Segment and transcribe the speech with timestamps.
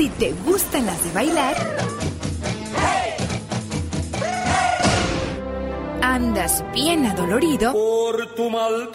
[0.00, 1.54] Si te gustan las de bailar,
[6.00, 8.90] andas bien adolorido por tu maldito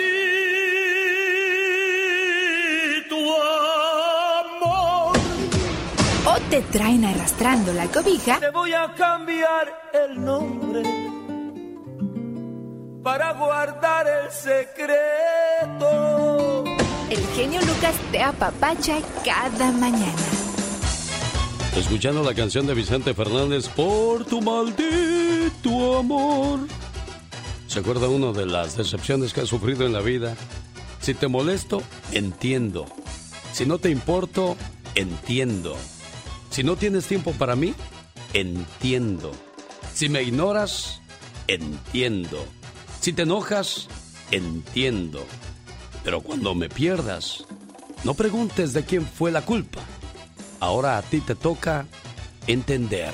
[4.49, 5.15] amor.
[6.25, 8.39] O te traen arrastrando la cobija.
[8.39, 10.81] Te voy a cambiar el nombre
[13.03, 15.83] para guardar el secreto.
[17.11, 20.44] El genio Lucas te apapacha cada mañana.
[21.75, 26.61] Escuchando la canción de Vicente Fernández, Por tu maldito amor.
[27.67, 30.37] ¿Se acuerda uno de las decepciones que ha sufrido en la vida?
[31.01, 32.85] Si te molesto, entiendo.
[33.51, 34.55] Si no te importo,
[34.95, 35.75] entiendo.
[36.49, 37.73] Si no tienes tiempo para mí,
[38.31, 39.33] entiendo.
[39.93, 41.01] Si me ignoras,
[41.47, 42.45] entiendo.
[43.01, 43.89] Si te enojas,
[44.31, 45.25] entiendo.
[46.05, 47.43] Pero cuando me pierdas,
[48.05, 49.81] no preguntes de quién fue la culpa.
[50.59, 51.85] Ahora a ti te toca
[52.47, 53.11] entender.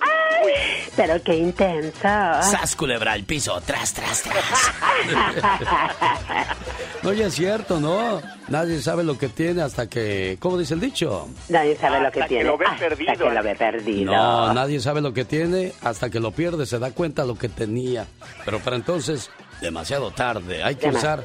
[0.00, 0.52] ¡Ay!
[0.96, 2.00] Pero qué intenso.
[2.02, 4.72] Sas culebra al piso, tras, tras, tras.
[7.02, 8.20] no, ya es cierto, ¿no?
[8.48, 10.38] Nadie sabe lo que tiene hasta que.
[10.40, 11.28] ¿Cómo dice el dicho?
[11.48, 12.44] Nadie sabe lo que, tiene.
[12.44, 13.12] lo ve hasta perdido.
[13.12, 14.12] que lo ve perdido.
[14.12, 17.48] No, nadie sabe lo que tiene hasta que lo pierde, se da cuenta lo que
[17.48, 18.06] tenía.
[18.44, 20.62] Pero para entonces, demasiado tarde.
[20.62, 21.24] Hay que usar.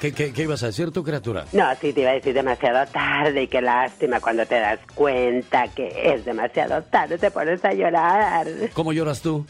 [0.00, 1.44] ¿Qué, qué, qué ibas a decir tu criatura?
[1.52, 5.66] No, sí, te iba a decir demasiado tarde y qué lástima cuando te das cuenta
[5.68, 8.46] que es demasiado tarde, te pones a llorar.
[8.74, 9.44] ¿Cómo lloras tú?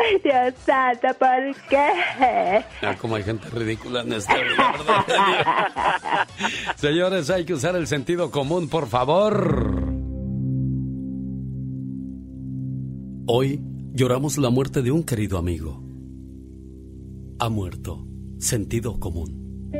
[0.00, 2.64] Ay, Dios santo, ¿por qué?
[2.82, 6.26] Ah, como hay gente ridícula en esta vida, ¿verdad?
[6.76, 9.76] Señores, hay que usar el sentido común, por favor.
[13.26, 13.60] Hoy
[13.92, 15.82] lloramos la muerte de un querido amigo.
[17.40, 18.06] Ha muerto.
[18.38, 19.70] Sentido común.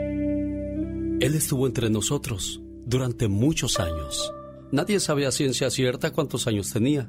[1.21, 4.33] Él estuvo entre nosotros durante muchos años.
[4.73, 7.09] Nadie sabe a ciencia cierta cuántos años tenía,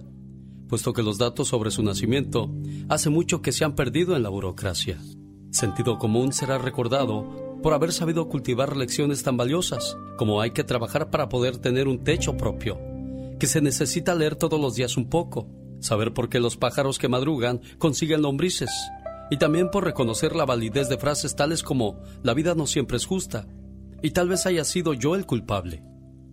[0.68, 2.54] puesto que los datos sobre su nacimiento
[2.88, 5.00] hace mucho que se han perdido en la burocracia.
[5.50, 11.10] Sentido común será recordado por haber sabido cultivar lecciones tan valiosas como hay que trabajar
[11.10, 12.80] para poder tener un techo propio,
[13.40, 15.50] que se necesita leer todos los días un poco,
[15.80, 18.70] saber por qué los pájaros que madrugan consiguen lombrices,
[19.30, 23.06] y también por reconocer la validez de frases tales como la vida no siempre es
[23.06, 23.48] justa,
[24.02, 25.84] y tal vez haya sido yo el culpable.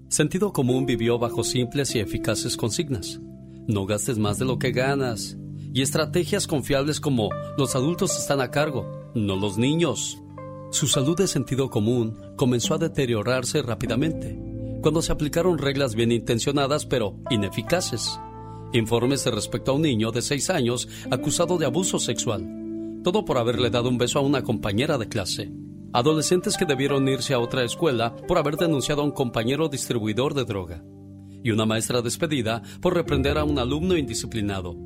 [0.09, 3.21] Sentido común vivió bajo simples y eficaces consignas.
[3.67, 5.37] No gastes más de lo que ganas.
[5.75, 10.23] Y estrategias confiables como los adultos están a cargo, no los niños.
[10.71, 14.39] Su salud de sentido común comenzó a deteriorarse rápidamente
[14.81, 18.21] cuando se aplicaron reglas bien intencionadas pero ineficaces.
[18.73, 22.66] Informes respecto a un niño de 6 años acusado de abuso sexual.
[23.07, 25.53] Todo por haberle dado un beso a una compañera de clase.
[25.93, 30.45] Adolescentes que debieron irse a otra escuela por haber denunciado a un compañero distribuidor de
[30.45, 30.83] droga.
[31.45, 34.77] Y una maestra despedida por reprender a un alumno indisciplinado.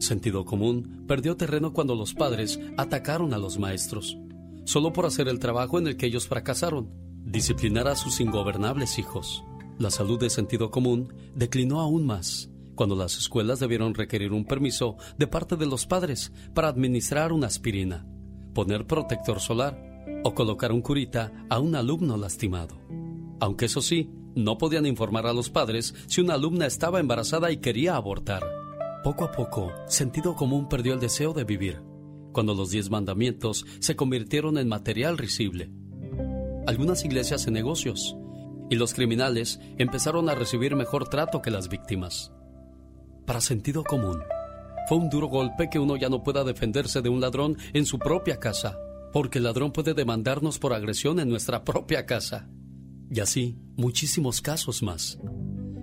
[0.00, 4.18] Sentido común perdió terreno cuando los padres atacaron a los maestros,
[4.64, 6.90] solo por hacer el trabajo en el que ellos fracasaron,
[7.24, 9.44] disciplinar a sus ingobernables hijos.
[9.78, 12.49] La salud de sentido común declinó aún más
[12.80, 17.46] cuando las escuelas debieron requerir un permiso de parte de los padres para administrar una
[17.46, 18.06] aspirina,
[18.54, 19.78] poner protector solar
[20.24, 22.80] o colocar un curita a un alumno lastimado.
[23.38, 27.58] Aunque eso sí, no podían informar a los padres si una alumna estaba embarazada y
[27.58, 28.46] quería abortar.
[29.04, 31.82] Poco a poco, sentido común perdió el deseo de vivir,
[32.32, 35.70] cuando los diez mandamientos se convirtieron en material risible.
[36.66, 38.16] Algunas iglesias en negocios,
[38.70, 42.32] y los criminales empezaron a recibir mejor trato que las víctimas.
[43.30, 44.24] Para sentido común,
[44.88, 47.96] fue un duro golpe que uno ya no pueda defenderse de un ladrón en su
[48.00, 48.76] propia casa,
[49.12, 52.48] porque el ladrón puede demandarnos por agresión en nuestra propia casa.
[53.08, 55.20] Y así, muchísimos casos más.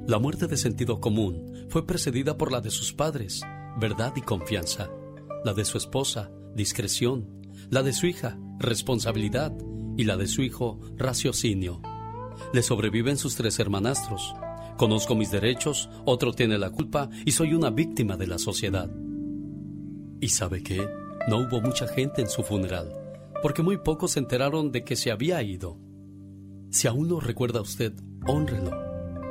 [0.08, 3.40] La muerte de sentido común fue precedida por la de sus padres,
[3.80, 4.90] verdad y confianza,
[5.46, 9.54] la de su esposa, discreción, la de su hija, responsabilidad,
[9.96, 11.82] y la de su hijo, raciocinio.
[12.52, 14.36] Le sobreviven sus tres hermanastros.
[14.78, 18.90] Conozco mis derechos, otro tiene la culpa y soy una víctima de la sociedad.
[20.22, 20.88] ¿Y sabe qué?
[21.28, 22.94] No hubo mucha gente en su funeral,
[23.42, 25.80] porque muy pocos se enteraron de que se había ido.
[26.70, 27.94] Si aún lo recuerda usted,
[28.28, 28.72] honrelo.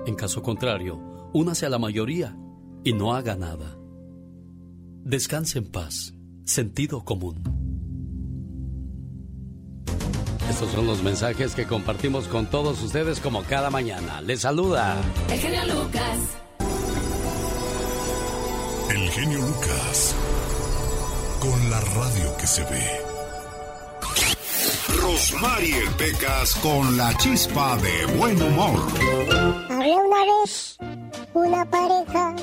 [0.07, 1.01] En caso contrario,
[1.33, 2.37] únase a la mayoría
[2.85, 3.79] y no haga nada.
[5.05, 6.13] Descanse en paz.
[6.45, 7.56] Sentido común.
[10.57, 14.23] Estos son los mensajes que compartimos con todos ustedes como cada mañana.
[14.23, 14.97] Les saluda.
[15.31, 16.19] El genio Lucas.
[18.89, 20.15] El genio Lucas.
[21.41, 23.01] Con la radio que se ve.
[24.99, 28.81] Rosmarie Pecas con la chispa de buen humor.
[29.69, 30.79] Había una vez
[31.35, 32.35] una pareja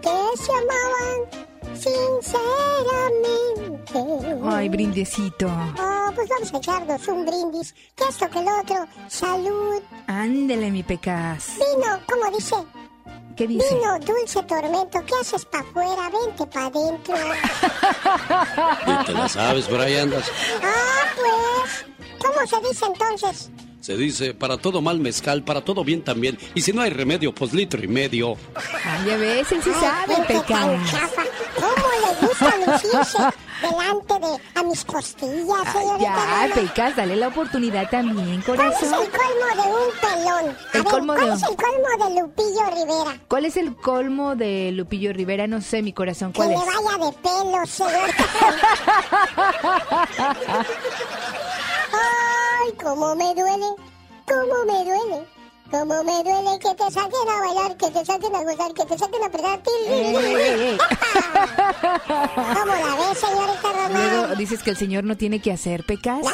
[0.00, 1.49] que se amaban
[1.80, 4.40] sinceramente.
[4.44, 5.46] Ay, brindecito.
[5.46, 7.74] Oh, pues vamos a echarnos un brindis.
[7.96, 8.86] Que esto que el otro.
[9.08, 9.82] Salud.
[10.06, 11.54] Ándele, mi pecas.
[11.56, 12.56] Vino, como dice.
[13.36, 13.74] ¿Qué dice?
[13.74, 14.98] Vino, dulce tormento.
[15.06, 16.10] ¿Qué haces para afuera?
[16.10, 17.14] Vente para adentro.
[18.86, 20.30] ¿Y te la sabes, por ahí andas?
[20.62, 21.86] Ah, pues.
[22.18, 23.50] ¿Cómo se dice entonces?
[23.80, 26.38] Se dice, para todo mal mezcal, para todo bien también.
[26.54, 28.36] Y si no hay remedio, pues litro y medio.
[28.54, 30.16] Ay, ya ves, él sí sabe,
[30.46, 31.24] chafa.
[31.56, 33.18] ¿Cómo le gusta lucirse
[33.62, 36.46] delante de a mis costillas, señorita?
[36.48, 39.02] ya, pecas, dale la oportunidad también, ¿Cuál es corazón.
[39.02, 40.46] el colmo de un pelón?
[40.50, 43.12] A El ver, colmo ¿cuál de- es el colmo de Lupillo Rivera?
[43.28, 45.46] ¿Cuál es el colmo de Lupillo Rivera?
[45.46, 46.60] No sé, mi corazón, Que ¿cuál le es?
[46.66, 48.10] vaya de pelo, señor.
[52.70, 53.66] Ay, cómo me duele,
[54.26, 55.26] cómo me duele.
[55.72, 58.98] Cómo me duele que te saquen a bailar, que te saquen a gozar, que te
[58.98, 59.60] saquen a apretar.
[62.54, 64.38] ¿Cómo la ves, señorita Luego Román?
[64.38, 66.20] dices que el señor no tiene que hacer pecas.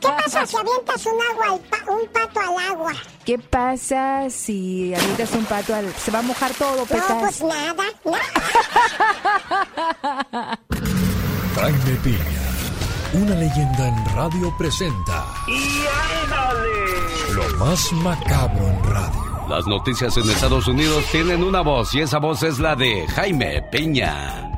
[0.00, 2.92] ¿Qué pasa si avientas un, agua al pa- un pato al agua?
[3.24, 5.92] ¿Qué pasa si avientas un pato al...
[5.94, 7.42] Se va a mojar todo, No, pues pecas.
[7.42, 7.84] nada.
[8.04, 8.20] nada.
[11.56, 12.18] Jaime Piña,
[13.14, 15.84] una leyenda en radio presenta ¡Y
[16.24, 16.68] ándale!
[17.34, 19.46] lo más macabro en radio.
[19.48, 23.62] Las noticias en Estados Unidos tienen una voz y esa voz es la de Jaime
[23.72, 24.50] Piña.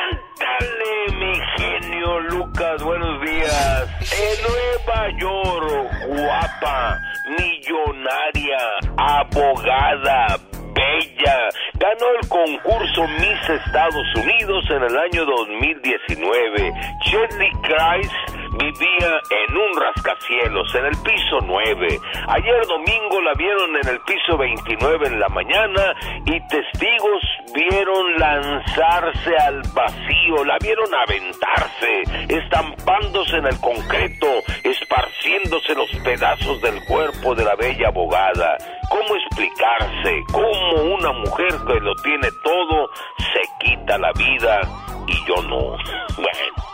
[0.00, 3.88] Ándale, mi genio Lucas, buenos días.
[4.00, 6.98] En Nueva York, guapa,
[7.38, 8.58] millonaria,
[8.96, 10.38] abogada,
[10.80, 16.72] bella, ganó el concurso Miss Estados Unidos en el año 2019.
[17.04, 22.00] Shirley Christ vivía en un rascacielos, en el piso 9.
[22.28, 25.94] Ayer domingo la vieron en el piso 29 en la mañana
[26.26, 27.22] y testigos
[27.54, 34.26] vieron lanzarse al vacío, la vieron aventarse, estampándose en el concreto,
[34.62, 38.56] esparciéndose los pedazos del cuerpo de la bella abogada.
[38.90, 44.60] ¿Cómo explicarse cómo una mujer que lo tiene todo se quita la vida
[45.06, 45.76] y yo no?
[46.16, 46.69] Bueno,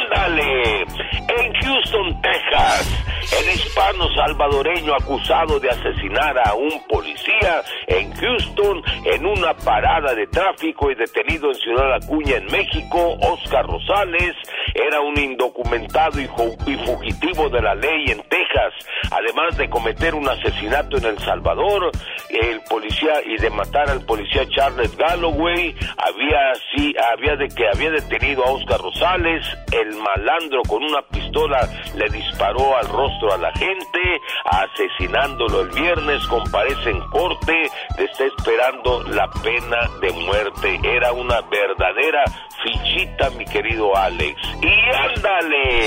[0.00, 3.04] ándale, en Houston, Texas,
[3.40, 10.26] el hispano salvadoreño acusado de asesinar a un policía en Houston en una parada de
[10.26, 14.34] tráfico y detenido en Ciudad Acuña, en México, Oscar Rosales,
[14.74, 18.72] era un indocumentado y fugitivo de la ley en Texas,
[19.10, 21.90] además de cometer un asesinato en El Salvador,
[22.28, 27.90] el policía y de matar al policía Charles Galloway, había sí, había de que había
[27.90, 33.52] detenido a Oscar Rosales, el malandro con una pistola le disparó al rostro a la
[33.52, 40.80] gente, asesinándolo el viernes, comparece en corte, está esperando la pena de muerte.
[40.84, 42.24] Era una verdadera
[42.62, 44.40] fichita, mi querido Alex.
[44.60, 45.84] Y ándale,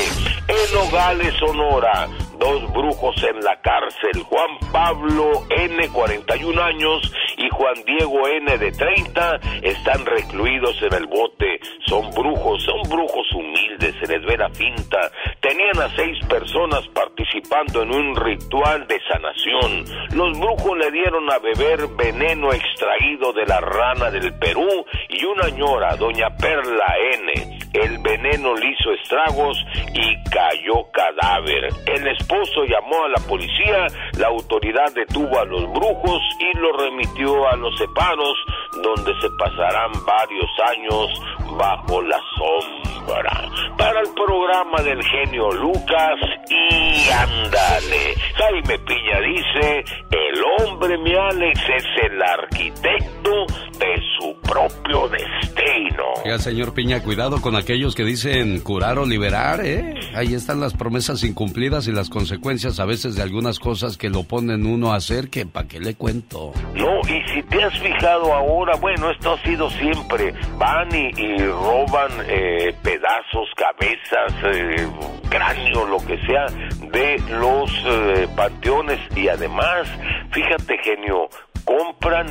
[0.48, 2.08] en Nogales, Sonora,
[2.40, 7.14] dos brujos en la cárcel, Juan Pablo N, 41 años,
[7.56, 11.60] Juan Diego N, de 30, están recluidos en el bote.
[11.88, 15.10] Son brujos, son brujos humildes, se les ve la finta.
[15.40, 19.86] Tenían a seis personas participando en un ritual de sanación.
[20.16, 25.48] Los brujos le dieron a beber veneno extraído de la rana del Perú y una
[25.50, 27.65] ñora, doña Perla N.
[27.76, 29.58] El veneno le hizo estragos
[29.94, 31.70] y cayó cadáver.
[31.88, 37.48] El esposo llamó a la policía, la autoridad detuvo a los brujos y lo remitió
[37.50, 38.38] a los separos,
[38.82, 41.22] donde se pasarán varios años
[41.58, 43.50] bajo la sombra.
[43.78, 48.16] Para el programa del genio Lucas y ándale.
[48.36, 53.46] Jaime Piña dice, el hombre, mi Alex, es el arquitecto
[53.78, 56.04] de su propio destino.
[56.24, 59.96] Oiga, señor Piña, cuidado con aquellos que dicen curar o liberar, ¿eh?
[60.14, 64.22] Ahí están las promesas incumplidas y las consecuencias a veces de algunas cosas que lo
[64.22, 66.54] ponen uno a hacer, que para qué le cuento.
[66.76, 72.12] No, y si te has fijado ahora, bueno, esto ha sido siempre, van y, roban
[72.28, 74.88] eh, pedazos, cabezas, eh,
[75.30, 76.46] cráneo, lo que sea,
[76.92, 79.88] de los eh, panteones y además,
[80.32, 81.30] fíjate genio,
[81.64, 82.28] compran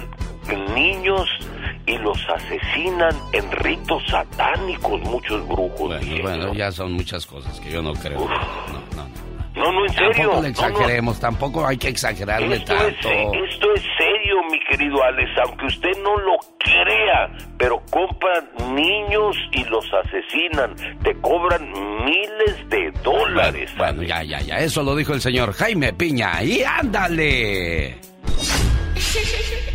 [0.76, 1.28] niños
[1.86, 5.78] y los asesinan en ritos satánicos muchos brujos.
[5.78, 8.20] Bueno, bueno, ya son muchas cosas que yo no creo.
[8.20, 9.24] No, no, no.
[9.54, 10.10] No, no, en serio.
[10.10, 10.46] Tampoco le No, no.
[10.48, 13.08] exageremos, tampoco hay que exagerarle Esto es, tanto.
[13.44, 19.36] esto es serio, serio, mi querido Alex, aunque usted no lo crea, pero compran niños
[19.52, 20.74] y los asesinan,
[21.04, 21.70] te cobran
[22.04, 23.70] miles de dólares.
[23.76, 27.98] Bueno, ya, ya, ya, eso lo dijo el señor Jaime Piña, y ándale.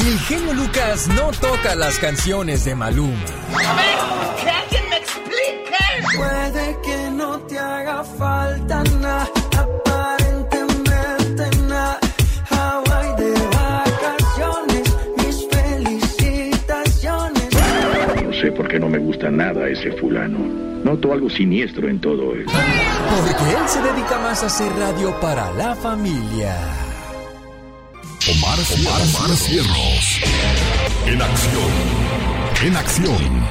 [0.00, 3.12] El genio Lucas no toca las canciones de Maluma.
[3.52, 3.98] A ver,
[4.42, 5.76] que alguien me explique.
[6.16, 9.28] Puede que no te haga falta nada,
[9.58, 12.00] aparentemente nada.
[12.48, 17.48] Hawaii de vacaciones, mis felicitaciones.
[18.24, 20.38] No sé por qué no me gusta nada ese fulano.
[20.82, 22.46] Noto algo siniestro en todo él.
[22.46, 26.56] Porque él se dedica más a hacer radio para la familia.
[28.30, 29.30] Omar, Omar, Omar.
[31.06, 31.70] En acción.
[32.64, 33.44] En acción.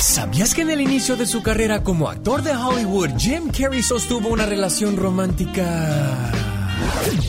[0.00, 4.30] ¿Sabías que en el inicio de su carrera como actor de Hollywood, Jim Carrey sostuvo
[4.30, 6.32] una relación romántica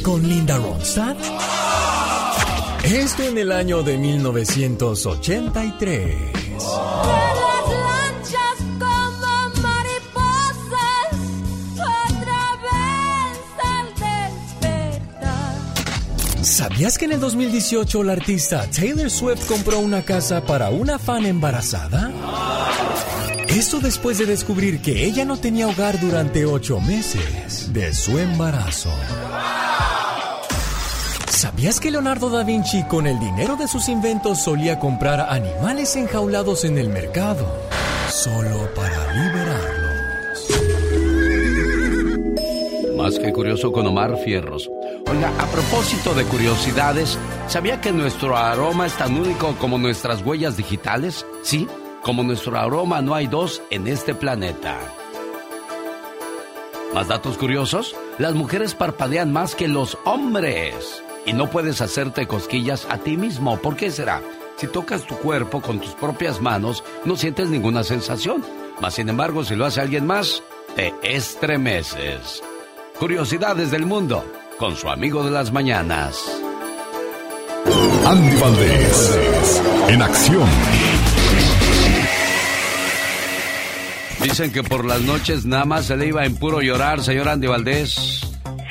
[0.02, 1.18] con Linda Ronstadt?
[2.86, 6.16] Esto en el año de 1983.
[16.58, 21.28] ¿Sabías que en el 2018 la artista Taylor Swift compró una casa para una fan
[21.28, 22.12] embarazada?
[23.48, 28.90] Esto después de descubrir que ella no tenía hogar durante ocho meses de su embarazo.
[31.30, 36.66] ¿Sabías que Leonardo da Vinci con el dinero de sus inventos solía comprar animales enjaulados
[36.66, 37.46] en el mercado
[38.10, 40.48] solo para liberarlos?
[42.98, 44.68] Más que curioso con Omar Fierros.
[45.10, 50.58] Oiga, a propósito de curiosidades, ¿sabía que nuestro aroma es tan único como nuestras huellas
[50.58, 51.26] digitales?
[51.44, 51.66] Sí,
[52.02, 54.78] como nuestro aroma no hay dos en este planeta.
[56.94, 57.96] ¿Más datos curiosos?
[58.18, 61.02] Las mujeres parpadean más que los hombres.
[61.26, 63.58] Y no puedes hacerte cosquillas a ti mismo.
[63.60, 64.22] ¿Por qué será?
[64.58, 68.44] Si tocas tu cuerpo con tus propias manos, no sientes ninguna sensación.
[68.82, 70.44] Mas, sin embargo, si lo hace alguien más,
[70.76, 72.44] te estremeces.
[73.00, 74.26] Curiosidades del mundo
[74.58, 76.20] con su amigo de las mañanas.
[78.06, 79.62] Andy Valdés.
[79.90, 80.50] En acción.
[84.22, 87.48] Dicen que por las noches nada más se le iba en puro llorar, señor Andy
[87.48, 88.22] Valdés.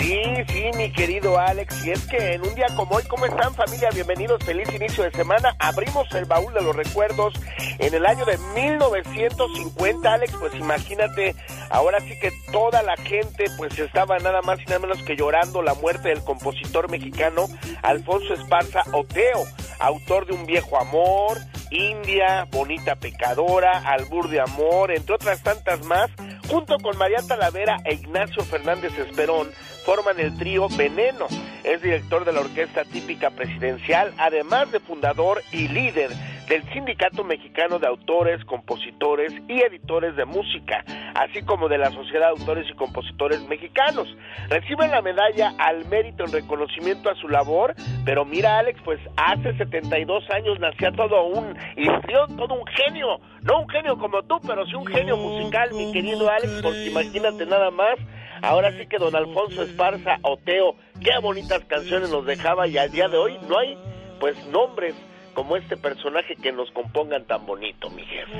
[0.06, 1.84] Sí, sí, mi querido Alex.
[1.84, 3.88] Y es que en un día como hoy, ¿cómo están familia?
[3.92, 5.56] Bienvenidos, feliz inicio de semana.
[5.58, 7.34] Abrimos el baúl de los recuerdos
[7.80, 10.32] en el año de 1950, Alex.
[10.38, 11.34] Pues imagínate,
[11.70, 15.60] ahora sí que toda la gente pues estaba nada más y nada menos que llorando
[15.60, 17.46] la muerte del compositor mexicano
[17.82, 19.44] Alfonso Esparza Oteo,
[19.80, 21.36] autor de Un viejo amor,
[21.72, 26.10] India, Bonita Pecadora, Albur de Amor, entre otras tantas más,
[26.48, 29.50] junto con María Talavera e Ignacio Fernández Esperón,
[29.86, 31.26] forman el trío Veneno.
[31.62, 36.10] Es director de la Orquesta Típica Presidencial, además de fundador y líder
[36.48, 42.32] del Sindicato Mexicano de Autores, Compositores y Editores de Música, así como de la Sociedad
[42.32, 44.08] de Autores y Compositores Mexicanos.
[44.48, 47.74] Recibe la medalla al mérito en reconocimiento a su labor,
[48.04, 53.60] pero mira Alex, pues hace 72 años nacía todo un histrión, todo un genio, no
[53.60, 57.70] un genio como tú, pero sí un genio musical, mi querido Alex, porque imagínate nada
[57.70, 57.96] más,
[58.42, 63.08] ahora sí que don Alfonso Esparza, Oteo, qué bonitas canciones nos dejaba y al día
[63.08, 63.76] de hoy no hay
[64.20, 64.94] pues nombres
[65.34, 68.32] como este personaje que nos compongan tan bonito, mi jefe.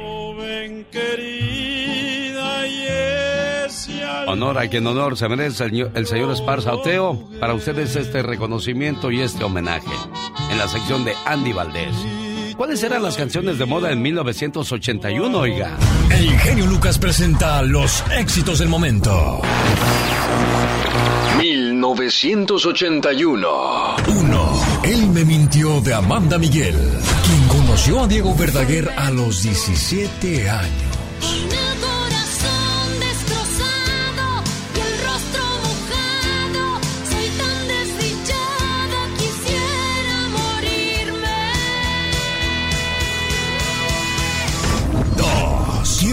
[4.27, 7.29] Honor a quien honor se merece el, el señor Esparza Oteo.
[7.39, 9.95] Para ustedes este reconocimiento y este homenaje
[10.51, 12.26] en la sección de Andy Valdés.
[12.57, 15.77] ¿Cuáles eran las canciones de moda en 1981, oiga?
[16.11, 19.43] El genio Lucas presenta los éxitos del momento.
[21.39, 23.97] 1981.
[24.09, 24.61] 1.
[24.85, 26.75] Él me mintió de Amanda Miguel,
[27.27, 30.96] quien conoció a Diego Verdaguer a los 17 años.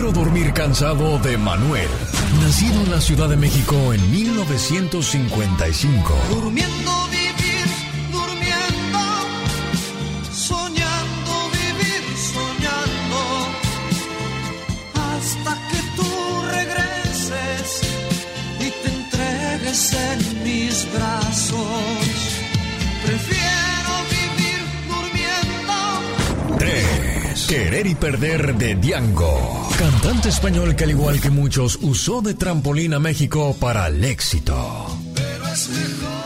[0.04, 1.88] Quiero dormir cansado de Manuel,
[2.42, 6.14] nacido en la Ciudad de México en 1955.
[6.30, 7.66] Durmiendo vivir,
[8.12, 9.00] durmiendo,
[10.30, 13.48] soñando vivir, soñando,
[14.94, 16.12] hasta que tú
[16.52, 17.82] regreses
[18.60, 22.03] y te entregues en mis brazos.
[27.54, 29.70] Querer y perder de Diango.
[29.78, 34.88] Cantante español que al igual que muchos usó de trampolín a México para el éxito.
[35.14, 36.23] Pero es mejor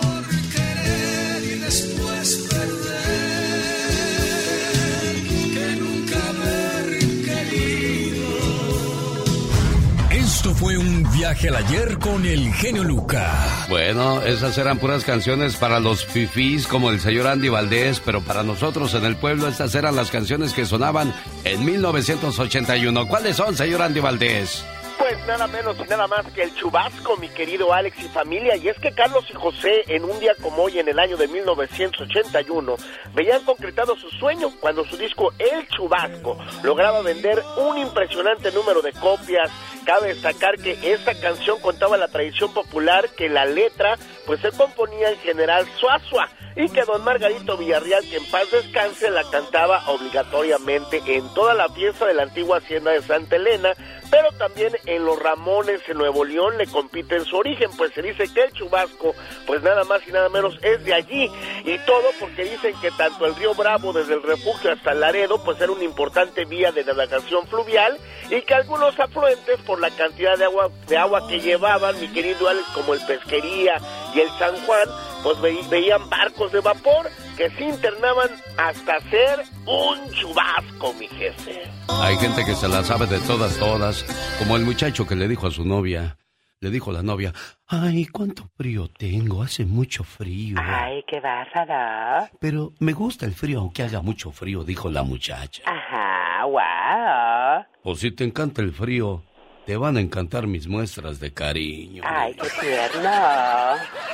[11.34, 13.68] viaje ayer con el genio Lucas.
[13.68, 18.44] Bueno, esas eran puras canciones para los fifís como el señor Andy Valdés, pero para
[18.44, 23.08] nosotros en el pueblo estas eran las canciones que sonaban en 1981.
[23.10, 24.64] ¿Cuáles son, señor Andy Valdés?
[24.98, 28.56] Pues nada menos y nada más que el chubasco, mi querido Alex y familia.
[28.56, 31.28] Y es que Carlos y José, en un día como hoy, en el año de
[31.28, 32.76] 1981,
[33.14, 38.92] veían concretado su sueño cuando su disco El Chubasco lograba vender un impresionante número de
[38.94, 39.52] copias.
[39.86, 45.10] Cabe destacar que esta canción contaba la tradición popular que la letra pues se componía
[45.10, 51.02] en general suazua y que don Margarito Villarreal, que en paz descanse, la cantaba obligatoriamente
[51.06, 53.74] en toda la fiesta de la antigua hacienda de Santa Elena,
[54.10, 58.26] pero también en los Ramones en Nuevo León le compiten su origen, pues se dice
[58.34, 59.14] que el Chubasco,
[59.46, 61.32] pues nada más y nada menos es de allí,
[61.64, 65.62] y todo porque dicen que tanto el río Bravo desde el refugio hasta Laredo, pues
[65.62, 67.98] era una importante vía de navegación fluvial,
[68.30, 72.50] y que algunos afluentes, por la cantidad de agua, de agua que llevaban, mi querido
[72.50, 73.80] Alex, como el Pesquería
[74.18, 74.88] y el San Juan,
[75.24, 81.62] pues ve- veían barcos de vapor que se internaban hasta hacer un chubasco, mi jefe.
[81.90, 84.04] Hay gente que se la sabe de todas, todas.
[84.40, 86.18] Como el muchacho que le dijo a su novia.
[86.60, 87.34] Le dijo a la novia,
[87.68, 90.58] ay, cuánto frío tengo, hace mucho frío.
[90.60, 92.30] Ay, qué bárbaro.
[92.40, 95.62] Pero me gusta el frío aunque haga mucho frío, dijo la muchacha.
[95.68, 97.64] Ajá, wow.
[97.84, 99.24] O si te encanta el frío,
[99.68, 102.02] te van a encantar mis muestras de cariño.
[102.06, 103.12] Ay, qué tierno.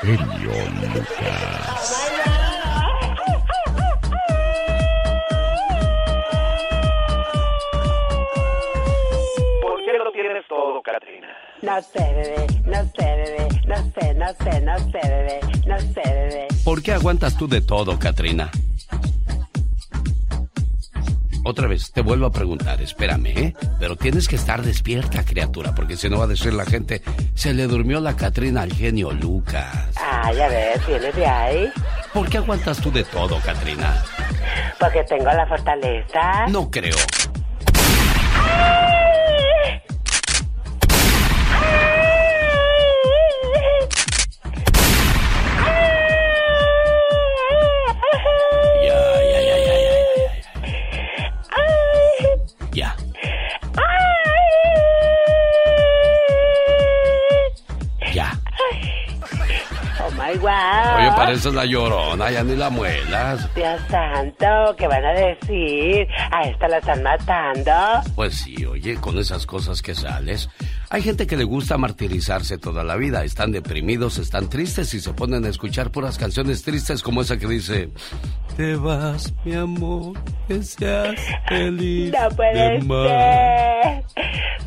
[0.01, 0.51] Genio
[0.95, 2.09] Lucas.
[9.61, 11.27] ¿Por qué lo tienes todo, Katrina?
[11.61, 16.01] No sé, bebé, no sé, bebé, no sé, no sé, no sé, bebé, no sé,
[16.03, 16.47] bebé.
[16.65, 18.49] ¿Por qué aguantas tú de todo, Katrina?
[21.45, 23.53] Otra vez, te vuelvo a preguntar, espérame, ¿eh?
[23.79, 27.01] Pero tienes que estar despierta, criatura, porque si no va a decir la gente,
[27.35, 29.89] se le durmió la Katrina al genio Lucas.
[29.95, 31.71] Ay, a ver, ¿vienes de ahí?
[32.13, 34.01] ¿Por qué aguantas tú de todo, Katrina?
[34.79, 36.47] Porque tengo la fortaleza.
[36.47, 36.95] No creo.
[61.33, 63.55] Oye, pareces la llorona, ya ni la muelas.
[63.55, 66.07] Dios santo, ¿qué van a decir?
[66.31, 67.71] A esta la están matando.
[68.13, 70.47] Pues sí, oye, con esas cosas que sales.
[70.93, 73.23] Hay gente que le gusta martirizarse toda la vida.
[73.23, 77.47] Están deprimidos, están tristes y se ponen a escuchar puras canciones tristes como esa que
[77.47, 77.89] dice...
[78.55, 80.15] Te vas, mi amor,
[80.47, 81.15] que seas
[81.47, 82.13] feliz.
[82.13, 83.07] No puede de más".
[83.07, 84.03] ser.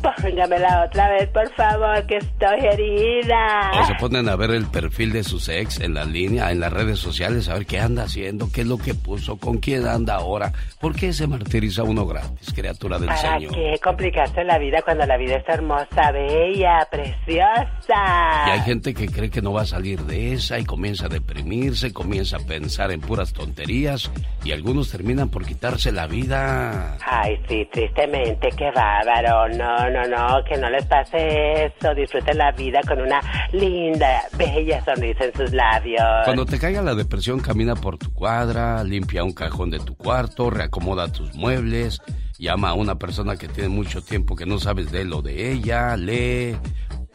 [0.01, 3.71] Póngamela otra vez, por favor, que estoy herida.
[3.81, 6.73] O se ponen a ver el perfil de sus ex en la línea, en las
[6.73, 10.15] redes sociales, a ver qué anda haciendo, qué es lo que puso, con quién anda
[10.15, 10.51] ahora.
[10.81, 13.53] ¿Por qué se martiriza uno gratis, criatura del ¿Para Señor?
[13.53, 18.47] qué complicarse la vida cuando la vida es hermosa, bella, preciosa?
[18.47, 21.09] Y hay gente que cree que no va a salir de esa y comienza a
[21.09, 24.11] deprimirse, comienza a pensar en puras tonterías
[24.43, 26.97] y algunos terminan por quitarse la vida.
[27.05, 29.49] Ay, sí, tristemente, qué bárbaro.
[29.49, 31.93] No, no, no, que no les pase eso.
[31.93, 36.01] Disfruten la vida con una linda, bella sonrisa en sus labios.
[36.25, 40.49] Cuando te caiga la depresión, camina por tu cuadra, limpia un cajón de tu cuarto,
[40.49, 42.01] reacomoda tus muebles,
[42.39, 45.51] llama a una persona que tiene mucho tiempo que no sabes de él o de
[45.51, 46.55] ella, lee,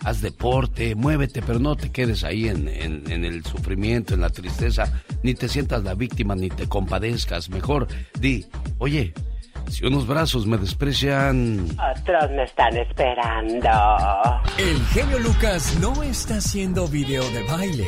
[0.04, 4.30] haz deporte, muévete, pero no te quedes ahí en, en- en el sufrimiento, en la
[4.30, 7.48] tristeza, ni te sientas la víctima, ni te compadezcas.
[7.50, 7.86] Mejor
[8.18, 8.44] di,
[8.78, 9.14] oye,
[9.70, 11.66] si unos brazos me desprecian,
[11.98, 13.68] Otros me están esperando.
[14.58, 17.86] El genio Lucas no está haciendo video de baile.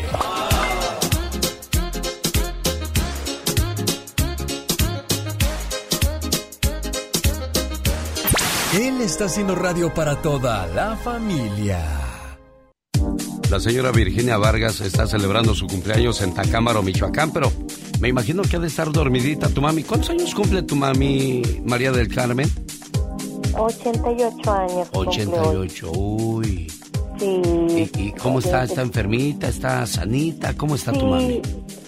[8.74, 11.80] Él está haciendo radio para toda la familia.
[13.48, 17.52] La señora Virginia Vargas está celebrando su cumpleaños en Tacámaro, Michoacán, pero
[18.00, 19.84] me imagino que ha de estar dormidita tu mami.
[19.84, 22.50] ¿Cuántos años cumple tu mami, María del Carmen?
[23.56, 24.88] 88 años.
[24.90, 25.68] cumple hoy.
[25.68, 26.72] 88, uy.
[27.24, 27.90] Sí.
[27.96, 28.64] ¿Y, y cómo está?
[28.64, 29.48] ¿Está enfermita?
[29.48, 30.54] ¿Está sanita?
[30.56, 31.40] ¿Cómo está tu mami?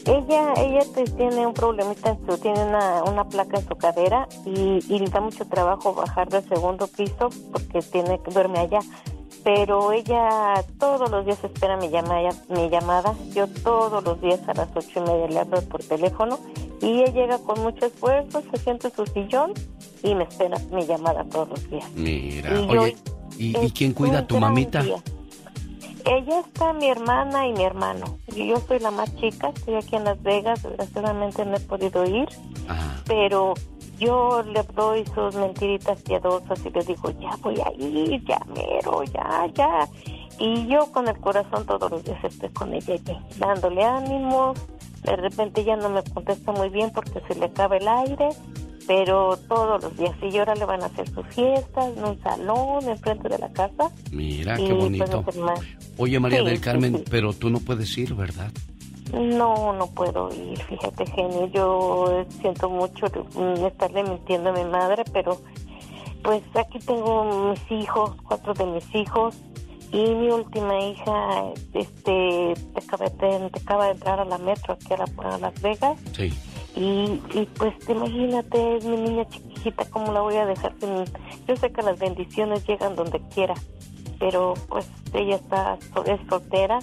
[0.07, 4.29] Ella, ella pues, tiene un problemita, en su, tiene una, una placa en su cadera
[4.45, 8.79] y, y le da mucho trabajo bajar del segundo piso porque tiene duerme allá.
[9.43, 13.15] pero ella todos los días espera mi llamada, mi llamada.
[13.35, 16.39] Yo todos los días a las ocho y media le hablo por teléfono
[16.83, 19.53] y ella llega con mucho esfuerzo, se siente en su sillón
[20.03, 21.89] y me espera mi llamada todos los días.
[21.95, 22.97] Mira, oye,
[23.39, 24.85] ¿y, quién cuida a tu mamita?
[26.07, 28.19] Ella está mi hermana y mi hermano.
[28.29, 32.29] Yo soy la más chica, estoy aquí en Las Vegas, desgraciadamente no he podido ir,
[33.07, 33.55] pero
[33.99, 39.03] yo le doy sus mentiritas piadosas y le digo, ya voy a ir, ya mero,
[39.03, 39.89] ya, ya.
[40.39, 42.97] Y yo con el corazón todos los días estoy con ella
[43.39, 44.59] dándole ánimos.
[45.03, 48.29] De repente ya no me contesta muy bien porque se le acaba el aire,
[48.87, 50.15] pero todos los días.
[50.23, 53.91] Y ahora le van a hacer sus fiestas en un salón enfrente de la casa.
[54.11, 55.25] Mira, qué bonito.
[55.99, 58.51] Oye, María del Carmen, pero tú no puedes ir, ¿verdad?
[59.13, 61.47] No, no puedo ir, fíjate, genio.
[61.47, 63.07] Yo siento mucho
[63.67, 65.41] estarle mintiendo a mi madre, pero
[66.23, 69.37] pues aquí tengo mis hijos, cuatro de mis hijos,
[69.93, 75.39] y mi última hija este, acaba de, acaba de entrar a la metro aquí a,
[75.39, 75.99] Las Vegas.
[76.13, 76.33] Sí.
[76.75, 80.75] Y, y pues imagínate, es mi niña chiquita, ¿cómo la voy a dejar?
[81.49, 83.55] Yo sé que las bendiciones llegan donde quiera,
[84.19, 86.79] pero pues ella está es soltera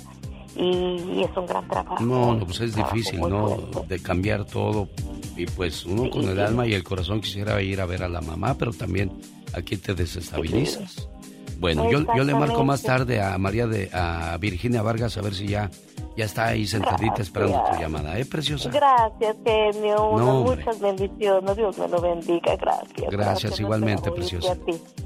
[0.55, 2.03] y, es un gran trabajo.
[2.03, 3.57] No, no, pues es difícil, ¿no?
[3.87, 4.89] De cambiar todo.
[5.35, 8.21] Y pues uno con el alma y el corazón quisiera ir a ver a la
[8.21, 9.11] mamá, pero también
[9.53, 11.09] aquí te desestabilizas.
[11.63, 15.33] Bueno, yo, yo le marco más tarde a María de a Virginia Vargas a ver
[15.33, 15.71] si ya
[16.17, 18.69] ya está ahí sentadita esperando tu llamada, ¿eh, preciosa?
[18.69, 20.11] Gracias, genio.
[20.43, 21.55] muchas bendiciones.
[21.55, 22.57] Dios me lo bendiga.
[22.57, 23.09] Gracias.
[23.09, 24.57] Gracias, igualmente, preciosa.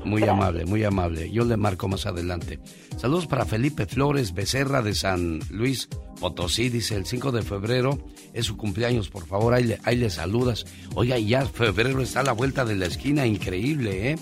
[0.03, 1.29] Muy amable, muy amable.
[1.29, 2.59] Yo le marco más adelante.
[2.97, 5.87] Saludos para Felipe Flores Becerra de San Luis
[6.19, 6.69] Potosí.
[6.69, 7.99] Dice el 5 de febrero
[8.33, 9.09] es su cumpleaños.
[9.09, 10.65] Por favor, ahí le, ahí le saludas.
[10.95, 13.27] Oiga, ya febrero está a la vuelta de la esquina.
[13.27, 14.17] Increíble, ¿eh?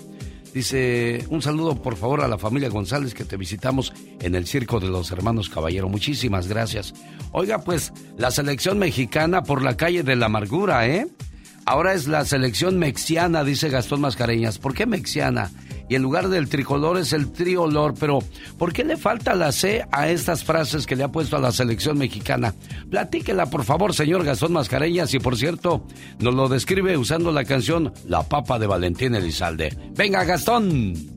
[0.54, 4.80] Dice, un saludo por favor a la familia González que te visitamos en el Circo
[4.80, 5.88] de los Hermanos Caballero.
[5.88, 6.94] Muchísimas gracias.
[7.32, 11.06] Oiga, pues la selección mexicana por la calle de la amargura, ¿eh?
[11.66, 14.58] Ahora es la selección mexiana, dice Gastón Mascareñas.
[14.58, 15.50] ¿Por qué mexiana?
[15.88, 17.94] Y en lugar del tricolor es el triolor.
[17.98, 18.18] Pero,
[18.58, 21.52] ¿por qué le falta la C a estas frases que le ha puesto a la
[21.52, 22.54] selección mexicana?
[22.90, 25.14] Platíquela, por favor, señor Gastón Mascareñas.
[25.14, 25.84] Y por cierto,
[26.18, 29.76] nos lo describe usando la canción La Papa de Valentín Elizalde.
[29.94, 31.16] Venga, Gastón.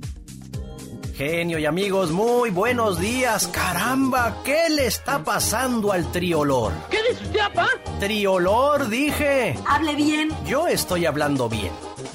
[1.20, 3.50] Genio y amigos, muy buenos días.
[3.50, 6.72] Caramba, ¿qué le está pasando al triolor?
[6.90, 7.68] ¿Qué dice usted, papá?
[8.00, 9.60] Triolor, dije.
[9.68, 10.30] Hable bien.
[10.46, 11.74] Yo estoy hablando bien.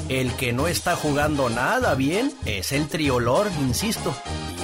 [0.09, 4.15] El que no está jugando nada bien es el triolor, insisto.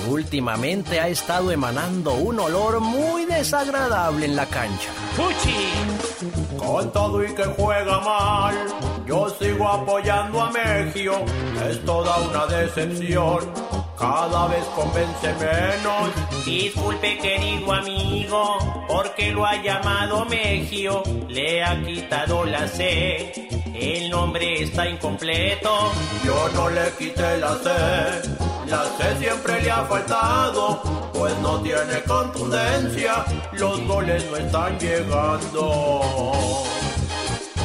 [0.09, 4.91] Últimamente ha estado emanando un olor muy desagradable en la cancha.
[5.17, 6.57] ¡Fuchi!
[6.57, 8.55] Con todo y que juega mal,
[9.07, 11.15] yo sigo apoyando a Megio.
[11.69, 13.53] Es toda una decepción
[13.99, 16.45] cada vez convence menos.
[16.45, 23.49] Disculpe querido amigo, porque lo ha llamado Megio, le ha quitado la C.
[23.75, 25.93] El nombre está incompleto.
[26.25, 27.71] Yo no le quité la C,
[28.71, 30.81] la C siempre le ha faltado,
[31.13, 35.73] pues no tiene contundencia, los goles no están llegando.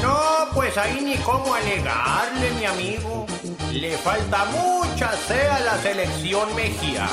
[0.02, 0.20] No,
[0.54, 3.26] pues ahí ni cómo alegarle, mi amigo.
[3.72, 7.10] Le falta mucha sea la selección mexicana.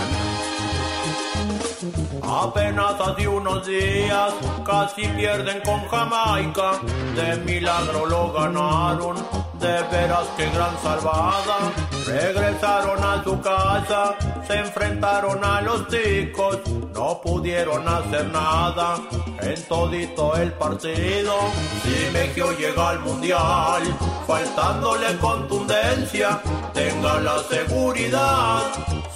[2.22, 4.33] Apenas hace unos días
[4.64, 6.81] casi pierden con Jamaica.
[7.14, 9.51] De milagro lo ganaron.
[9.62, 11.57] De veras que gran salvada.
[12.05, 14.16] Regresaron a su casa.
[14.46, 16.59] Se enfrentaron a los chicos.
[16.92, 18.96] No pudieron hacer nada
[19.40, 21.35] en todito el partido.
[21.83, 23.83] Si México llega al mundial,
[24.27, 26.40] faltándole contundencia,
[26.75, 28.62] tenga la seguridad,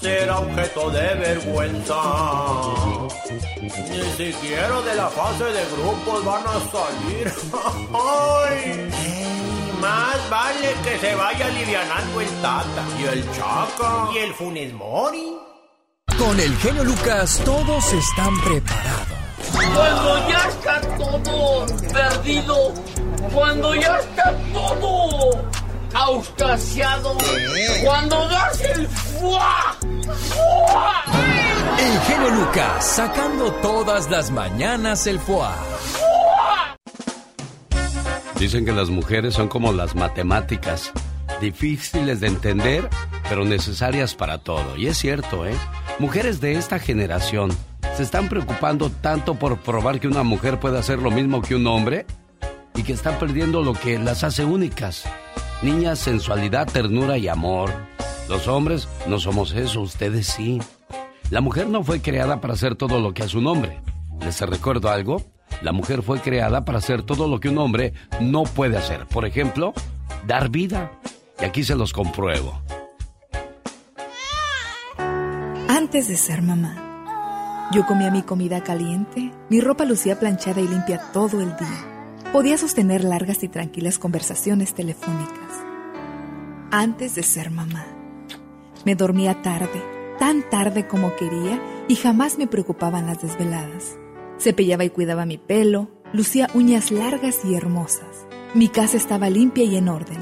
[0.00, 2.02] será objeto de vergüenza.
[3.60, 7.32] Ni siquiera de la fase de grupos van a salir.
[7.92, 9.35] ¡Ay!
[9.80, 12.84] Más vale que se vaya alivianando el Tata.
[12.98, 14.08] Y el Chaca.
[14.14, 15.36] Y el Funes Mori.
[16.18, 19.16] Con el genio Lucas todos están preparados
[19.52, 22.72] cuando ya está todo perdido,
[23.32, 25.44] cuando ya está todo
[25.94, 27.16] auscasiado,
[27.84, 29.76] cuando das el fuá,
[30.30, 31.04] fuá.
[31.78, 35.56] El genio Lucas sacando todas las mañanas el fuá.
[38.38, 40.92] Dicen que las mujeres son como las matemáticas,
[41.40, 42.88] difíciles de entender,
[43.28, 44.76] pero necesarias para todo.
[44.76, 45.54] Y es cierto, ¿eh?
[45.98, 47.50] Mujeres de esta generación
[47.96, 51.66] se están preocupando tanto por probar que una mujer puede hacer lo mismo que un
[51.66, 52.04] hombre
[52.74, 55.04] y que están perdiendo lo que las hace únicas.
[55.62, 57.72] Niñas, sensualidad, ternura y amor.
[58.28, 60.60] Los hombres no somos eso, ustedes sí.
[61.30, 63.80] La mujer no fue creada para hacer todo lo que hace un hombre.
[64.20, 65.22] ¿Les recuerdo algo?
[65.62, 69.06] La mujer fue creada para hacer todo lo que un hombre no puede hacer.
[69.06, 69.72] Por ejemplo,
[70.26, 70.92] dar vida.
[71.40, 72.60] Y aquí se los compruebo.
[75.68, 81.12] Antes de ser mamá, yo comía mi comida caliente, mi ropa lucía planchada y limpia
[81.12, 82.32] todo el día.
[82.32, 85.36] Podía sostener largas y tranquilas conversaciones telefónicas.
[86.70, 87.86] Antes de ser mamá,
[88.84, 89.82] me dormía tarde,
[90.18, 93.96] tan tarde como quería y jamás me preocupaban las desveladas.
[94.38, 98.26] Cepillaba y cuidaba mi pelo, lucía uñas largas y hermosas.
[98.54, 100.18] Mi casa estaba limpia y en orden.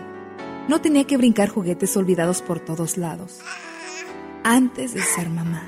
[0.68, 3.40] No tenía que brincar juguetes olvidados por todos lados.
[4.42, 5.62] Antes de ser mamá,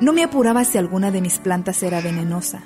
[0.00, 2.62] no me apuraba si alguna de mis plantas era venenosa,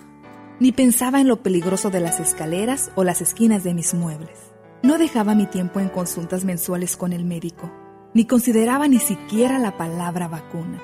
[0.59, 4.39] ni pensaba en lo peligroso de las escaleras o las esquinas de mis muebles.
[4.83, 7.71] No dejaba mi tiempo en consultas mensuales con el médico,
[8.15, 10.83] ni consideraba ni siquiera la palabra vacuna.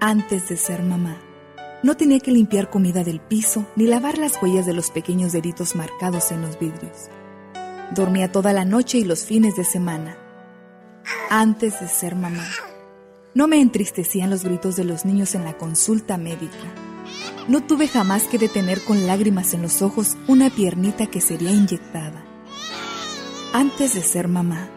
[0.00, 1.18] Antes de ser mamá,
[1.82, 5.74] no tenía que limpiar comida del piso ni lavar las huellas de los pequeños deditos
[5.74, 7.08] marcados en los vidrios.
[7.94, 10.16] Dormía toda la noche y los fines de semana.
[11.30, 12.46] Antes de ser mamá,
[13.34, 16.56] no me entristecían los gritos de los niños en la consulta médica.
[17.48, 22.24] No tuve jamás que detener con lágrimas en los ojos una piernita que sería inyectada.
[23.52, 24.68] Antes de ser mamá,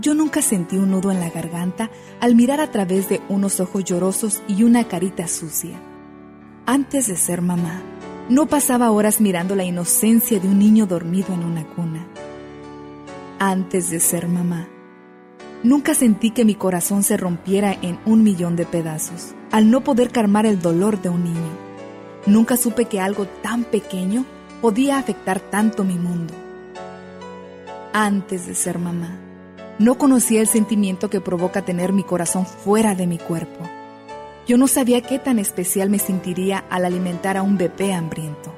[0.00, 3.84] yo nunca sentí un nudo en la garganta al mirar a través de unos ojos
[3.84, 5.80] llorosos y una carita sucia.
[6.66, 7.82] Antes de ser mamá,
[8.28, 12.06] no pasaba horas mirando la inocencia de un niño dormido en una cuna.
[13.38, 14.68] Antes de ser mamá,
[15.64, 20.10] nunca sentí que mi corazón se rompiera en un millón de pedazos al no poder
[20.10, 21.50] calmar el dolor de un niño.
[22.26, 24.24] Nunca supe que algo tan pequeño
[24.60, 26.34] podía afectar tanto mi mundo.
[27.92, 29.18] Antes de ser mamá,
[29.78, 33.68] no conocía el sentimiento que provoca tener mi corazón fuera de mi cuerpo
[34.50, 38.52] yo no sabía qué tan especial me sentiría al alimentar a un bebé hambriento,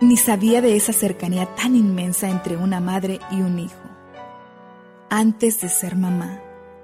[0.00, 3.74] ni sabía de esa cercanía tan inmensa entre una madre y un hijo.
[5.10, 6.40] Antes de ser mamá,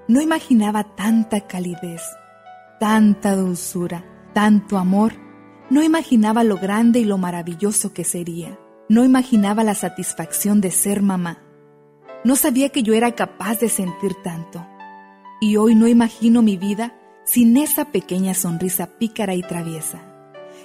[0.09, 2.01] no imaginaba tanta calidez,
[2.77, 5.13] tanta dulzura, tanto amor.
[5.69, 8.59] No imaginaba lo grande y lo maravilloso que sería.
[8.89, 11.41] No imaginaba la satisfacción de ser mamá.
[12.25, 14.67] No sabía que yo era capaz de sentir tanto.
[15.39, 16.97] Y hoy no imagino mi vida
[17.31, 20.01] sin esa pequeña sonrisa pícara y traviesa,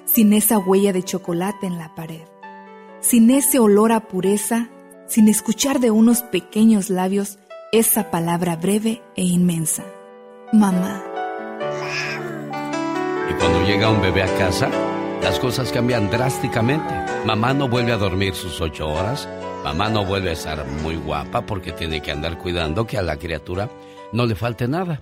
[0.05, 2.27] sin esa huella de chocolate en la pared,
[2.99, 4.69] sin ese olor a pureza,
[5.07, 7.39] sin escuchar de unos pequeños labios
[7.71, 9.85] esa palabra breve e inmensa,
[10.53, 11.05] mamá.
[13.31, 14.69] Y cuando llega un bebé a casa,
[15.23, 16.93] las cosas cambian drásticamente.
[17.25, 19.29] Mamá no vuelve a dormir sus ocho horas,
[19.63, 23.19] mamá no vuelve a estar muy guapa porque tiene que andar cuidando que a la
[23.19, 23.71] criatura
[24.13, 25.01] no le falte nada.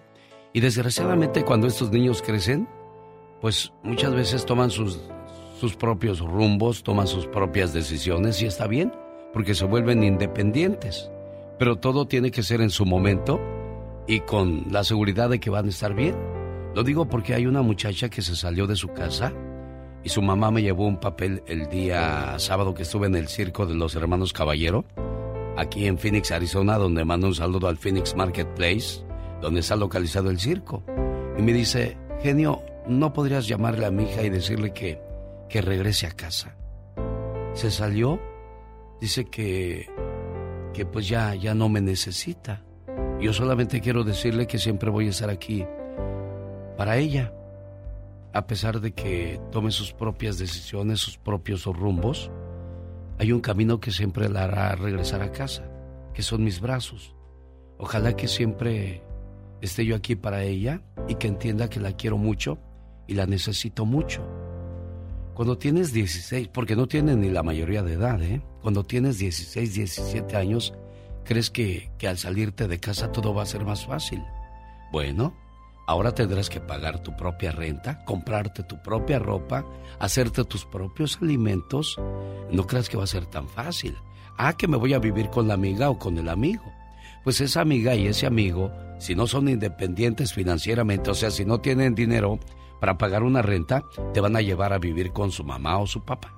[0.54, 2.68] Y desgraciadamente cuando estos niños crecen,
[3.40, 5.00] pues muchas veces toman sus,
[5.58, 8.92] sus propios rumbos, toman sus propias decisiones y está bien,
[9.32, 11.10] porque se vuelven independientes.
[11.58, 13.40] Pero todo tiene que ser en su momento
[14.06, 16.14] y con la seguridad de que van a estar bien.
[16.72, 19.32] Lo digo porque hay una muchacha que se salió de su casa
[20.04, 23.66] y su mamá me llevó un papel el día sábado que estuve en el circo
[23.66, 24.84] de los hermanos Caballero,
[25.56, 29.04] aquí en Phoenix, Arizona, donde mando un saludo al Phoenix Marketplace
[29.44, 30.82] donde está localizado el circo.
[31.36, 34.98] Y me dice, genio, ¿no podrías llamarle a mi hija y decirle que,
[35.50, 36.56] que regrese a casa?
[37.52, 38.18] Se salió,
[39.02, 39.90] dice que,
[40.72, 42.64] que pues ya, ya no me necesita.
[43.20, 45.66] Yo solamente quiero decirle que siempre voy a estar aquí
[46.78, 47.34] para ella,
[48.32, 52.30] a pesar de que tome sus propias decisiones, sus propios rumbos.
[53.18, 55.70] Hay un camino que siempre la hará regresar a casa,
[56.14, 57.14] que son mis brazos.
[57.76, 59.03] Ojalá que siempre
[59.66, 62.58] esté yo aquí para ella y que entienda que la quiero mucho
[63.06, 64.22] y la necesito mucho.
[65.34, 68.40] Cuando tienes 16, porque no tienes ni la mayoría de edad, ¿eh?
[68.62, 70.74] Cuando tienes 16, 17 años,
[71.24, 74.22] crees que, que al salirte de casa todo va a ser más fácil.
[74.92, 75.34] Bueno,
[75.88, 79.66] ahora tendrás que pagar tu propia renta, comprarte tu propia ropa,
[79.98, 81.96] hacerte tus propios alimentos.
[82.52, 83.96] No creas que va a ser tan fácil.
[84.38, 86.64] Ah, que me voy a vivir con la amiga o con el amigo.
[87.24, 91.60] Pues esa amiga y ese amigo si no son independientes financieramente, o sea, si no
[91.60, 92.38] tienen dinero
[92.80, 96.04] para pagar una renta, te van a llevar a vivir con su mamá o su
[96.04, 96.34] papá.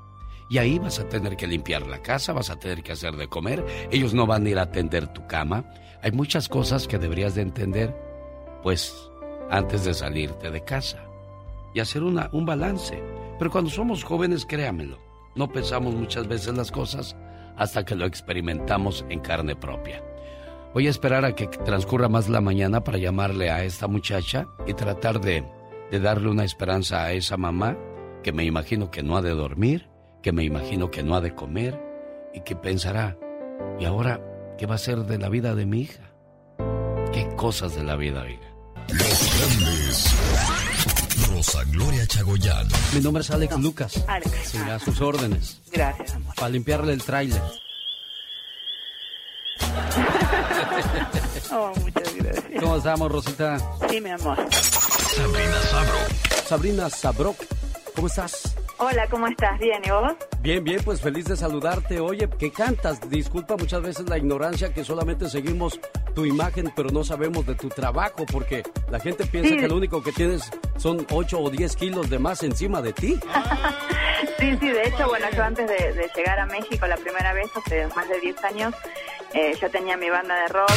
[0.49, 3.29] Y ahí vas a tener que limpiar la casa, vas a tener que hacer de
[3.29, 5.65] comer, ellos no van a ir a atender tu cama.
[6.03, 7.97] Hay muchas cosas que deberías de entender,
[8.63, 9.11] pues,
[9.51, 11.05] antes de salirte de casa.
[11.75, 13.03] Y hacer una, un balance.
[13.39, 14.99] Pero cuando somos jóvenes, créamelo,
[15.35, 17.17] no pensamos muchas veces las cosas
[17.57, 20.03] hasta que lo experimentamos en carne propia.
[20.77, 24.75] Voy a esperar a que transcurra más la mañana para llamarle a esta muchacha y
[24.75, 25.43] tratar de,
[25.91, 27.79] de darle una esperanza a esa mamá
[28.23, 29.89] que me imagino que no ha de dormir,
[30.23, 31.81] que me imagino que no ha de comer
[32.35, 33.17] y que pensará,
[33.81, 34.21] ¿y ahora
[34.59, 36.13] qué va a ser de la vida de mi hija?
[37.11, 38.55] ¿Qué cosas de la vida, oiga?
[38.89, 40.15] Los grandes.
[41.31, 42.69] Rosa Gloria Chagoyán.
[42.95, 44.05] Mi nombre es Alex Lucas.
[44.07, 44.31] Alex.
[44.45, 45.59] Sí, a sus órdenes.
[45.73, 46.35] Gracias, amor.
[46.35, 47.41] Para limpiarle el tráiler.
[51.53, 52.61] oh, muchas gracias.
[52.61, 53.59] ¿Cómo estamos, Rosita?
[53.89, 54.37] Sí, mi amor.
[54.51, 55.99] Sabrina Sabro.
[56.47, 57.37] Sabrina Sabrok,
[57.95, 58.57] ¿cómo estás?
[58.79, 59.59] Hola, ¿cómo estás?
[59.59, 60.13] ¿Bien y vos?
[60.41, 61.99] Bien, bien, pues feliz de saludarte.
[61.99, 63.01] Oye, ¿qué cantas?
[63.09, 65.81] Disculpa muchas veces la ignorancia que solamente seguimos
[66.15, 70.03] tu imagen, pero no sabemos de tu trabajo, porque la gente piensa que lo único
[70.03, 73.19] que tienes son 8 o 10 kilos de más encima de ti.
[74.39, 77.87] sí, sí, de hecho, bueno, yo antes de, llegar a México la primera vez, hace
[77.97, 78.75] más de 10 años,
[79.37, 80.71] eh, yo tenía mi banda de rock.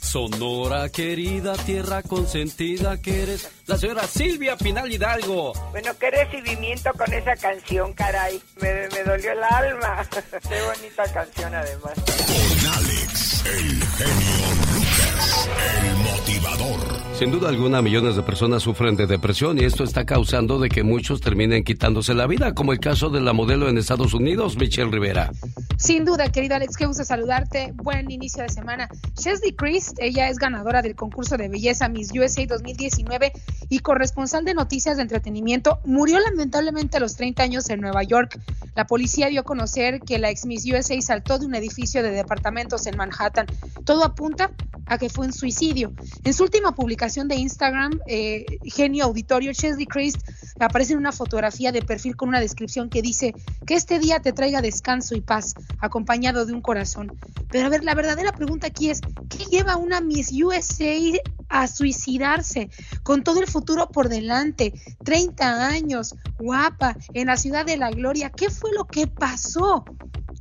[0.00, 5.52] Sonora querida, tierra consentida que eres la señora Silvia Pinal Hidalgo.
[5.70, 8.40] Bueno, qué recibimiento con esa canción, caray.
[8.60, 10.08] Me, me dolió el alma.
[10.48, 11.92] qué bonita canción además.
[11.94, 15.48] Con Alex, el genio Lucas,
[15.84, 16.98] el motivador.
[17.18, 20.84] Sin duda alguna, millones de personas sufren de depresión y esto está causando de que
[20.84, 24.90] muchos terminen quitándose la vida, como el caso de la modelo en Estados Unidos, Michelle
[24.90, 25.32] Rivera.
[25.76, 27.72] Sin duda, querido Alex, qué gusto saludarte.
[27.74, 28.88] Buen inicio de semana.
[29.14, 33.32] Chesley Christ, ella es ganadora del concurso de belleza Miss USA 2019
[33.68, 38.40] y corresponsal de noticias de entretenimiento, murió lamentablemente a los 30 años en Nueva York.
[38.76, 42.10] La policía dio a conocer que la ex Miss USA saltó de un edificio de
[42.10, 43.46] departamentos en Manhattan.
[43.84, 44.52] Todo apunta
[44.86, 45.92] a que fue un suicidio.
[46.24, 50.18] En su última publicación de Instagram, eh, Genio Auditorio, Chesley Christ
[50.58, 53.34] aparece en una fotografía de perfil con una descripción que dice
[53.66, 57.18] que este día te traiga descanso y paz, acompañado de un corazón.
[57.50, 62.70] Pero a ver, la verdadera pregunta aquí es, ¿qué lleva una Miss USA a suicidarse
[63.02, 64.72] con todo el futuro por delante?
[65.04, 68.30] 30 años, guapa, en la ciudad de la gloria.
[68.30, 69.84] ¿Qué fue lo que pasó?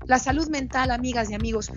[0.07, 1.69] La salud mental, amigas y amigos.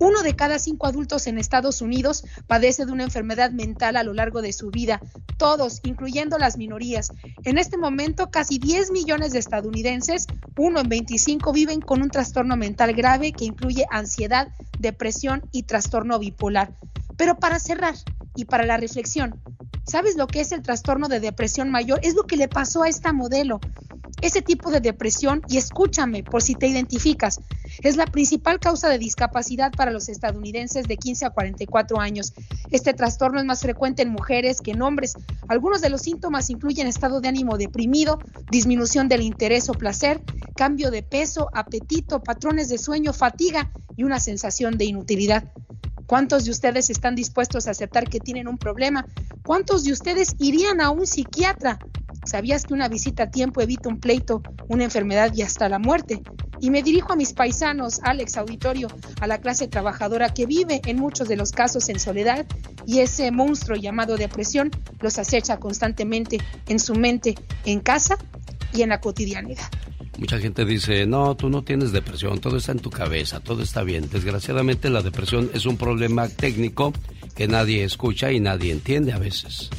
[0.00, 4.12] Uno de cada cinco adultos en Estados Unidos padece de una enfermedad mental a lo
[4.12, 5.00] largo de su vida,
[5.38, 7.12] todos, incluyendo las minorías.
[7.44, 10.26] En este momento, casi 10 millones de estadounidenses,
[10.58, 14.48] uno en 25, viven con un trastorno mental grave que incluye ansiedad,
[14.80, 16.74] depresión y trastorno bipolar.
[17.16, 17.94] Pero para cerrar
[18.34, 19.40] y para la reflexión,
[19.86, 22.00] ¿sabes lo que es el trastorno de depresión mayor?
[22.02, 23.60] Es lo que le pasó a esta modelo.
[24.22, 27.40] Ese tipo de depresión, y escúchame por si te identificas,
[27.82, 32.32] es la principal causa de discapacidad para los estadounidenses de 15 a 44 años.
[32.70, 35.14] Este trastorno es más frecuente en mujeres que en hombres.
[35.48, 38.18] Algunos de los síntomas incluyen estado de ánimo deprimido,
[38.50, 40.22] disminución del interés o placer,
[40.56, 45.52] cambio de peso, apetito, patrones de sueño, fatiga y una sensación de inutilidad.
[46.06, 49.06] ¿Cuántos de ustedes están dispuestos a aceptar que tienen un problema?
[49.44, 51.80] ¿Cuántos de ustedes irían a un psiquiatra?
[52.24, 56.22] ¿Sabías que una visita a tiempo evita un pleito, una enfermedad y hasta la muerte?
[56.60, 58.88] Y me dirijo a mis paisanos, Alex Auditorio,
[59.20, 62.46] a la clase trabajadora que vive en muchos de los casos en soledad
[62.86, 66.38] y ese monstruo llamado depresión los acecha constantemente
[66.68, 68.16] en su mente, en casa
[68.72, 69.68] y en la cotidianidad.
[70.18, 73.82] Mucha gente dice, no, tú no tienes depresión, todo está en tu cabeza, todo está
[73.82, 74.08] bien.
[74.10, 76.92] Desgraciadamente la depresión es un problema técnico
[77.34, 79.70] que nadie escucha y nadie entiende a veces.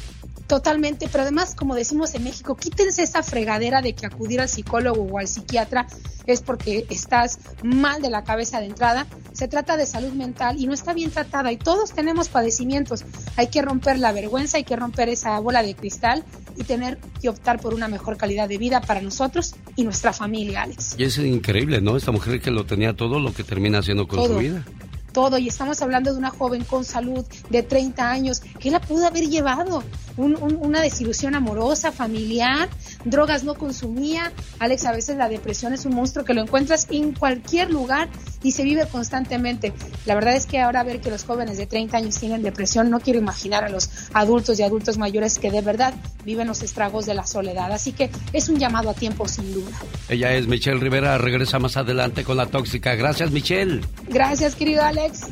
[0.48, 5.02] Totalmente, pero además, como decimos en México, quítense esa fregadera de que acudir al psicólogo
[5.02, 5.86] o al psiquiatra
[6.26, 9.06] es porque estás mal de la cabeza de entrada.
[9.34, 13.04] Se trata de salud mental y no está bien tratada y todos tenemos padecimientos.
[13.36, 16.24] Hay que romper la vergüenza, hay que romper esa bola de cristal
[16.56, 20.62] y tener que optar por una mejor calidad de vida para nosotros y nuestra familia,
[20.62, 20.94] Alex.
[20.96, 21.94] Y es increíble, ¿no?
[21.94, 24.64] Esta mujer que lo tenía todo, lo que termina haciendo con su vida
[25.12, 29.06] todo y estamos hablando de una joven con salud de 30 años que la pudo
[29.06, 29.82] haber llevado
[30.18, 32.68] una desilusión amorosa, familiar,
[33.04, 34.32] drogas no consumía.
[34.58, 38.08] Alex, a veces la depresión es un monstruo que lo encuentras en cualquier lugar
[38.42, 39.72] y se vive constantemente.
[40.06, 43.00] La verdad es que ahora ver que los jóvenes de 30 años tienen depresión, no
[43.00, 47.14] quiero imaginar a los adultos y adultos mayores que de verdad viven los estragos de
[47.14, 47.72] la soledad.
[47.72, 49.70] Así que es un llamado a tiempo sin duda.
[50.08, 52.94] Ella es Michelle Rivera, regresa más adelante con la tóxica.
[52.94, 53.80] Gracias, Michelle.
[54.08, 55.26] Gracias, querido Alex.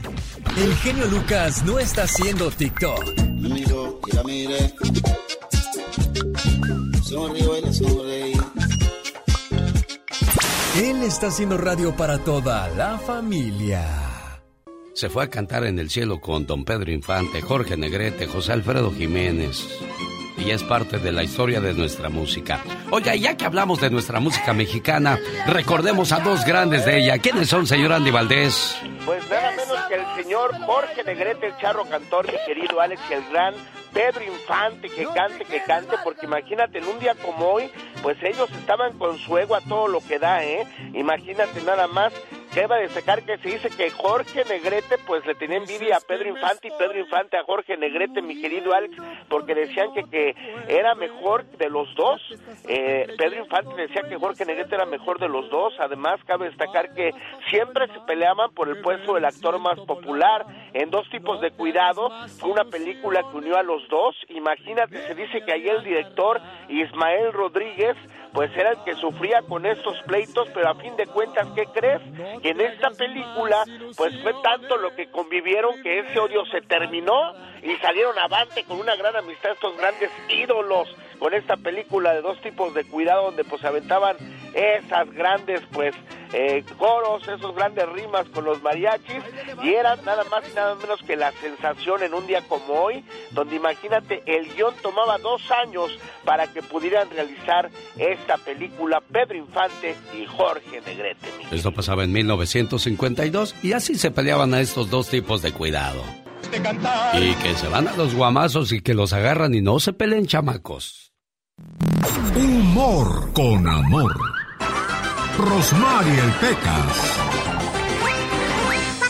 [0.57, 3.26] El genio Lucas no está haciendo TikTok.
[10.83, 13.87] Él está haciendo radio para toda la familia.
[14.95, 18.93] Se fue a cantar en el cielo con don Pedro Infante, Jorge Negrete, José Alfredo
[18.93, 19.66] Jiménez.
[20.39, 22.61] Y es parte de la historia de nuestra música.
[22.91, 27.18] Oiga, ya que hablamos de nuestra música mexicana, recordemos a dos grandes de ella.
[27.18, 28.78] ¿Quiénes son, señor Andy Valdés?
[29.05, 33.24] Pues nada menos que el señor Jorge Negrete, el charro cantor, mi querido Alex, el
[33.32, 33.55] gran
[33.93, 37.70] Pedro Infante, que cante, que cante, porque imagínate, en un día como hoy,
[38.03, 40.66] pues ellos estaban con su ego a todo lo que da, ¿eh?
[40.93, 42.12] Imagínate nada más
[42.57, 46.68] Deba destacar que se dice que Jorge Negrete pues le tenía envidia a Pedro Infante
[46.68, 48.96] y Pedro Infante a Jorge Negrete, mi querido Alex,
[49.28, 50.34] porque decían que, que
[50.66, 52.18] era mejor de los dos.
[52.66, 55.74] Eh, Pedro Infante decía que Jorge Negrete era mejor de los dos.
[55.78, 57.12] Además, cabe destacar que
[57.50, 60.46] siempre se peleaban por el puesto del actor más popular.
[60.72, 62.09] En dos tipos de cuidado,
[62.40, 64.16] fue una película que unió a los dos.
[64.30, 66.40] Imagínate, se dice que ahí el director
[66.70, 67.98] Ismael Rodríguez
[68.37, 72.03] pues era el que sufría con estos pleitos, pero a fin de cuentas, ¿qué crees?
[72.43, 73.64] Que en esta película,
[73.97, 77.32] pues fue tanto lo que convivieron que ese odio se terminó
[77.62, 82.40] y salieron avante con una gran amistad estos grandes ídolos con esta película de dos
[82.40, 84.16] tipos de cuidado donde pues aventaban
[84.54, 85.94] esas grandes pues
[86.32, 89.22] eh, coros, esos grandes rimas con los mariachis
[89.62, 93.04] y eran nada más y nada menos que la sensación en un día como hoy,
[93.30, 95.90] donde imagínate el guion tomaba dos años
[96.24, 101.28] para que pudieran realizar esta película Pedro Infante y Jorge Negrete.
[101.50, 106.02] Esto pasaba en 1952 y así se peleaban a estos dos tipos de cuidado.
[107.14, 110.26] Y que se van a los guamazos y que los agarran y no se peleen
[110.26, 111.05] chamacos.
[112.37, 114.12] Humor con amor.
[115.39, 116.97] Rosmarie el Pecas.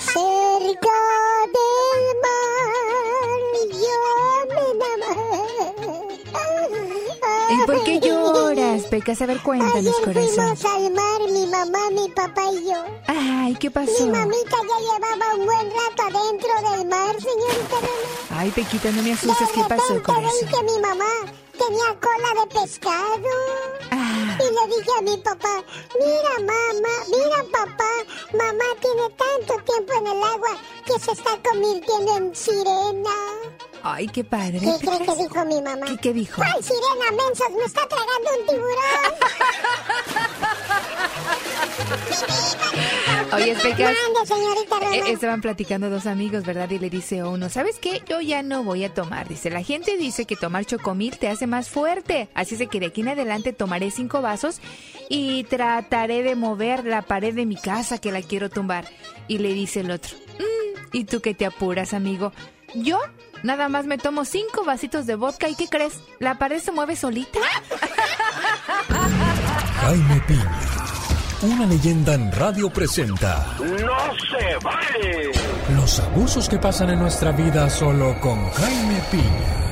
[0.00, 0.98] Cerca
[1.54, 2.70] del mar
[3.72, 4.02] yo
[4.48, 4.60] me
[4.94, 6.14] enamoré.
[7.50, 9.22] ¿Y por qué lloras, Pecas?
[9.22, 10.56] A ver, cuéntanos, Ayer corazón.
[10.56, 12.84] fuimos al mar, mi mamá, mi papá y yo.
[13.06, 14.04] Ay, ¿qué pasó?
[14.06, 17.76] Mi mamita ya llevaba un buen rato adentro del mar, señorita.
[18.36, 19.48] Ay, Pequita, no me asustes.
[19.54, 20.48] ¿Qué pasó, corazón?
[20.50, 21.04] que mi mamá
[21.56, 23.28] tenía cola de pescado.
[23.90, 24.38] Ah.
[24.38, 25.62] Y le dije a mi papá,
[25.98, 27.90] mira mamá, mira papá,
[28.32, 33.16] mamá tiene tanto tiempo en el agua que se está convirtiendo en sirena.
[33.82, 34.58] Ay, qué padre.
[34.60, 35.16] ¿Qué cree Pecas.
[35.16, 35.86] que dijo mi mamá?
[35.86, 36.42] ¿Qué, qué dijo?
[36.42, 37.50] ¡Ay, sirena, mensos!
[37.56, 39.14] ¡Me está tragando un tiburón!
[43.32, 43.52] Oye.
[44.92, 46.70] Eh, estaban platicando dos amigos, ¿verdad?
[46.70, 48.02] Y le dice uno, ¿sabes qué?
[48.08, 49.28] Yo ya no voy a tomar.
[49.28, 52.28] Dice, la gente dice que tomar chocomil te hace más fuerte.
[52.34, 54.60] Así es de que de aquí en adelante tomaré cinco vasos
[55.08, 58.88] y trataré de mover la pared de mi casa que la quiero tumbar.
[59.28, 62.32] Y le dice el otro, "Mm, ¿y tú qué te apuras, amigo?
[62.74, 62.98] Yo
[63.42, 65.94] nada más me tomo cinco vasitos de vodka y ¿qué crees?
[66.18, 67.38] La pared se mueve solita.
[69.80, 70.60] Jaime Piña,
[71.42, 75.30] una leyenda en radio presenta ¡No se vale!
[75.74, 79.66] Los abusos que pasan en nuestra vida solo con Jaime Piña.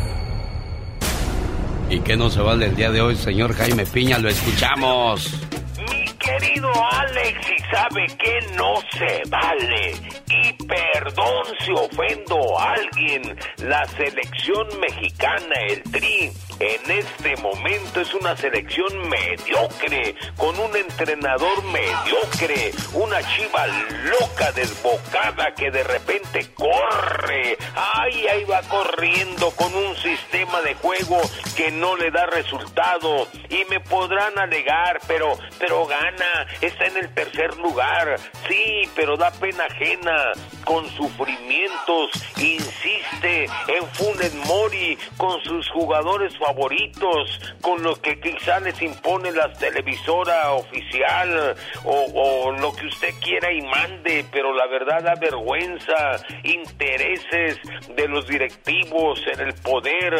[1.88, 4.18] ¿Y qué no se vale el día de hoy, señor Jaime Piña?
[4.18, 5.32] Lo escuchamos.
[5.78, 9.94] Mi querido Alex, y sabe que no se vale.
[10.28, 18.14] Y perdón si ofendo a alguien, la selección mexicana, el Tri, en este momento es
[18.14, 27.58] una selección mediocre, con un entrenador mediocre, una chiva loca desbocada que de repente corre.
[27.74, 31.20] Ay, ahí va corriendo con un sistema de juego
[31.56, 33.28] que no le da resultado.
[33.48, 38.16] Y me podrán alegar, pero, pero gana, está en el tercer lugar.
[38.48, 40.32] Sí, pero da pena ajena,
[40.64, 48.80] con sufrimientos, insiste en Funes Mori, con sus jugadores favoritos, con lo que quizá les
[48.82, 55.14] impone la televisora oficial, o, lo que usted quiera y mande, pero la verdad da
[55.14, 57.58] vergüenza, intereses
[57.96, 60.14] de los directivos en el poder,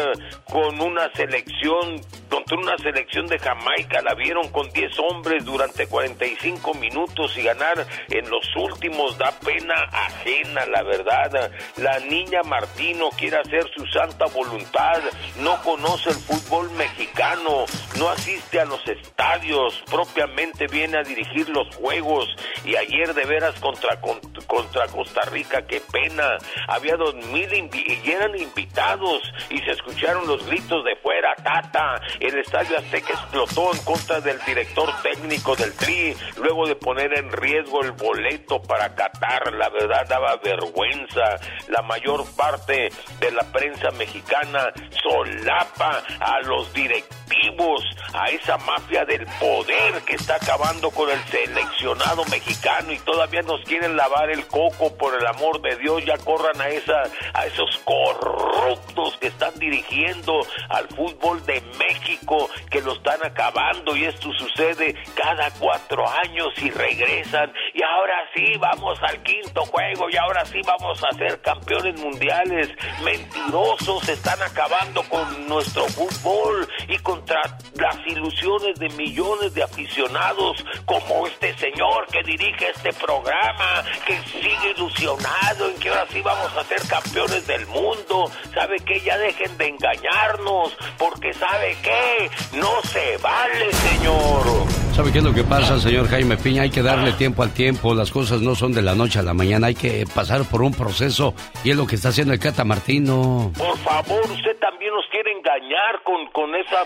[0.45, 6.73] con una selección, contra una selección de Jamaica, la vieron con 10 hombres durante 45
[6.73, 11.51] minutos y ganar en los últimos da pena ajena, la verdad.
[11.77, 15.01] La niña Martino quiere hacer su santa voluntad,
[15.39, 17.65] no conoce el fútbol mexicano,
[17.99, 22.27] no asiste a los estadios, propiamente viene a dirigir los juegos.
[22.63, 23.99] Y ayer de veras contra,
[24.47, 26.37] contra Costa Rica, qué pena,
[26.67, 32.37] había dos mil y eran invitados y se escucharon los gritos de fuera, tata, el
[32.37, 37.81] estadio Azteca explotó en contra del director técnico del Tri, luego de poner en riesgo
[37.81, 42.89] el boleto para Qatar, la verdad daba vergüenza, la mayor parte
[43.19, 44.71] de la prensa mexicana
[45.03, 47.83] solapa a los directivos,
[48.13, 53.61] a esa mafia del poder que está acabando con el seleccionado mexicano y todavía nos
[53.63, 57.03] quieren lavar el coco por el amor de Dios, ya corran a esa
[57.33, 64.05] a esos corruptos que están dirigiendo al fútbol de México que lo están acabando y
[64.05, 70.17] esto sucede cada cuatro años y regresan y ahora sí vamos al quinto juego y
[70.17, 72.69] ahora sí vamos a ser campeones mundiales.
[73.03, 77.41] Mentirosos están acabando con nuestro fútbol y contra
[77.75, 84.71] las ilusiones de millones de aficionados como este señor que dirige este programa, que sigue
[84.75, 88.29] ilusionado en que ahora sí vamos a ser campeones del mundo.
[88.53, 92.29] ¿Sabe que Ya dejen de engañarnos, porque ¿sabe qué?
[92.57, 94.65] No se vale, señor.
[94.95, 96.61] ¿Sabe qué es lo que pasa, señor Jaime Piña?
[96.61, 99.33] Hay que darle tiempo al tiempo, las cosas no son de la noche a la
[99.33, 101.33] mañana, hay que pasar por un proceso
[101.65, 103.51] y es lo que está haciendo el Cata Martino.
[103.57, 106.83] Por favor, usted también nos quiere engañar con, con esa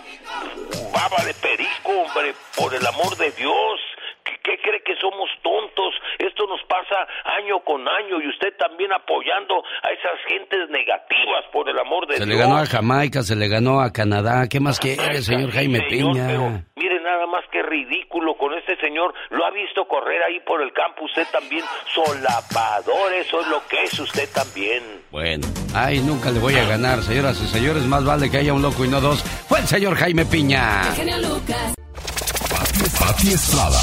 [0.94, 3.80] baba de perico, hombre, por el amor de Dios.
[4.44, 5.94] ¿Qué cree que somos tontos?
[6.18, 11.70] Esto nos pasa año con año y usted también apoyando a esas gentes negativas, por
[11.70, 12.28] el amor de Dios.
[12.28, 14.48] Se le ganó a Jamaica, se le ganó a Canadá.
[14.50, 16.66] ¿Qué más quiere, señor Jaime Piña?
[16.76, 19.14] mire nada más que ridículo con este señor.
[19.30, 21.06] Lo ha visto correr ahí por el campo.
[21.06, 21.64] Usted también
[21.94, 23.14] solapador.
[23.14, 24.84] Eso es lo que es usted también.
[25.12, 27.84] Bueno, ay, nunca le voy a ganar, señoras y señores.
[27.84, 29.24] Más vale que haya un loco y no dos.
[29.48, 30.84] Fue el señor Jaime Piña.
[33.00, 33.80] Pati Estrada.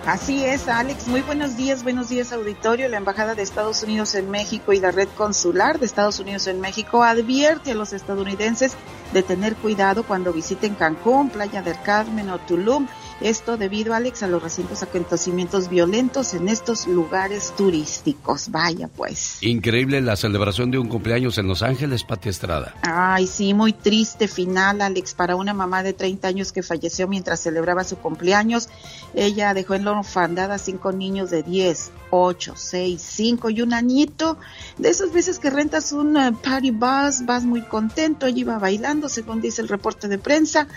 [0.06, 1.08] Así es, Alex.
[1.08, 2.90] Muy buenos días, buenos días, auditorio.
[2.90, 6.60] La Embajada de Estados Unidos en México y la Red Consular de Estados Unidos en
[6.60, 8.76] México advierte a los estadounidenses
[9.14, 12.86] de tener cuidado cuando visiten Cancún, Playa del Carmen o Tulum
[13.20, 18.50] esto debido, Alex, a los recientes acontecimientos violentos en estos lugares turísticos.
[18.50, 19.42] Vaya pues.
[19.42, 22.74] Increíble la celebración de un cumpleaños en Los Ángeles, Pati Estrada.
[22.82, 27.40] Ay, sí, muy triste final, Alex, para una mamá de 30 años que falleció mientras
[27.40, 28.68] celebraba su cumpleaños.
[29.14, 33.74] Ella dejó en la orfandad a cinco niños de 10, 8, 6, 5 y un
[33.74, 34.38] añito.
[34.78, 39.08] De esas veces que rentas un eh, party bus, vas muy contento, ella iba bailando,
[39.08, 40.68] según dice el reporte de prensa.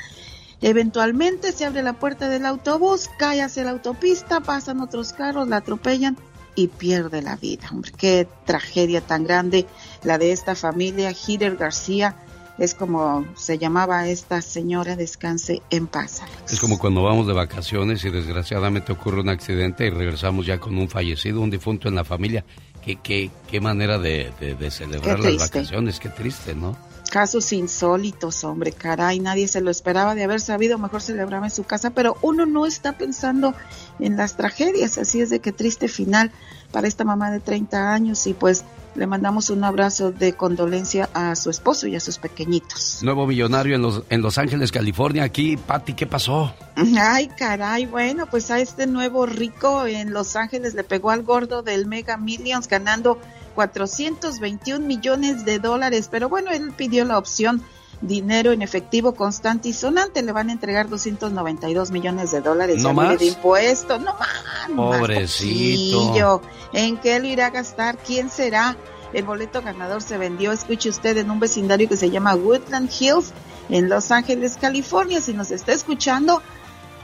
[0.61, 5.57] Eventualmente se abre la puerta del autobús, cae hacia la autopista, pasan otros carros, la
[5.57, 6.17] atropellan
[6.55, 7.67] y pierde la vida.
[7.71, 9.67] Hombre, qué tragedia tan grande
[10.03, 11.11] la de esta familia.
[11.11, 12.15] Hider García
[12.57, 16.23] es como se llamaba esta señora, descanse en paz.
[16.49, 20.75] Es como cuando vamos de vacaciones y desgraciadamente ocurre un accidente y regresamos ya con
[20.75, 22.43] un fallecido, un difunto en la familia.
[22.83, 26.75] Qué, qué, qué manera de, de celebrar las vacaciones, qué triste, ¿no?
[27.09, 31.63] Casos insólitos, hombre, caray, nadie se lo esperaba de haber sabido, mejor celebraba en su
[31.63, 33.53] casa, pero uno no está pensando
[33.99, 36.31] en las tragedias, así es de que triste final
[36.71, 41.35] para esta mamá de 30 años y pues le mandamos un abrazo de condolencia a
[41.35, 42.99] su esposo y a sus pequeñitos.
[43.03, 46.53] Nuevo millonario en Los, en los Ángeles, California, aquí, Patti, ¿qué pasó?
[46.75, 51.61] Ay, caray, bueno, pues a este nuevo rico en Los Ángeles le pegó al gordo
[51.61, 53.19] del Mega Millions ganando
[53.57, 57.63] 421 millones de dólares, pero bueno, él pidió la opción
[58.01, 62.93] dinero en efectivo constante y sonante, le van a entregar 292 millones de dólares ¿No
[62.93, 63.17] más?
[63.17, 64.99] de impuestos, no más.
[64.99, 66.43] Pobrecito.
[66.71, 67.97] ¿En qué lo irá a gastar?
[67.97, 68.77] ¿Quién será?
[69.11, 73.33] El boleto ganador se vendió, escuche usted, en un vecindario que se llama Woodland Hills,
[73.69, 75.19] en Los Ángeles, California.
[75.19, 76.43] Si nos está escuchando,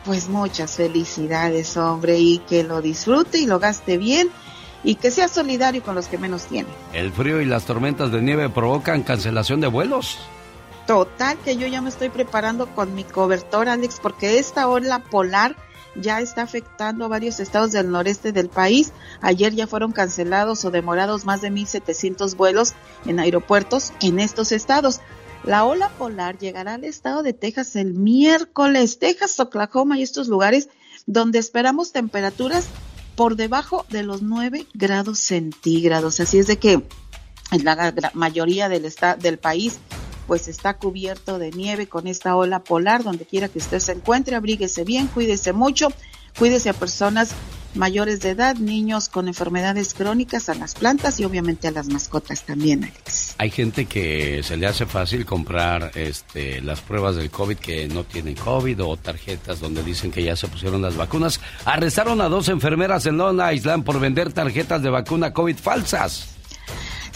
[0.06, 4.30] pues muchas felicidades, hombre, y que lo disfrute y lo gaste bien
[4.84, 6.71] y que sea solidario con los que menos tienen.
[6.93, 10.19] El frío y las tormentas de nieve provocan cancelación de vuelos.
[10.88, 15.55] Total, que yo ya me estoy preparando con mi cobertor, Alex, porque esta ola polar
[15.95, 18.91] ya está afectando a varios estados del noreste del país.
[19.21, 22.73] Ayer ya fueron cancelados o demorados más de 1.700 vuelos
[23.05, 24.99] en aeropuertos en estos estados.
[25.43, 30.69] La ola polar llegará al estado de Texas el miércoles, Texas, Oklahoma y estos lugares
[31.05, 32.65] donde esperamos temperaturas
[33.16, 36.20] por debajo de los 9 grados centígrados.
[36.20, 36.84] Así es de que
[37.64, 39.80] la mayoría del, del país
[40.28, 43.03] pues está cubierto de nieve con esta ola polar.
[43.03, 45.89] Donde quiera que usted se encuentre, abríguese bien, cuídese mucho,
[46.38, 47.32] cuídese a personas
[47.76, 52.43] mayores de edad, niños con enfermedades crónicas, a las plantas y obviamente a las mascotas
[52.43, 53.36] también, Alex.
[53.38, 58.03] Hay gente que se le hace fácil comprar este, las pruebas del COVID que no
[58.03, 61.39] tienen COVID o tarjetas donde dicen que ya se pusieron las vacunas.
[61.65, 66.34] Arrestaron a dos enfermeras en Long Island por vender tarjetas de vacuna COVID falsas.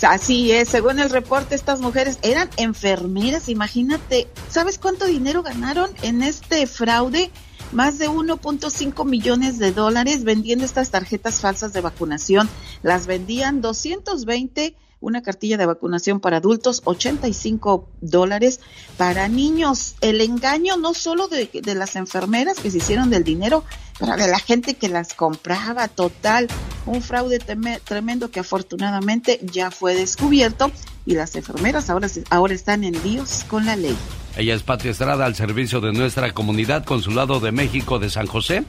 [0.04, 6.22] Así es, según el reporte, estas mujeres eran enfermeras, imagínate, ¿sabes cuánto dinero ganaron en
[6.22, 7.32] este fraude?
[7.72, 12.48] Más de 1.5 millones de dólares vendiendo estas tarjetas falsas de vacunación.
[12.82, 18.60] Las vendían 220 una cartilla de vacunación para adultos, 85 dólares
[18.98, 19.96] para niños.
[20.02, 23.64] El engaño no solo de, las enfermeras que se hicieron del dinero,
[24.00, 26.48] pero de la gente que las compraba, total.
[26.86, 27.40] Un fraude
[27.84, 30.72] tremendo que afortunadamente ya fue descubierto
[31.06, 33.96] y las enfermeras ahora, ahora están en líos con la ley.
[34.36, 38.66] Ella es Patria Estrada al servicio de nuestra comunidad Consulado de México de San José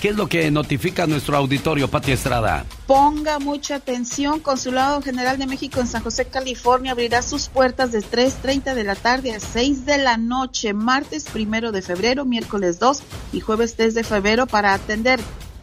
[0.00, 2.66] ¿Qué es lo que notifica nuestro auditorio, Pati Estrada?
[2.86, 4.40] Ponga mucha atención.
[4.40, 8.96] Consulado General de México en San José, California, abrirá sus puertas de 3.30 de la
[8.96, 13.94] tarde a 6 de la noche, martes primero de febrero, miércoles 2 y jueves 3
[13.94, 15.20] de febrero para atender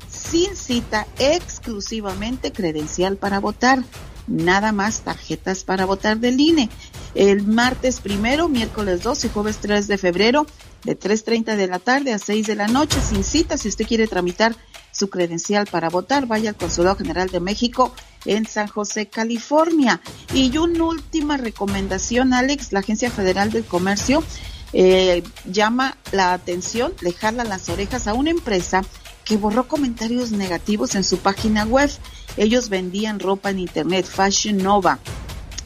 [0.09, 3.83] sin cita exclusivamente credencial para votar.
[4.27, 6.69] Nada más tarjetas para votar del INE.
[7.13, 10.47] El martes primero, miércoles 2 y jueves 3 de febrero
[10.83, 13.57] de 3.30 de la tarde a 6 de la noche, sin cita.
[13.57, 14.55] Si usted quiere tramitar
[14.91, 17.93] su credencial para votar, vaya al Consulado General de México
[18.25, 20.01] en San José, California.
[20.33, 24.23] Y una última recomendación, Alex, la Agencia Federal del Comercio
[24.73, 28.83] eh, llama la atención, le las orejas a una empresa
[29.25, 31.89] que borró comentarios negativos en su página web.
[32.37, 34.99] Ellos vendían ropa en internet, Fashion Nova.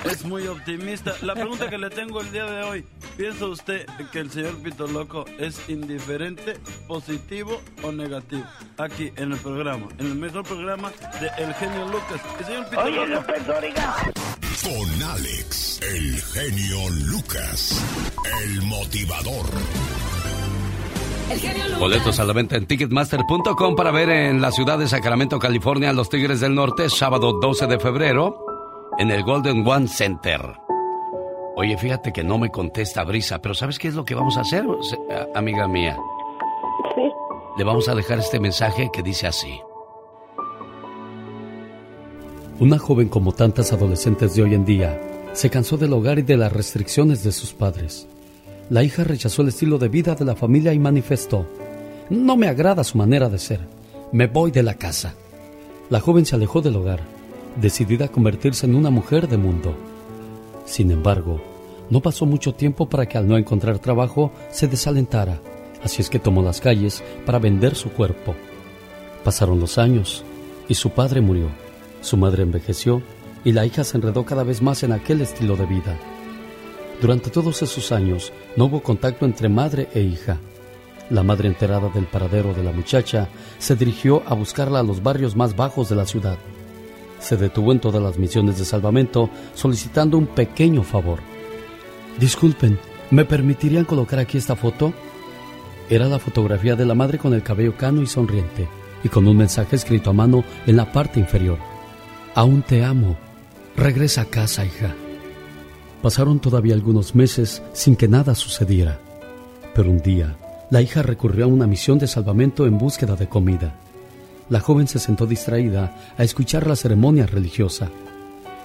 [0.05, 1.15] Es muy optimista.
[1.23, 2.85] La pregunta que le tengo el día de hoy,
[3.17, 8.45] ¿piensa usted que el señor Pito Loco es indiferente, positivo o negativo?
[8.79, 10.91] Aquí en el programa, en el mejor programa
[11.21, 12.21] de El Genio Lucas.
[12.39, 13.09] El señor Pito Oye, Loco.
[13.09, 13.97] López Dóriga.
[14.63, 17.83] Con Alex, el genio Lucas,
[18.45, 19.47] el motivador.
[21.79, 26.11] Boletos a la venta en ticketmaster.com para ver en la ciudad de Sacramento, California, los
[26.11, 28.45] Tigres del Norte, sábado 12 de febrero,
[28.99, 30.41] en el Golden One Center.
[31.57, 34.41] Oye, fíjate que no me contesta Brisa, pero ¿sabes qué es lo que vamos a
[34.41, 34.65] hacer,
[35.35, 35.97] amiga mía?
[36.95, 37.03] Sí.
[37.59, 39.61] Le vamos a dejar este mensaje que dice así.
[42.59, 45.01] Una joven como tantas adolescentes de hoy en día
[45.33, 48.07] se cansó del hogar y de las restricciones de sus padres.
[48.69, 51.47] La hija rechazó el estilo de vida de la familia y manifestó,
[52.11, 53.61] no me agrada su manera de ser,
[54.13, 55.15] me voy de la casa.
[55.89, 57.01] La joven se alejó del hogar,
[57.57, 59.75] decidida a convertirse en una mujer de mundo.
[60.65, 61.41] Sin embargo,
[61.91, 65.41] no pasó mucho tiempo para que al no encontrar trabajo se desalentara,
[65.83, 68.35] así es que tomó las calles para vender su cuerpo.
[69.25, 70.25] Pasaron los años
[70.69, 71.49] y su padre murió,
[72.01, 73.03] su madre envejeció
[73.45, 75.99] y la hija se enredó cada vez más en aquel estilo de vida.
[77.01, 80.39] Durante todos esos años no hubo contacto entre madre e hija.
[81.09, 83.29] La madre enterada del paradero de la muchacha
[83.59, 86.39] se dirigió a buscarla a los barrios más bajos de la ciudad.
[87.21, 91.21] Se detuvo en todas las misiones de salvamento solicitando un pequeño favor.
[92.19, 92.79] Disculpen,
[93.11, 94.93] ¿me permitirían colocar aquí esta foto?
[95.89, 98.69] Era la fotografía de la madre con el cabello cano y sonriente,
[99.03, 101.59] y con un mensaje escrito a mano en la parte inferior.
[102.35, 103.17] Aún te amo.
[103.77, 104.95] Regresa a casa, hija.
[106.03, 109.01] Pasaron todavía algunos meses sin que nada sucediera.
[109.75, 110.37] Pero un día,
[110.71, 113.75] la hija recurrió a una misión de salvamento en búsqueda de comida.
[114.51, 117.89] La joven se sentó distraída a escuchar la ceremonia religiosa.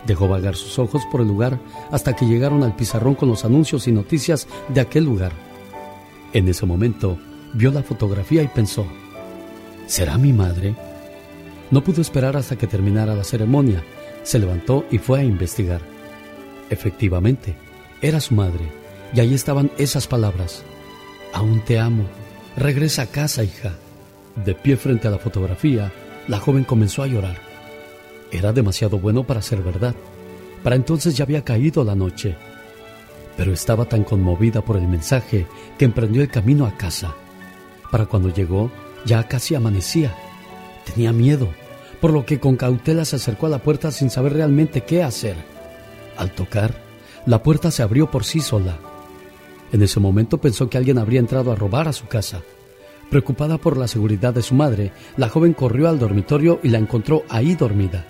[0.05, 1.59] Dejó vagar sus ojos por el lugar
[1.91, 5.31] hasta que llegaron al pizarrón con los anuncios y noticias de aquel lugar.
[6.33, 7.17] En ese momento,
[7.53, 8.85] vio la fotografía y pensó,
[9.85, 10.75] ¿será mi madre?
[11.71, 13.83] No pudo esperar hasta que terminara la ceremonia.
[14.23, 15.81] Se levantó y fue a investigar.
[16.69, 17.55] Efectivamente,
[18.01, 18.71] era su madre,
[19.13, 20.63] y ahí estaban esas palabras.
[21.31, 22.05] Aún te amo.
[22.57, 23.73] Regresa a casa, hija.
[24.43, 25.91] De pie frente a la fotografía,
[26.27, 27.37] la joven comenzó a llorar.
[28.31, 29.95] Era demasiado bueno para ser verdad.
[30.63, 32.35] Para entonces ya había caído la noche.
[33.37, 35.45] Pero estaba tan conmovida por el mensaje
[35.77, 37.15] que emprendió el camino a casa.
[37.91, 38.71] Para cuando llegó,
[39.05, 40.13] ya casi amanecía.
[40.85, 41.47] Tenía miedo,
[42.01, 45.35] por lo que con cautela se acercó a la puerta sin saber realmente qué hacer.
[46.17, 46.81] Al tocar,
[47.25, 48.77] la puerta se abrió por sí sola.
[49.71, 52.41] En ese momento pensó que alguien habría entrado a robar a su casa.
[53.09, 57.23] Preocupada por la seguridad de su madre, la joven corrió al dormitorio y la encontró
[57.29, 58.05] ahí dormida.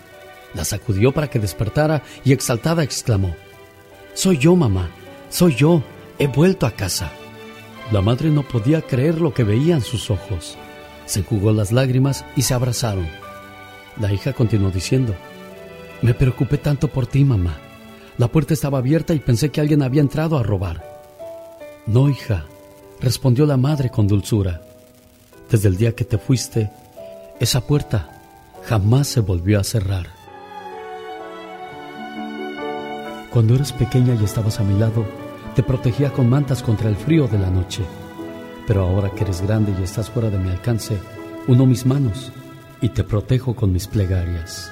[0.53, 3.35] La sacudió para que despertara y exaltada exclamó,
[4.13, 4.89] Soy yo, mamá,
[5.29, 5.83] soy yo,
[6.17, 7.11] he vuelto a casa.
[7.91, 10.57] La madre no podía creer lo que veía en sus ojos.
[11.05, 13.07] Se jugó las lágrimas y se abrazaron.
[13.99, 15.13] La hija continuó diciendo,
[16.01, 17.57] Me preocupé tanto por ti, mamá.
[18.17, 20.83] La puerta estaba abierta y pensé que alguien había entrado a robar.
[21.85, 22.45] No, hija,
[23.01, 24.61] respondió la madre con dulzura.
[25.49, 26.71] Desde el día que te fuiste,
[27.39, 28.09] esa puerta
[28.65, 30.07] jamás se volvió a cerrar.
[33.31, 35.05] Cuando eras pequeña y estabas a mi lado,
[35.55, 37.83] te protegía con mantas contra el frío de la noche.
[38.65, 40.97] Pero ahora que eres grande y estás fuera de mi alcance,
[41.47, 42.31] uno mis manos
[42.81, 44.71] y te protejo con mis plegarias.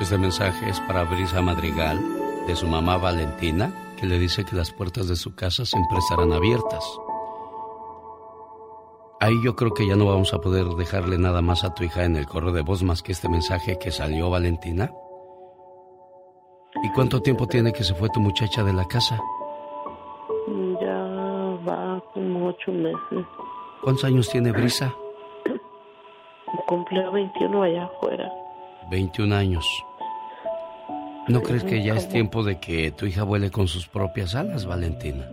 [0.00, 1.98] Este mensaje es para Brisa Madrigal,
[2.46, 6.32] de su mamá Valentina, que le dice que las puertas de su casa siempre estarán
[6.32, 6.84] abiertas.
[9.20, 12.04] Ahí yo creo que ya no vamos a poder dejarle nada más a tu hija
[12.04, 14.92] en el correo de voz más que este mensaje que salió Valentina.
[16.84, 19.18] ¿Y cuánto tiempo tiene que se fue tu muchacha de la casa?
[20.80, 20.96] Ya
[21.68, 23.26] va como ocho meses.
[23.82, 24.94] ¿Cuántos años tiene Brisa?
[26.68, 28.32] Cumplió 21 allá afuera.
[28.90, 29.66] 21 años.
[31.26, 34.64] ¿No crees que ya es tiempo de que tu hija vuele con sus propias alas,
[34.64, 35.28] Valentina?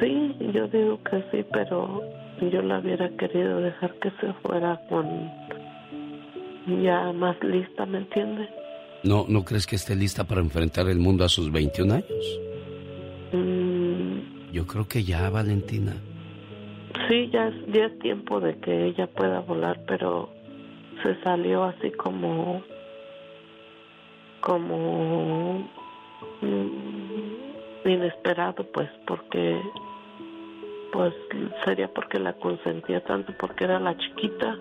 [0.00, 2.02] Sí, yo digo que sí, pero
[2.40, 5.30] yo la hubiera querido dejar que se fuera con
[6.82, 8.48] ya más lista, ¿me entiendes?
[9.02, 12.40] ¿No, ¿No crees que esté lista para enfrentar el mundo a sus 21 años?
[13.32, 14.52] Mm.
[14.52, 15.92] Yo creo que ya, Valentina.
[17.08, 20.30] Sí, ya es, ya es tiempo de que ella pueda volar, pero
[21.02, 22.62] se salió así como
[24.40, 25.68] como
[26.40, 29.60] mm, inesperado pues porque
[30.94, 31.12] pues
[31.64, 34.56] sería porque la consentía tanto porque era la chiquita.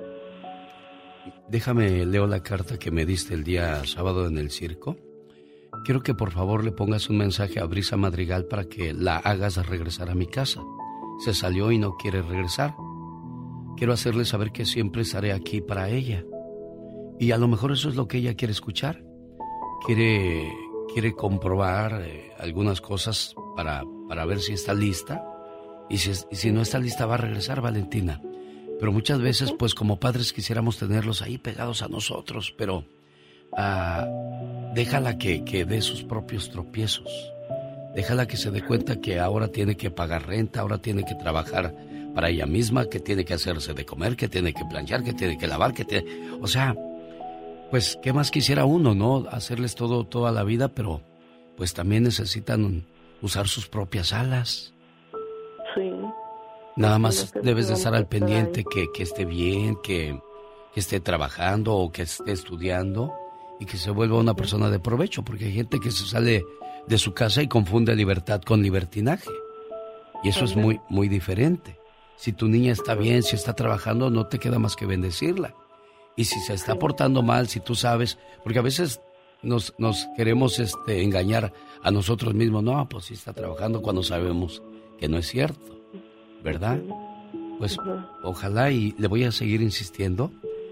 [1.47, 4.97] Déjame leo la carta que me diste el día sábado en el circo.
[5.85, 9.63] Quiero que por favor le pongas un mensaje a Brisa Madrigal para que la hagas
[9.67, 10.61] regresar a mi casa.
[11.23, 12.73] Se salió y no quiere regresar.
[13.77, 16.23] Quiero hacerle saber que siempre estaré aquí para ella.
[17.19, 19.03] Y a lo mejor eso es lo que ella quiere escuchar.
[19.85, 20.51] Quiere,
[20.93, 25.23] quiere comprobar eh, algunas cosas para, para ver si está lista.
[25.93, 28.19] Y si, si no está lista va a regresar Valentina.
[28.79, 32.83] Pero muchas veces, pues como padres quisiéramos tenerlos ahí pegados a nosotros, pero
[33.55, 34.07] ah,
[34.73, 37.31] déjala que, que dé sus propios tropiezos.
[37.93, 41.75] Déjala que se dé cuenta que ahora tiene que pagar renta, ahora tiene que trabajar
[42.15, 45.37] para ella misma, que tiene que hacerse de comer, que tiene que planchar, que tiene
[45.37, 46.05] que lavar, que tiene...
[46.41, 46.75] O sea,
[47.69, 49.27] pues, ¿qué más quisiera uno, no?
[49.29, 51.03] Hacerles todo toda la vida, pero
[51.55, 52.83] pues también necesitan
[53.21, 54.72] usar sus propias alas.
[55.75, 55.91] Sí.
[56.75, 60.19] Nada más debes de estar al pendiente que, que esté bien, que,
[60.73, 63.13] que esté trabajando o que esté estudiando
[63.59, 66.43] y que se vuelva una persona de provecho, porque hay gente que se sale
[66.87, 69.29] de su casa y confunde libertad con libertinaje.
[70.23, 71.77] Y eso es muy, muy diferente.
[72.15, 75.53] Si tu niña está bien, si está trabajando, no te queda más que bendecirla.
[76.15, 79.01] Y si se está portando mal, si tú sabes, porque a veces
[79.41, 81.53] nos, nos queremos este, engañar
[81.83, 84.63] a nosotros mismos, no, pues si está trabajando cuando sabemos
[85.03, 85.81] que no es cierto,
[86.45, 86.79] ¿verdad?
[87.59, 87.77] Pues
[88.23, 90.31] ojalá y le voy a seguir insistiendo,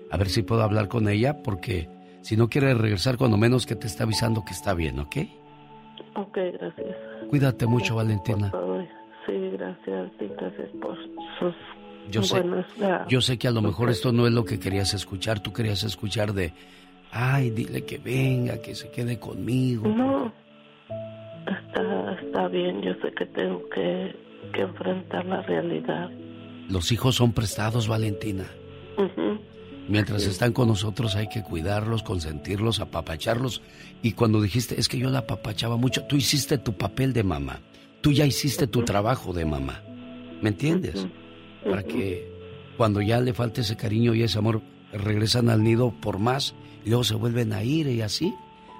[0.10, 1.90] a ver si puedo hablar con ella, porque
[2.22, 5.18] si no quiere regresar, cuando menos que te está avisando que está bien, ¿ok?
[6.16, 6.96] Ok, gracias.
[7.30, 8.54] Cuídate mucho, Valentina.
[9.26, 10.96] Sí, gracias, sí, gracias por
[11.38, 11.54] sus
[12.10, 12.42] yo sé,
[13.10, 15.42] yo sé que a lo mejor esto no es lo que querías escuchar.
[15.42, 16.54] Tú querías escuchar de,
[17.12, 19.90] ay, dile que venga, que se quede conmigo.
[19.90, 20.32] No,
[22.52, 22.82] bien.
[22.82, 24.16] Yo sé que tengo que,
[24.54, 26.10] que enfrentar la realidad.
[26.70, 28.46] Los hijos son prestados, Valentina.
[29.88, 33.62] Mientras están con nosotros hay que cuidarlos, consentirlos, apapacharlos.
[34.02, 37.60] Y cuando dijiste, es que yo la apapachaba mucho, tú hiciste tu papel de mamá.
[38.02, 39.82] Tú ya hiciste tu trabajo de mamá.
[40.42, 41.08] ¿Me entiendes?
[41.64, 42.28] para que
[42.78, 46.90] cuando ya le falte ese cariño y ese amor, regresan al nido por más y
[46.90, 48.34] luego se vuelven a ir y así,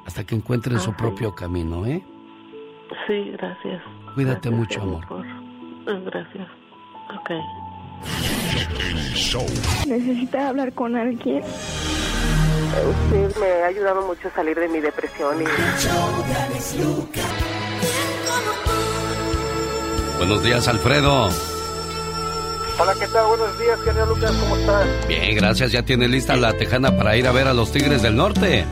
[0.06, 2.04] hasta que encuentren su propio camino, ¿eh?
[3.08, 3.82] Sí, gracias.
[4.16, 5.26] Cuídate mucho, amor.
[5.86, 6.48] Gracias.
[7.16, 7.32] Ok.
[9.88, 11.44] ¿Necesitas hablar con alguien?
[11.44, 15.46] Usted me ha ayudado mucho a salir de mi depresión y...
[20.18, 21.30] Buenos días, Alfredo.
[22.80, 23.28] Hola, ¿qué tal?
[23.28, 24.88] Buenos días, genio Lucas, ¿cómo estás?
[25.08, 25.72] Bien, gracias.
[25.72, 28.66] ¿Ya tiene lista la tejana para ir a ver a los Tigres del Norte?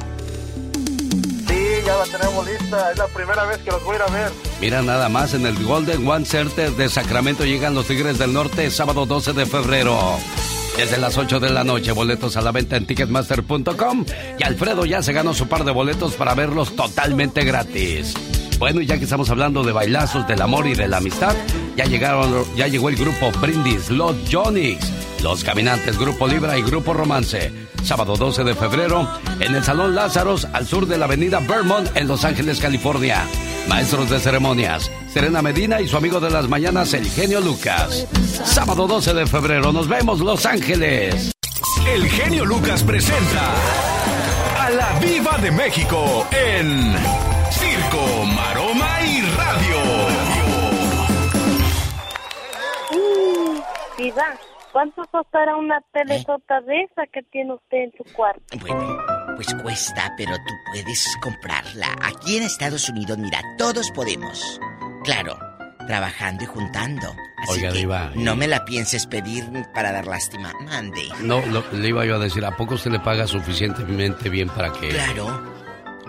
[2.00, 2.92] La tenemos lista.
[2.92, 4.32] Es la primera vez que los voy a ir a ver.
[4.62, 8.72] Mira nada más, en el Golden One Center de Sacramento llegan los Tigres del Norte
[8.72, 10.18] sábado 12 de febrero.
[10.78, 14.06] Desde las 8 de la noche, boletos a la venta en ticketmaster.com.
[14.38, 18.14] Y Alfredo ya se ganó su par de boletos para verlos totalmente gratis.
[18.60, 21.36] Bueno, y ya que estamos hablando de bailazos, del amor y de la amistad,
[21.76, 24.80] ya llegaron, ya llegó el grupo Brindis, los Johnny's,
[25.22, 27.52] los Caminantes, Grupo Libra y Grupo Romance.
[27.84, 29.08] Sábado 12 de febrero,
[29.40, 33.26] en el Salón Lázaros, al sur de la avenida Vermont, en Los Ángeles, California.
[33.68, 38.08] Maestros de ceremonias, Serena Medina y su amigo de las mañanas, el genio Lucas.
[38.44, 41.32] Sábado 12 de febrero, nos vemos, Los Ángeles.
[41.88, 43.54] El genio Lucas presenta
[44.60, 46.96] a la Viva de México en
[47.52, 49.78] Circo, Maroma y Radio.
[53.98, 54.38] Viva,
[54.72, 58.42] ¿cuánto costará una telesota de esa que tiene usted en su cuarto?
[58.62, 58.98] Bueno,
[59.36, 61.88] pues cuesta, pero tú puedes comprarla.
[62.04, 64.60] Aquí en Estados Unidos, mira, todos podemos.
[65.04, 65.38] Claro,
[65.88, 67.08] trabajando y juntando.
[67.44, 70.52] Así Oiga, que Diva, no me la pienses pedir para dar lástima.
[70.66, 71.02] Mande.
[71.22, 74.72] No, lo- le iba yo a decir, ¿a poco se le paga suficientemente bien para
[74.74, 74.90] que...
[74.90, 75.42] Claro,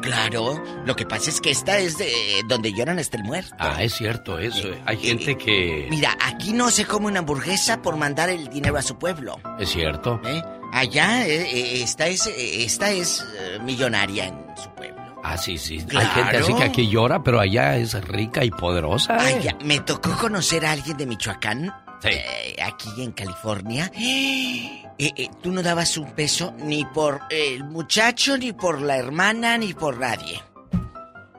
[0.01, 0.63] claro.
[0.85, 3.55] Lo que pasa es que esta es de donde lloran hasta el muerto.
[3.59, 4.69] Ah, es cierto eso.
[4.87, 5.87] Hay gente que...
[5.91, 9.39] Mira, aquí no se come una hamburguesa por mandar el dinero a su pueblo.
[9.59, 10.21] Es cierto.
[10.25, 10.43] ¿eh?
[10.73, 15.21] Allá eh, eh, esta es, eh, esta es eh, millonaria en su pueblo.
[15.23, 15.79] Ah, sí, sí.
[15.85, 16.09] Claro.
[16.09, 19.17] Hay gente así que aquí llora, pero allá es rica y poderosa.
[19.17, 19.35] ¿eh?
[19.37, 21.75] Ay, ya, me tocó conocer a alguien de Michoacán,
[22.05, 23.91] eh, aquí en California.
[23.97, 29.57] Eh, eh, tú no dabas un peso ni por el muchacho, ni por la hermana,
[29.59, 30.41] ni por nadie.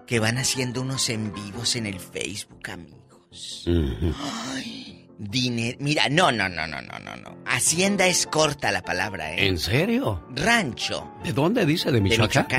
[0.07, 3.66] Que van haciendo unos en vivos en el Facebook, amigos.
[4.53, 5.78] Ay, dinero.
[5.80, 7.38] Mira, no, no, no, no, no, no, no.
[7.45, 9.47] Hacienda es corta la palabra, ¿eh?
[9.47, 10.26] ¿En serio?
[10.36, 11.12] Rancho.
[11.24, 11.91] ¿De dónde dice?
[11.91, 12.47] ¿De Michoacán?
[12.49, 12.57] De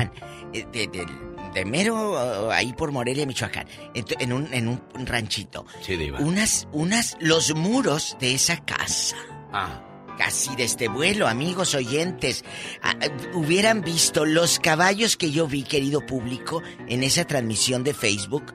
[0.51, 0.71] Michoacán.
[0.71, 3.67] De, de- de mero, uh, ahí por Morelia, Michoacán.
[3.93, 5.65] En un, en un ranchito.
[5.81, 6.19] Sí, Diva.
[6.19, 9.15] Unas, unas, los muros de esa casa.
[9.51, 9.81] Ah.
[10.17, 12.45] Casi de este vuelo, amigos oyentes.
[12.83, 17.95] Ah, ah, hubieran visto los caballos que yo vi, querido público, en esa transmisión de
[17.95, 18.53] Facebook.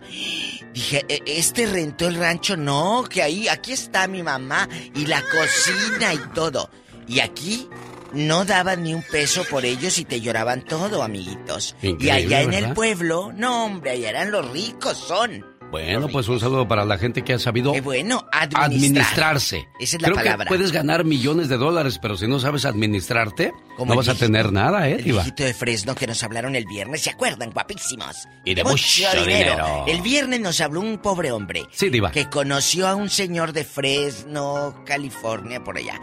[0.72, 2.56] Dije, "¿E- ¿este rentó el rancho?
[2.56, 6.70] No, que ahí, aquí está mi mamá y la cocina y todo.
[7.08, 7.68] Y aquí
[8.12, 11.76] no daban ni un peso por ellos y te lloraban todo, amiguitos.
[11.82, 15.44] y allá en el pueblo, no, hombre, allá eran los ricos, son.
[15.70, 18.64] Bueno, pues un saludo para la gente que ha sabido bueno, administrar.
[18.64, 19.68] administrarse.
[19.78, 20.44] Esa es la Creo palabra.
[20.46, 24.14] que puedes ganar millones de dólares, pero si no sabes administrarte, Como no vas a
[24.14, 27.50] tener nada, ¿eh, El viejito de Fresno que nos hablaron el viernes, ¿se acuerdan?
[27.50, 28.26] Guapísimos.
[28.46, 29.84] Y de mucho dinero.
[29.86, 31.64] El viernes nos habló un pobre hombre.
[31.70, 32.12] Sí, Diva.
[32.12, 36.00] Que conoció a un señor de Fresno, California, por allá.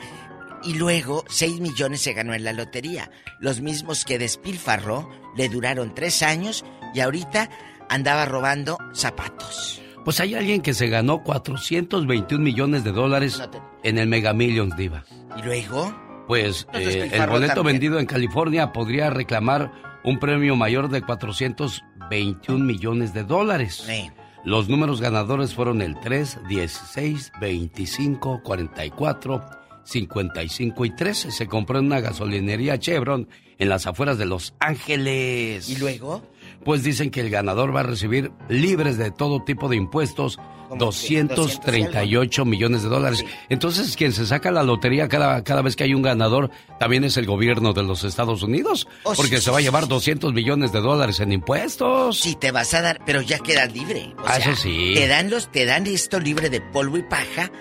[0.65, 3.11] Y luego, 6 millones se ganó en la lotería.
[3.39, 7.49] Los mismos que despilfarró le duraron tres años y ahorita
[7.89, 9.81] andaba robando zapatos.
[10.03, 13.41] Pues hay alguien que se ganó 421 millones de dólares
[13.83, 15.03] en el Mega Millions, Diva.
[15.37, 15.93] ¿Y luego?
[16.27, 17.75] Pues eh, el boleto también.
[17.75, 19.71] vendido en California podría reclamar
[20.03, 23.83] un premio mayor de 421 millones de dólares.
[23.85, 24.09] Sí.
[24.43, 29.43] Los números ganadores fueron el 3, 16, 25, 44,
[29.85, 31.31] 55 y 13.
[31.31, 33.27] Se compró en una gasolinería Chevron
[33.57, 35.69] en las afueras de Los Ángeles.
[35.69, 36.21] ¿Y luego?
[36.65, 40.37] Pues dicen que el ganador va a recibir libres de todo tipo de impuestos
[40.77, 43.23] 238 millones de dólares.
[43.49, 47.17] Entonces, quien se saca la lotería cada, cada vez que hay un ganador también es
[47.17, 50.71] el gobierno de los Estados Unidos, Oh, porque sí, se va a llevar 200 millones
[50.71, 52.17] de dólares en impuestos.
[52.19, 54.13] Sí, te vas a dar, pero ya quedas libre.
[54.17, 54.93] O Ah, sea, eso sí.
[54.95, 57.51] Te dan, los, te dan esto libre de polvo y paja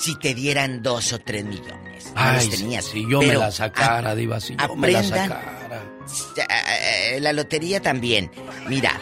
[0.00, 2.06] si te dieran dos o tres millones.
[2.06, 2.84] No Ay, los tenías.
[2.86, 5.42] si yo me la sacara, a- Diva, si yo me la sacara.
[7.20, 8.30] La lotería también.
[8.68, 8.92] Mira,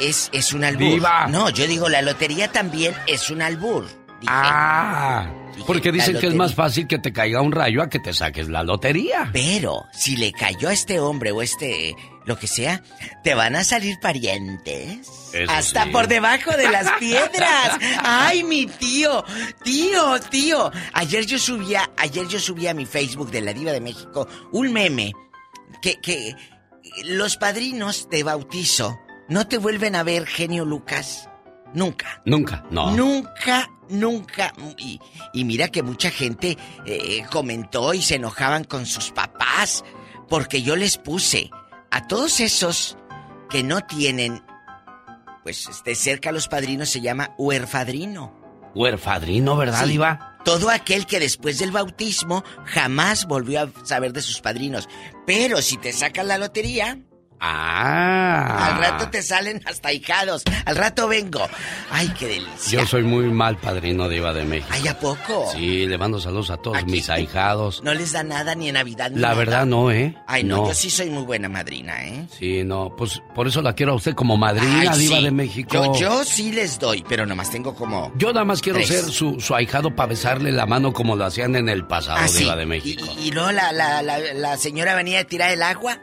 [0.00, 0.88] es, es un albur.
[0.94, 1.26] Diva.
[1.28, 3.84] No, yo digo, la lotería también es un albur.
[4.20, 4.26] Dije.
[4.32, 5.30] Ah,
[5.66, 8.48] porque dicen que es más fácil que te caiga un rayo a que te saques
[8.48, 9.30] la lotería.
[9.32, 11.94] Pero si le cayó a este hombre o este,
[12.24, 12.82] lo que sea,
[13.24, 15.08] te van a salir parientes.
[15.32, 15.90] Eso Hasta sí.
[15.90, 17.78] por debajo de las piedras.
[18.02, 19.24] Ay, mi tío,
[19.62, 20.70] tío, tío.
[20.92, 24.72] Ayer yo subía, ayer yo subía a mi Facebook de la Diva de México un
[24.72, 25.12] meme
[25.82, 26.34] que, que
[27.04, 28.98] los padrinos de bautizo
[29.28, 31.28] no te vuelven a ver, genio Lucas.
[31.74, 32.22] Nunca.
[32.24, 32.90] Nunca, no.
[32.92, 34.52] Nunca, nunca.
[34.76, 35.00] Y,
[35.32, 36.56] y mira que mucha gente
[36.86, 39.84] eh, comentó y se enojaban con sus papás
[40.28, 41.50] porque yo les puse
[41.90, 42.96] a todos esos
[43.50, 44.42] que no tienen,
[45.42, 48.36] pues de cerca a los padrinos se llama huerfadrino.
[48.74, 49.98] Huerfadrino, ¿verdad, Sí.
[50.44, 54.88] Todo aquel que después del bautismo jamás volvió a saber de sus padrinos.
[55.26, 56.98] Pero si te sacan la lotería,
[57.40, 58.66] Ah.
[58.74, 60.42] al rato te salen hasta hijados.
[60.64, 61.40] Al rato vengo.
[61.90, 62.80] Ay, qué delicia.
[62.80, 64.68] Yo soy muy mal padrino Diva de México.
[64.72, 65.46] Ay, ¿a poco?
[65.52, 67.82] Sí, le mando saludos a todos mis ahijados.
[67.82, 69.38] No les da nada ni en Navidad ni La nada.
[69.38, 70.14] verdad no, ¿eh?
[70.26, 72.26] Ay, no, yo sí soy muy buena madrina, ¿eh?
[72.38, 75.24] Sí, no, pues por eso la quiero a usted como madrina Ay, Diva sí.
[75.24, 75.72] de México.
[75.72, 78.12] Yo, yo sí les doy, pero nomás tengo como...
[78.16, 78.88] Yo nada más quiero Tres.
[78.88, 82.28] ser su, su ahijado para besarle la mano como lo hacían en el pasado, Ah,
[82.28, 82.40] sí.
[82.40, 83.04] Diva de México.
[83.22, 85.98] Y luego la, la, la, la señora venía a tirar el agua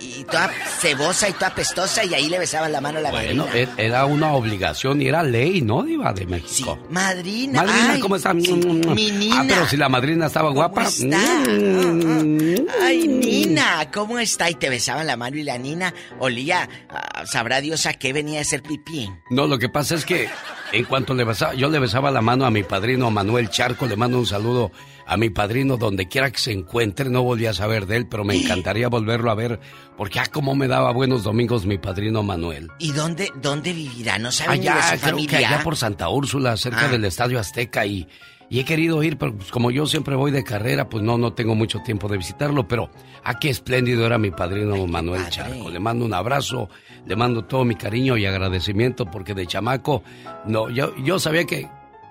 [0.00, 3.10] y, y toda cebosa y toda pestosa y ahí le besaban la mano a la
[3.10, 3.72] Bueno, madrina.
[3.76, 6.78] e- era una obligación y era ley, ¿no, Diva de México?
[6.90, 7.62] Madrina.
[7.62, 8.32] Madrina, ay, ¿cómo está?
[8.32, 8.80] sí, mi
[9.10, 9.44] Ah, Nina.
[9.48, 10.84] pero si la madrina estaba guapa.
[10.84, 11.18] está?
[11.48, 12.66] Mm.
[12.82, 14.50] Ay, Nina, ¿cómo está?
[14.50, 18.38] Y te besaban la mano y la Nina olía, ah, sabrá Dios a qué venía
[18.38, 19.10] a hacer pipí.
[19.30, 20.28] No, lo que pasa es que
[20.72, 23.96] en cuanto le besaba, yo le besaba la mano a mi padrino Manuel Charco, le
[23.96, 24.70] mando un saludo
[25.08, 28.24] a mi padrino donde quiera que se encuentre, no volví a saber de él, pero
[28.24, 29.58] me encantaría volverlo a ver,
[29.96, 32.68] porque ah, cómo me daba buenos domingos mi padrino Manuel.
[32.78, 34.18] ¿Y dónde, dónde vivirá?
[34.18, 35.30] ¿No saben Allá, de su creo familia?
[35.38, 36.88] que allá por Santa Úrsula, cerca Ah.
[36.88, 38.06] del Estadio Azteca y,
[38.50, 41.32] y he querido ir, pero pues, como yo siempre voy de carrera, pues no, no
[41.32, 42.90] tengo mucho tiempo de visitarlo, pero
[43.24, 45.70] ah, qué espléndido era mi padrino Manuel Charco.
[45.70, 46.68] Le mando un abrazo,
[47.06, 50.02] le mando todo mi cariño y agradecimiento porque de chamaco,
[50.46, 51.66] no, yo, yo sabía que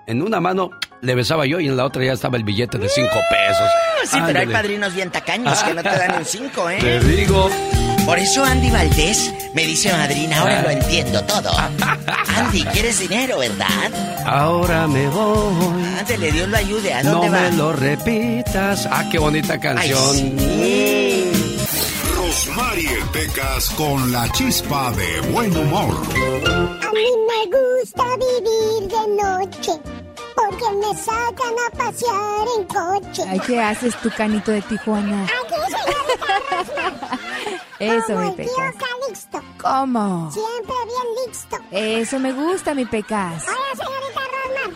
[0.08, 0.70] en una mano
[1.02, 3.66] le besaba yo y en la otra ya estaba el billete de cinco pesos.
[3.68, 6.78] Ah, Sí, pero hay padrinos bien tacaños que no te dan un cinco, ¿eh?
[6.80, 7.50] Te digo.
[8.06, 11.50] Por eso Andy Valdés me dice madrina, ahora lo entiendo todo.
[12.36, 14.22] Andy, ¿quieres dinero, verdad?
[14.24, 15.84] Ahora me voy.
[15.98, 16.94] Ándele, Dios lo ayude.
[16.94, 17.40] ¿A No dónde va?
[17.50, 18.88] me lo repitas.
[18.90, 20.36] Ah, qué bonita canción.
[22.38, 25.92] Rosmarie Pecas con la chispa de buen humor.
[26.86, 29.72] A mí me gusta vivir de noche
[30.36, 33.24] porque me sacan a pasear en coche.
[33.28, 35.24] Ay, ¿qué haces tu canito de Tijuana?
[35.24, 37.18] Aquí, señorita.
[37.80, 38.74] Eso, Como mi el tío Pecas.
[39.02, 39.42] Calixto.
[39.60, 40.30] ¿Cómo?
[40.30, 41.56] Siempre bien listo.
[41.72, 43.46] Eso me gusta, mi Pecas.
[43.48, 44.20] Hola, señorita.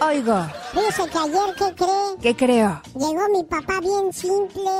[0.04, 0.34] Oigo,
[0.74, 2.16] Dice que ayer, ¿qué cree?
[2.22, 2.82] ¿qué creo?
[2.94, 4.70] Llegó mi papá bien simple.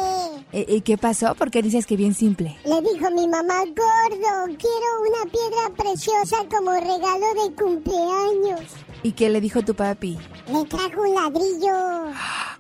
[0.53, 1.35] ¿Y, y qué pasó?
[1.35, 2.59] ¿Por qué dices que bien simple?
[2.65, 8.61] Le dijo mi mamá, gordo, quiero una piedra preciosa como regalo de cumpleaños.
[9.03, 10.19] ¿Y qué le dijo tu papi?
[10.49, 12.13] Le trajo un ladrillo.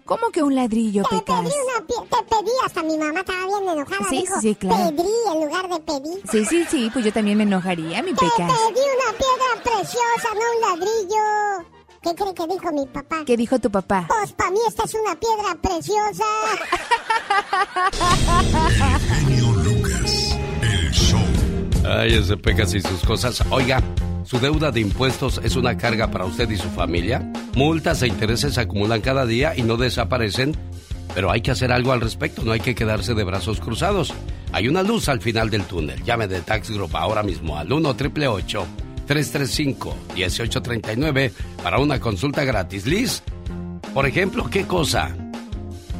[0.04, 1.40] ¿Cómo que un ladrillo, Te Pecas?
[1.40, 4.08] pedí una te pedí, hasta mi mamá estaba bien enojada.
[4.10, 4.90] Sí, dijo, sí, sí, claro.
[4.96, 6.22] Pedí en lugar de pedir.
[6.30, 8.36] Sí, sí, sí, pues yo también me enojaría, mi Te Pecas.
[8.52, 11.71] pedí una piedra preciosa, no un ladrillo.
[12.02, 13.22] ¿Qué cree que dijo mi papá?
[13.24, 14.06] ¿Qué dijo tu papá?
[14.08, 16.24] Pues para mí esta es una piedra preciosa.
[21.84, 23.44] Ay, ese Pecas y sus cosas.
[23.50, 23.80] Oiga,
[24.24, 27.20] ¿su deuda de impuestos es una carga para usted y su familia?
[27.54, 30.56] Multas e intereses se acumulan cada día y no desaparecen.
[31.14, 34.12] Pero hay que hacer algo al respecto, no hay que quedarse de brazos cruzados.
[34.50, 36.02] Hay una luz al final del túnel.
[36.02, 38.66] Llame de Tax Group ahora mismo al 1 888
[39.06, 41.32] 335 1839
[41.62, 42.86] para una consulta gratis.
[42.86, 43.22] Liz,
[43.94, 45.14] por ejemplo, ¿qué cosa?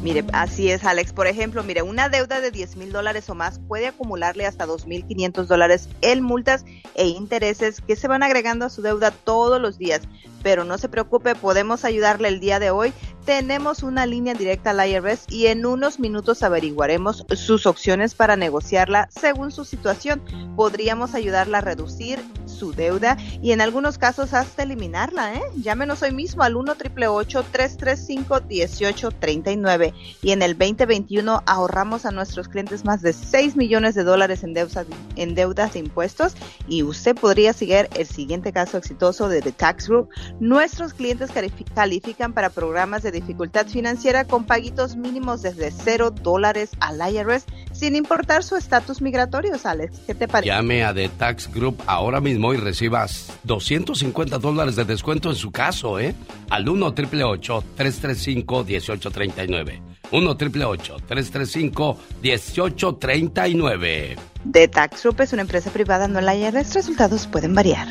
[0.03, 1.13] Mire, así es, Alex.
[1.13, 5.45] Por ejemplo, mire, una deuda de 10 mil dólares o más puede acumularle hasta 2.500
[5.45, 10.01] dólares en multas e intereses que se van agregando a su deuda todos los días.
[10.43, 12.91] Pero no se preocupe, podemos ayudarle el día de hoy.
[13.23, 19.07] Tenemos una línea directa al IRS y en unos minutos averiguaremos sus opciones para negociarla
[19.09, 20.21] según su situación.
[20.57, 22.19] Podríamos ayudarla a reducir
[22.53, 25.35] su deuda y en algunos casos hasta eliminarla.
[25.35, 25.41] ¿eh?
[25.57, 32.85] Llámenos hoy mismo al 1 335 1839 y en el 2021 ahorramos a nuestros clientes
[32.85, 34.85] más de 6 millones de dólares en deudas,
[35.15, 36.35] en deudas de impuestos
[36.67, 40.09] y usted podría seguir el siguiente caso exitoso de The Tax Group.
[40.39, 46.71] Nuestros clientes califi- califican para programas de dificultad financiera con paguitos mínimos desde 0 dólares
[46.79, 49.99] al IRS sin importar su estatus migratorio, Alex.
[50.05, 50.49] ¿Qué te parece?
[50.53, 53.05] Llame a The Tax Group ahora mismo y reciba
[53.43, 56.15] 250 dólares de descuento en su caso, ¿eh?
[56.49, 59.81] Al 1 888 335 1839
[60.11, 64.15] 1 888 335 1839
[64.51, 66.73] The Tax Group es una empresa privada, no la IRS.
[66.73, 67.87] Resultados pueden variar.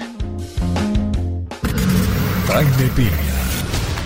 [2.48, 3.10] Jaime Piña,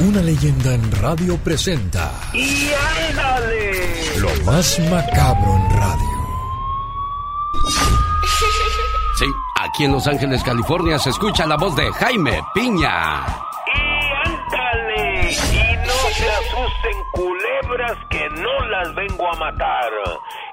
[0.08, 2.70] una leyenda en radio presenta ¡Y
[3.10, 4.18] ándale!
[4.18, 6.16] lo más macabro en radio.
[9.18, 9.24] Sí,
[9.66, 13.24] aquí en Los Ángeles, California, se escucha la voz de Jaime Piña.
[13.74, 19.92] Y ándale, y no se asusten culebras que no las vengo a matar.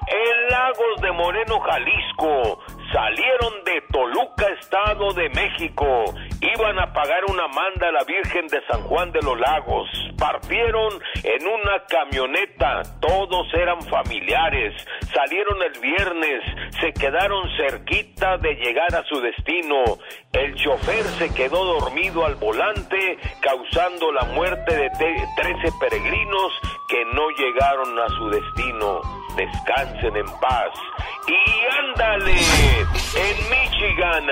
[0.06, 2.58] En Lagos de Moreno, Jalisco,
[2.92, 6.14] salieron de Toluca, Estado de México.
[6.40, 9.88] Iban a pagar una manda a la Virgen de San Juan de los Lagos.
[10.18, 12.82] Partieron en una camioneta.
[13.00, 14.74] Todos eran familiares.
[15.12, 16.42] Salieron el viernes.
[16.80, 19.84] Se quedaron cerquita de llegar a su destino.
[20.32, 26.52] El chofer se quedó dormido al volante, causando la muerte de 13 peregrinos
[26.88, 29.00] que no llegaron a su destino.
[29.36, 30.70] Descansen en paz.
[31.26, 32.36] Y ándale,
[33.16, 34.26] en Michigan,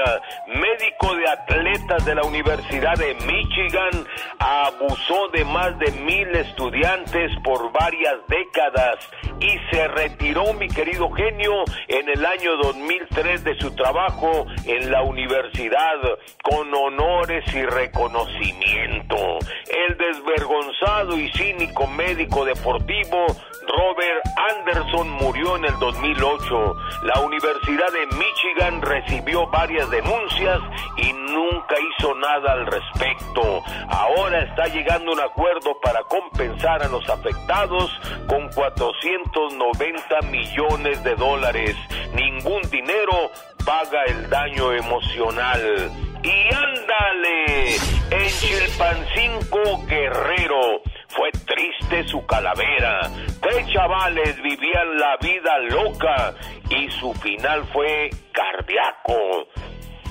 [0.47, 4.07] médico de atletas de la Universidad de Michigan
[4.39, 8.97] abusó de más de mil estudiantes por varias décadas
[9.41, 15.03] y se retiró, mi querido genio, en el año 2003 de su trabajo en la
[15.03, 15.99] universidad
[16.43, 19.39] con honores y reconocimiento.
[19.69, 23.27] El desvergonzado y cínico médico deportivo
[23.67, 26.77] Robert Anderson murió en el 2008.
[27.05, 30.61] La Universidad de Michigan recibió varias denuncias
[30.97, 33.63] y nunca hizo nada al respecto.
[33.89, 37.91] Ahora está llegando un acuerdo para compensar a los afectados
[38.27, 41.77] con 490 millones de dólares.
[42.15, 43.31] Ningún dinero
[43.65, 45.91] paga el daño emocional.
[46.23, 47.77] Y ándale,
[48.11, 50.83] en Chilpancingo Guerrero
[51.15, 53.01] fue triste su calavera.
[53.41, 56.35] Tres chavales vivían la vida loca
[56.71, 59.47] y su final fue cardíaco.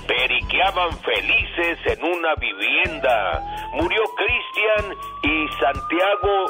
[0.08, 3.70] Periqueaban felices en una vivienda.
[3.74, 6.46] Murió Cristian y Santiago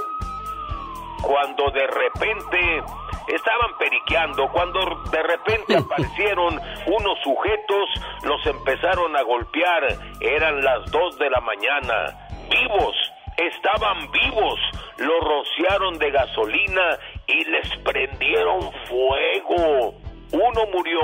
[1.21, 2.83] cuando de repente
[3.27, 4.79] estaban periqueando, cuando
[5.11, 7.89] de repente aparecieron unos sujetos,
[8.23, 9.83] los empezaron a golpear,
[10.19, 12.95] eran las dos de la mañana, vivos,
[13.37, 14.59] estaban vivos,
[14.97, 19.93] los rociaron de gasolina y les prendieron fuego.
[20.31, 21.01] Uno murió,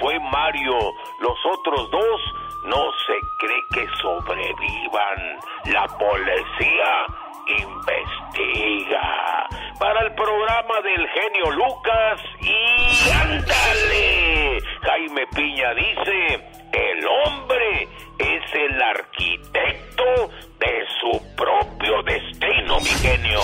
[0.00, 0.78] fue Mario,
[1.20, 2.20] los otros dos
[2.66, 5.38] no se cree que sobrevivan.
[5.66, 7.06] La policía
[7.46, 9.48] investiga.
[9.78, 14.58] Para el programa del genio Lucas y ándale.
[14.82, 16.40] Jaime Piña dice,
[16.74, 23.40] el hombre es el arquitecto de su propio destino, mi genio.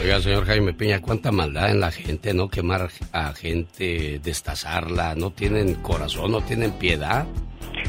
[0.00, 2.48] Oiga, señor Jaime Piña, cuánta maldad en la gente, ¿no?
[2.48, 7.26] Quemar a gente, destazarla, no tienen corazón, no tienen piedad.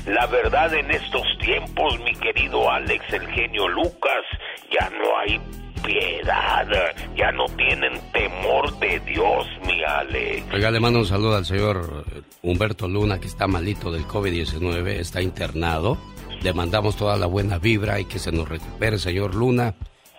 [0.05, 4.23] La verdad en estos tiempos, mi querido Alex, el genio Lucas,
[4.71, 5.39] ya no hay
[5.83, 6.67] piedad,
[7.15, 10.45] ya no tienen temor de Dios, mi Alex.
[10.53, 12.05] Oiga, le mando un saludo al señor
[12.41, 15.97] Humberto Luna, que está malito del COVID-19, está internado.
[16.41, 19.75] Le mandamos toda la buena vibra y que se nos recupere, señor Luna.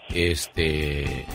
[0.09, 1.27] Este,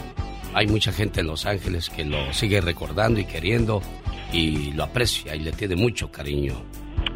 [0.53, 3.81] hay mucha gente en Los Ángeles que lo sigue recordando y queriendo
[4.31, 6.55] y lo aprecia y le tiene mucho cariño.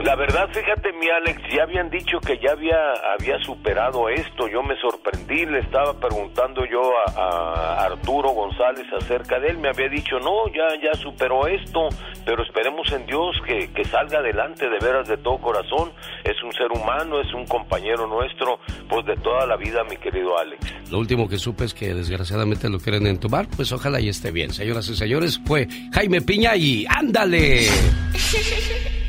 [0.03, 2.75] La verdad, fíjate, mi Alex, ya habían dicho que ya había,
[3.17, 4.49] había superado esto.
[4.49, 6.81] Yo me sorprendí, le estaba preguntando yo
[7.15, 9.59] a, Arturo González acerca de él.
[9.59, 11.87] Me había dicho, no, ya, ya superó esto,
[12.25, 15.93] pero esperemos en Dios que, que salga adelante de veras de todo corazón.
[16.25, 18.59] Es un ser humano, es un compañero nuestro,
[18.89, 20.91] pues de toda la vida, mi querido Alex.
[20.91, 24.51] Lo último que supe es que desgraciadamente lo quieren entubar, pues ojalá y esté bien.
[24.51, 27.67] Señoras y señores, fue Jaime Piña y ándale.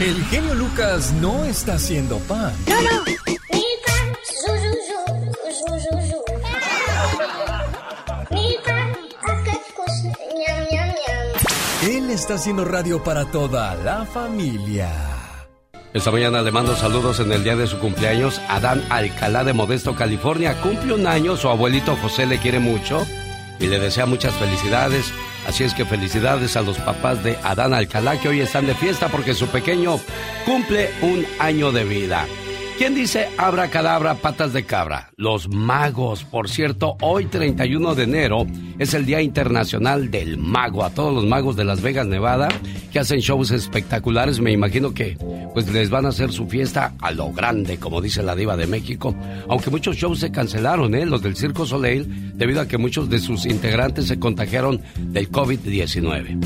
[0.00, 2.52] El genio Lucas no está haciendo pan.
[2.66, 3.04] No, no.
[11.82, 14.90] Él está haciendo radio para toda la familia.
[15.92, 18.40] Esta mañana le mando saludos en el día de su cumpleaños.
[18.48, 20.60] Adán Alcalá de Modesto, California.
[20.60, 23.06] Cumple un año, su abuelito José le quiere mucho
[23.58, 25.12] y le desea muchas felicidades.
[25.46, 29.08] Así es que felicidades a los papás de Adán Alcalá que hoy están de fiesta
[29.08, 30.00] porque su pequeño
[30.44, 32.26] cumple un año de vida.
[32.76, 35.12] ¿Quién dice abra cadabra patas de cabra?
[35.16, 36.24] Los magos.
[36.24, 38.46] Por cierto, hoy 31 de enero
[38.80, 40.84] es el Día Internacional del Mago.
[40.84, 42.48] A todos los magos de Las Vegas, Nevada,
[42.92, 45.16] que hacen shows espectaculares, me imagino que
[45.54, 48.66] pues les van a hacer su fiesta a lo grande, como dice la diva de
[48.66, 49.14] México.
[49.48, 51.06] Aunque muchos shows se cancelaron, ¿eh?
[51.06, 56.40] los del Circo Soleil, debido a que muchos de sus integrantes se contagiaron del COVID-19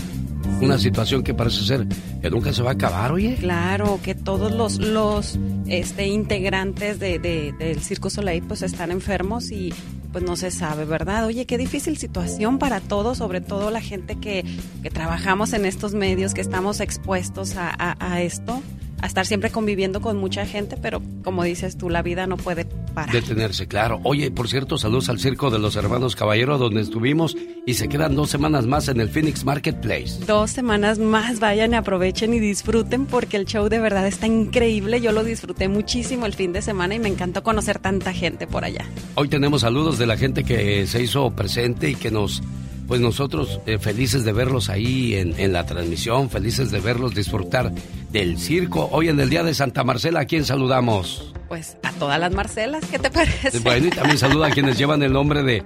[0.60, 1.86] una situación que parece ser
[2.20, 3.36] que nunca se va a acabar, oye.
[3.36, 9.72] Claro, que todos los, los este, integrantes de, del Circo Soleil pues están enfermos y
[10.12, 11.26] pues no se sabe, ¿verdad?
[11.26, 14.44] Oye, qué difícil situación para todos, sobre todo la gente que,
[14.82, 18.62] que trabajamos en estos medios, que estamos expuestos a, a, esto.
[19.00, 22.64] A estar siempre conviviendo con mucha gente, pero como dices tú, la vida no puede
[22.94, 23.12] parar.
[23.12, 24.00] Detenerse, claro.
[24.02, 28.14] Oye, por cierto, saludos al Circo de los Hermanos Caballero, donde estuvimos y se quedan
[28.14, 30.24] dos semanas más en el Phoenix Marketplace.
[30.26, 35.00] Dos semanas más, vayan, aprovechen y disfruten porque el show de verdad está increíble.
[35.00, 38.64] Yo lo disfruté muchísimo el fin de semana y me encantó conocer tanta gente por
[38.64, 38.86] allá.
[39.14, 42.42] Hoy tenemos saludos de la gente que se hizo presente y que nos
[42.88, 47.70] pues nosotros eh, felices de verlos ahí en, la transmisión, felices de verlos disfrutar
[48.10, 48.88] del circo.
[48.90, 51.34] Hoy en el Día de Santa Marcela, ¿a quién saludamos?
[51.48, 53.58] Pues a todas las Marcelas, ¿qué te parece?
[53.60, 55.62] Bueno, y también saluda a quienes llevan el nombre de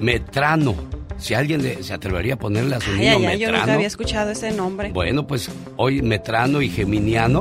[0.00, 0.74] Metrano.
[1.16, 3.38] Si alguien se atrevería a ponerle a su niño Metrano.
[3.38, 4.92] Yo nunca había escuchado ese nombre.
[4.92, 7.40] Bueno, pues hoy Metrano y Geminiano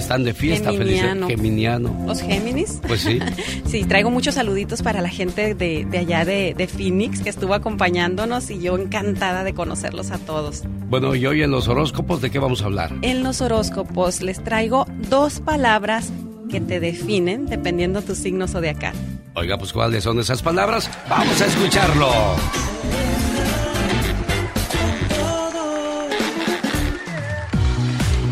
[0.00, 1.28] están de fiesta, Geminiano.
[1.28, 2.04] Geminiano.
[2.06, 2.80] ¿Los Géminis?
[2.86, 3.18] Pues sí.
[3.66, 8.50] sí, traigo muchos saluditos para la gente de, allá de, de, Phoenix que estuvo acompañándonos
[8.50, 10.64] y yo encantada de conocerlos a todos.
[10.88, 12.92] Bueno, y hoy en los horóscopos, ¿de qué vamos a hablar?
[13.02, 16.12] En los horóscopos les traigo dos palabras
[16.50, 18.94] que te definen dependiendo tu signo zodiacal.
[19.34, 20.88] Oiga, pues ¿cuáles son esas palabras?
[21.08, 22.08] Vamos a escucharlo.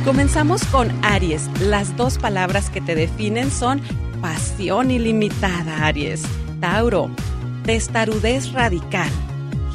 [0.04, 1.48] Comenzamos con Aries.
[1.60, 3.80] Las dos palabras que te definen son
[4.20, 6.22] pasión ilimitada, Aries.
[6.60, 7.08] Tauro,
[7.64, 9.08] testarudez radical.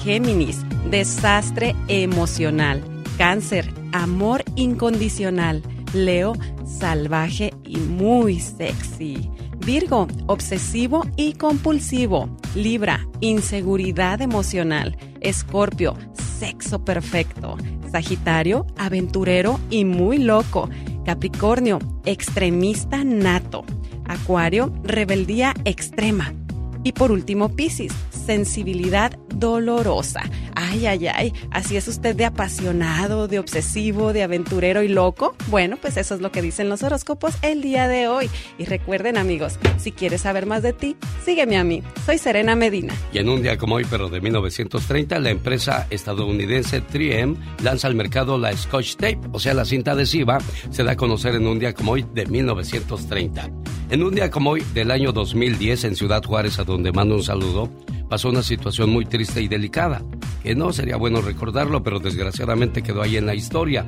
[0.04, 2.84] Géminis, desastre emocional.
[3.18, 5.64] Cáncer, amor incondicional.
[5.94, 6.34] Leo,
[6.66, 9.32] salvaje y muy sexy.
[9.66, 12.30] Virgo, obsesivo y compulsivo.
[12.54, 14.98] Libra, inseguridad emocional.
[15.22, 15.96] Escorpio,
[16.40, 17.58] sexo perfecto.
[17.92, 20.70] Sagitario, aventurero y muy loco.
[21.06, 23.64] Capricornio, extremista nato.
[24.06, 26.34] Acuario, rebeldía extrema.
[26.84, 27.94] Y por último, Piscis,
[28.28, 30.30] sensibilidad dolorosa.
[30.54, 35.34] Ay, ay, ay, ¿así es usted de apasionado, de obsesivo, de aventurero y loco?
[35.48, 38.30] Bueno, pues eso es lo que dicen los horóscopos el día de hoy.
[38.58, 41.84] Y recuerden amigos, si quieres saber más de ti, sígueme a mí.
[42.06, 42.94] Soy Serena Medina.
[43.14, 47.96] Y en un día como hoy, pero de 1930, la empresa estadounidense 3M lanza al
[47.96, 50.40] mercado la Scotch Tape, o sea, la cinta adhesiva,
[50.70, 53.50] se da a conocer en un día como hoy de 1930.
[53.90, 57.24] En un día como hoy del año 2010 en Ciudad Juárez, a donde mando un
[57.24, 57.70] saludo,
[58.10, 60.02] pasó una situación muy triste y delicada,
[60.44, 63.86] que no sería bueno recordarlo, pero desgraciadamente quedó ahí en la historia.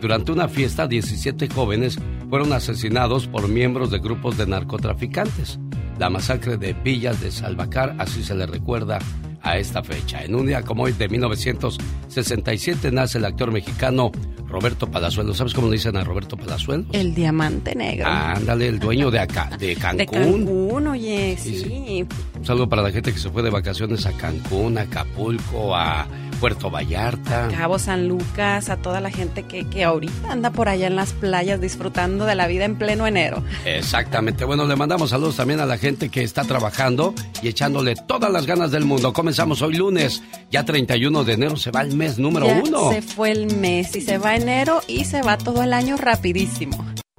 [0.00, 5.58] Durante una fiesta, 17 jóvenes fueron asesinados por miembros de grupos de narcotraficantes.
[5.98, 8.98] La masacre de Villas de Salvacar, así se le recuerda
[9.42, 10.24] a esta fecha.
[10.24, 14.12] En un día como hoy de 1967 nace el actor mexicano
[14.48, 15.34] Roberto Palazuelo.
[15.34, 16.84] ¿Sabes cómo le dicen a Roberto Palazuelo?
[16.92, 18.06] El diamante negro.
[18.06, 19.98] Ándale, el dueño de acá, de Cancún.
[19.98, 22.06] De Cancún, oye, sí.
[22.38, 26.06] Un saludo para la gente que se fue de vacaciones a Cancún, a Acapulco, a
[26.42, 27.46] Puerto Vallarta.
[27.56, 31.12] Cabo San Lucas, a toda la gente que, que ahorita anda por allá en las
[31.12, 33.44] playas disfrutando de la vida en pleno enero.
[33.64, 34.44] Exactamente.
[34.44, 38.44] Bueno, le mandamos saludos también a la gente que está trabajando y echándole todas las
[38.44, 39.12] ganas del mundo.
[39.12, 40.20] Comenzamos hoy lunes,
[40.50, 42.90] ya 31 de enero se va el mes número uno.
[42.90, 46.76] Se fue el mes y se va enero y se va todo el año rapidísimo.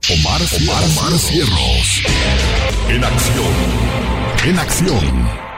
[0.10, 2.04] Omar, Omar, Omar Cierros.
[2.90, 3.54] En acción.
[4.46, 5.53] En acción.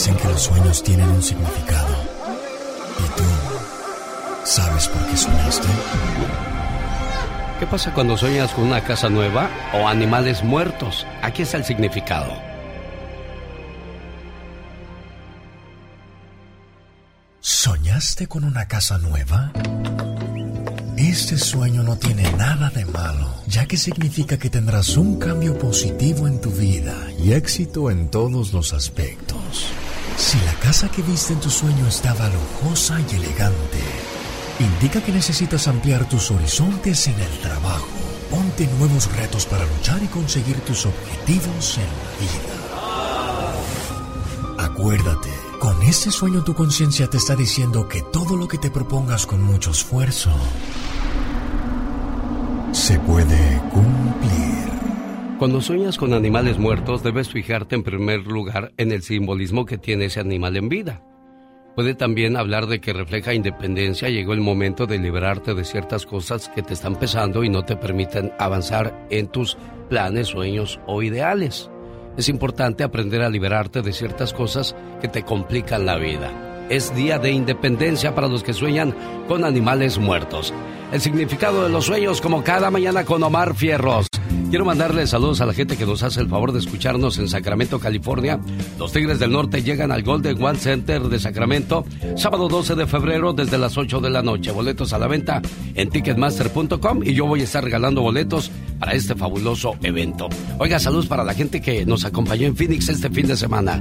[0.00, 1.94] Dicen que los sueños tienen un significado.
[2.98, 3.24] ¿Y tú
[4.44, 5.68] sabes por qué soñaste?
[7.58, 11.06] ¿Qué pasa cuando sueñas con una casa nueva o animales muertos?
[11.20, 12.32] Aquí está el significado.
[17.40, 19.52] ¿Soñaste con una casa nueva?
[20.96, 26.26] Este sueño no tiene nada de malo, ya que significa que tendrás un cambio positivo
[26.26, 29.70] en tu vida y éxito en todos los aspectos.
[30.20, 33.80] Si la casa que viste en tu sueño estaba lujosa y elegante,
[34.60, 37.88] indica que necesitas ampliar tus horizontes en el trabajo.
[38.30, 42.54] Ponte nuevos retos para luchar y conseguir tus objetivos en la vida.
[44.66, 49.24] Acuérdate, con este sueño tu conciencia te está diciendo que todo lo que te propongas
[49.24, 50.32] con mucho esfuerzo
[52.72, 54.49] se puede cumplir.
[55.40, 60.04] Cuando sueñas con animales muertos, debes fijarte en primer lugar en el simbolismo que tiene
[60.04, 61.02] ese animal en vida.
[61.74, 66.50] Puede también hablar de que refleja independencia, llegó el momento de liberarte de ciertas cosas
[66.50, 69.56] que te están pesando y no te permiten avanzar en tus
[69.88, 71.70] planes, sueños o ideales.
[72.18, 76.66] Es importante aprender a liberarte de ciertas cosas que te complican la vida.
[76.68, 78.94] Es día de independencia para los que sueñan
[79.26, 80.52] con animales muertos
[80.92, 84.06] el significado de los sueños como cada mañana con Omar Fierros.
[84.50, 87.78] Quiero mandarle saludos a la gente que nos hace el favor de escucharnos en Sacramento,
[87.78, 88.40] California.
[88.80, 91.84] Los Tigres del Norte llegan al Golden One Center de Sacramento
[92.16, 94.50] sábado 12 de febrero desde las 8 de la noche.
[94.50, 95.40] Boletos a la venta
[95.76, 98.50] en ticketmaster.com y yo voy a estar regalando boletos
[98.80, 100.28] para este fabuloso evento.
[100.58, 103.80] Oiga, saludos para la gente que nos acompañó en Phoenix este fin de semana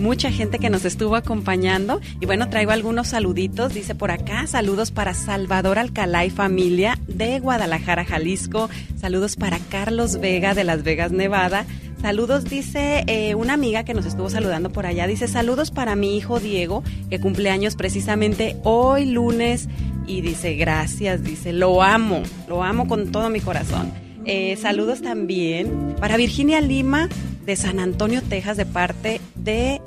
[0.00, 2.00] mucha gente que nos estuvo acompañando.
[2.20, 3.74] Y bueno, traigo algunos saluditos.
[3.74, 8.68] Dice por acá, saludos para Salvador Alcalá y familia de Guadalajara, Jalisco.
[9.00, 11.66] Saludos para Carlos Vega de Las Vegas, Nevada.
[12.00, 15.06] Saludos, dice eh, una amiga que nos estuvo saludando por allá.
[15.06, 19.68] Dice, saludos para mi hijo Diego, que cumple años precisamente hoy lunes.
[20.06, 23.92] Y dice, gracias, dice, lo amo, lo amo con todo mi corazón.
[24.24, 27.08] Eh, saludos también para Virginia Lima
[27.44, 29.80] de San Antonio, Texas, de parte de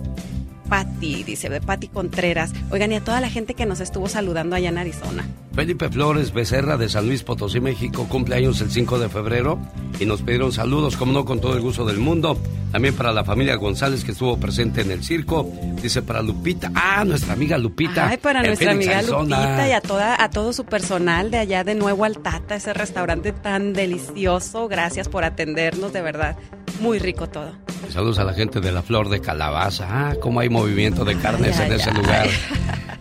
[0.74, 2.52] Patti, dice de Patti Contreras.
[2.72, 5.24] Oigan, y a toda la gente que nos estuvo saludando allá en Arizona.
[5.54, 9.60] Felipe Flores Becerra de San Luis Potosí, México, cumpleaños el 5 de febrero
[10.00, 12.40] y nos pidieron saludos, como no, con todo el gusto del mundo.
[12.72, 15.48] También para la familia González que estuvo presente en el circo.
[15.80, 18.08] Dice para Lupita, ah, nuestra amiga Lupita.
[18.08, 21.76] Ay, para nuestra amiga Lupita y a, toda, a todo su personal de allá de
[21.76, 24.68] Nuevo Altata, ese restaurante tan delicioso.
[24.68, 26.36] Gracias por atendernos, de verdad.
[26.80, 27.52] Muy rico todo.
[27.90, 29.88] Saludos a la gente de la Flor de Calabaza.
[29.88, 32.28] Ah, cómo hay movimiento de carnes en ese lugar.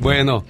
[0.01, 0.45] Bueno,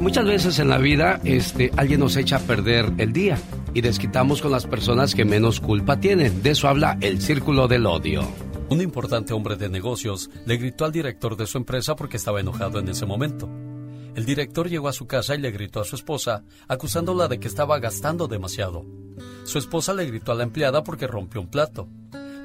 [0.00, 3.38] muchas veces en la vida este, alguien nos echa a perder el día
[3.74, 6.42] y desquitamos con las personas que menos culpa tienen.
[6.42, 8.26] De eso habla el círculo del odio.
[8.70, 12.78] Un importante hombre de negocios le gritó al director de su empresa porque estaba enojado
[12.78, 13.48] en ese momento.
[14.14, 17.48] El director llegó a su casa y le gritó a su esposa, acusándola de que
[17.48, 18.86] estaba gastando demasiado.
[19.44, 21.86] Su esposa le gritó a la empleada porque rompió un plato.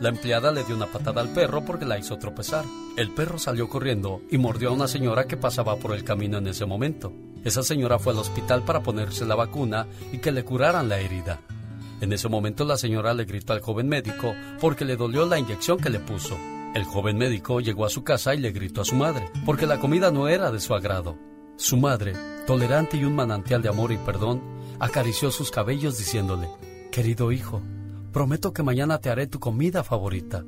[0.01, 2.65] La empleada le dio una patada al perro porque la hizo tropezar.
[2.97, 6.47] El perro salió corriendo y mordió a una señora que pasaba por el camino en
[6.47, 7.13] ese momento.
[7.43, 11.39] Esa señora fue al hospital para ponerse la vacuna y que le curaran la herida.
[12.01, 15.77] En ese momento la señora le gritó al joven médico porque le dolió la inyección
[15.77, 16.35] que le puso.
[16.73, 19.79] El joven médico llegó a su casa y le gritó a su madre porque la
[19.79, 21.15] comida no era de su agrado.
[21.57, 22.13] Su madre,
[22.47, 24.41] tolerante y un manantial de amor y perdón,
[24.79, 26.49] acarició sus cabellos diciéndole,
[26.91, 27.61] Querido hijo,
[28.11, 30.43] Prometo que mañana te haré tu comida favorita.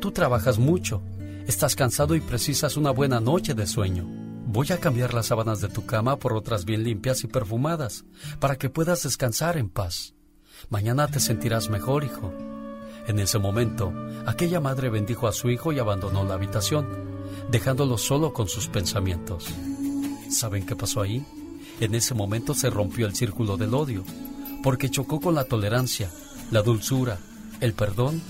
[0.00, 1.02] Tú trabajas mucho,
[1.46, 4.06] estás cansado y precisas una buena noche de sueño.
[4.46, 8.06] Voy a cambiar las sábanas de tu cama por otras bien limpias y perfumadas,
[8.40, 10.14] para que puedas descansar en paz.
[10.70, 12.32] Mañana te sentirás mejor, hijo.
[13.06, 13.92] En ese momento,
[14.24, 16.86] aquella madre bendijo a su hijo y abandonó la habitación,
[17.50, 19.46] dejándolo solo con sus pensamientos.
[20.30, 21.22] ¿Saben qué pasó ahí?
[21.78, 24.02] En ese momento se rompió el círculo del odio,
[24.62, 26.10] porque chocó con la tolerancia,
[26.50, 27.18] la dulzura,
[27.60, 28.22] el perdón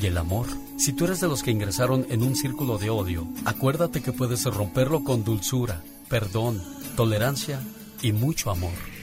[0.00, 0.46] y el amor.
[0.76, 4.44] Si tú eres de los que ingresaron en un círculo de odio, acuérdate que puedes
[4.44, 6.62] romperlo con dulzura, perdón,
[6.96, 7.60] tolerancia
[8.02, 8.97] y mucho amor.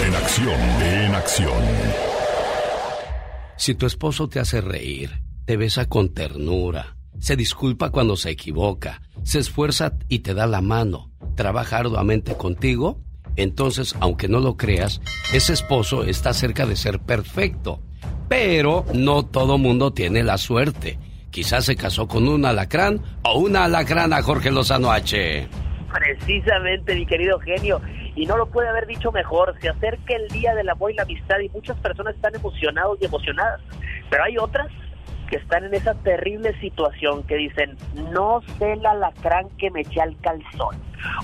[0.05, 1.63] En acción, en acción.
[3.55, 9.01] Si tu esposo te hace reír, te besa con ternura, se disculpa cuando se equivoca,
[9.23, 12.99] se esfuerza y te da la mano, trabaja arduamente contigo,
[13.37, 14.99] entonces, aunque no lo creas,
[15.31, 17.81] ese esposo está cerca de ser perfecto.
[18.27, 20.99] Pero no todo mundo tiene la suerte.
[21.31, 25.47] Quizás se casó con un alacrán o una alacrana, Jorge Lozano H.
[25.91, 27.81] Precisamente, mi querido genio.
[28.15, 29.55] Y no lo puede haber dicho mejor.
[29.61, 33.05] Se acerca el día del amor y la amistad y muchas personas están emocionados y
[33.05, 33.61] emocionadas.
[34.09, 34.67] Pero hay otras
[35.29, 37.75] que están en esa terrible situación que dicen,
[38.11, 40.77] no sé el alacrán que me eché al calzón.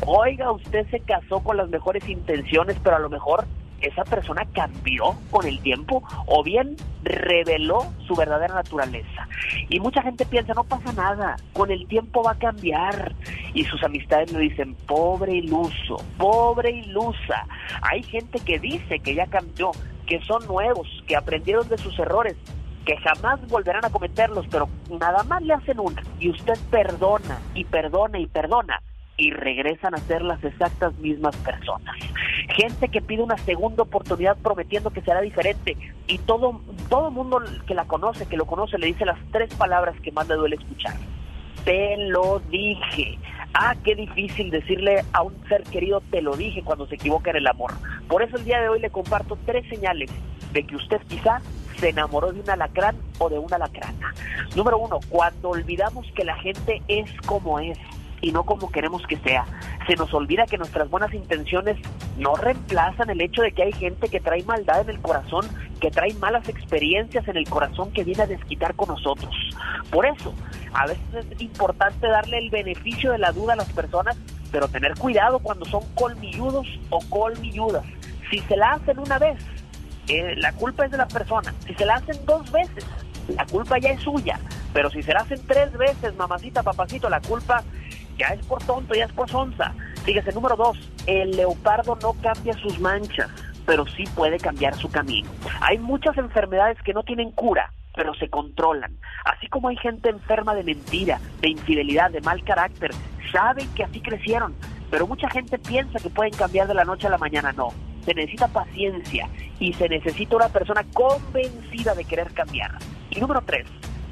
[0.05, 3.45] Oiga, usted se casó con las mejores intenciones, pero a lo mejor
[3.83, 9.27] esa persona cambió con el tiempo o bien reveló su verdadera naturaleza.
[9.69, 13.13] Y mucha gente piensa, no pasa nada, con el tiempo va a cambiar.
[13.53, 17.45] Y sus amistades le dicen, pobre iluso, pobre ilusa.
[17.81, 19.71] Hay gente que dice que ya cambió,
[20.07, 22.35] que son nuevos, que aprendieron de sus errores,
[22.85, 24.67] que jamás volverán a cometerlos, pero
[24.99, 26.01] nada más le hacen una.
[26.19, 28.81] Y usted perdona y perdona y perdona
[29.17, 31.95] y regresan a ser las exactas mismas personas.
[32.49, 37.73] Gente que pide una segunda oportunidad prometiendo que será diferente y todo todo mundo que
[37.73, 40.95] la conoce, que lo conoce, le dice las tres palabras que más le duele escuchar.
[41.65, 43.17] Te lo dije.
[43.53, 47.37] Ah, qué difícil decirle a un ser querido te lo dije cuando se equivoca en
[47.37, 47.71] el amor.
[48.07, 50.09] Por eso el día de hoy le comparto tres señales
[50.51, 51.41] de que usted quizá
[51.77, 54.13] se enamoró de un alacrán o de una alacrana.
[54.55, 57.77] Número uno, cuando olvidamos que la gente es como es
[58.23, 59.45] y no como queremos que sea.
[59.85, 61.77] Se nos olvida que nuestras buenas intenciones
[62.17, 65.45] no reemplazan el hecho de que hay gente que trae maldad en el corazón,
[65.81, 69.35] que trae malas experiencias en el corazón que viene a desquitar con nosotros.
[69.91, 70.33] Por eso,
[70.73, 74.17] a veces es importante darle el beneficio de la duda a las personas,
[74.53, 77.83] pero tener cuidado cuando son colmilludos o colmilludas.
[78.31, 79.37] Si se la hacen una vez,
[80.07, 81.53] eh, la culpa es de la persona.
[81.67, 82.85] Si se la hacen dos veces,
[83.27, 84.39] la culpa ya es suya.
[84.73, 87.63] Pero si se la hacen tres veces, mamacita, papacito, la culpa
[88.17, 89.73] ya es por tonto, ya es por sonza.
[90.03, 90.77] Fíjese, número dos,
[91.07, 93.29] el leopardo no cambia sus manchas,
[93.65, 95.29] pero sí puede cambiar su camino.
[95.61, 98.97] Hay muchas enfermedades que no tienen cura, pero se controlan.
[99.25, 102.91] Así como hay gente enferma de mentira, de infidelidad, de mal carácter,
[103.31, 104.55] saben que así crecieron,
[104.89, 107.51] pero mucha gente piensa que pueden cambiar de la noche a la mañana.
[107.53, 107.69] No,
[108.05, 109.29] se necesita paciencia
[109.59, 112.77] y se necesita una persona convencida de querer cambiar.
[113.09, 113.65] Y número tres,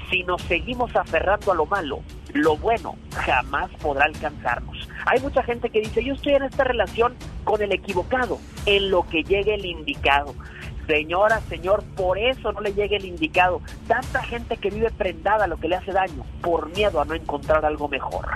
[0.10, 2.02] si nos seguimos aferrando a lo malo,
[2.34, 4.88] lo bueno jamás podrá alcanzarnos.
[5.06, 9.08] Hay mucha gente que dice, yo estoy en esta relación con el equivocado, en lo
[9.08, 10.36] que llegue el indicado.
[10.88, 13.62] Señora, señor, por eso no le llegue el indicado.
[13.88, 17.14] Tanta gente que vive prendada a lo que le hace daño, por miedo a no
[17.14, 18.28] encontrar algo mejor.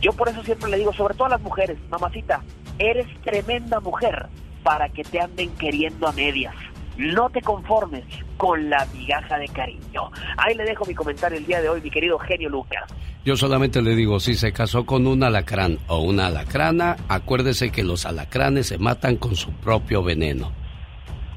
[0.00, 2.42] Yo por eso siempre le digo, sobre todo a las mujeres, mamacita,
[2.78, 4.26] eres tremenda mujer
[4.62, 6.54] para que te anden queriendo a medias.
[6.96, 8.04] No te conformes
[8.36, 10.10] con la migaja de cariño.
[10.36, 12.84] Ahí le dejo mi comentario el día de hoy, mi querido genio Lucas.
[13.24, 17.82] Yo solamente le digo, si se casó con un alacrán o una alacrana, acuérdese que
[17.82, 20.52] los alacranes se matan con su propio veneno.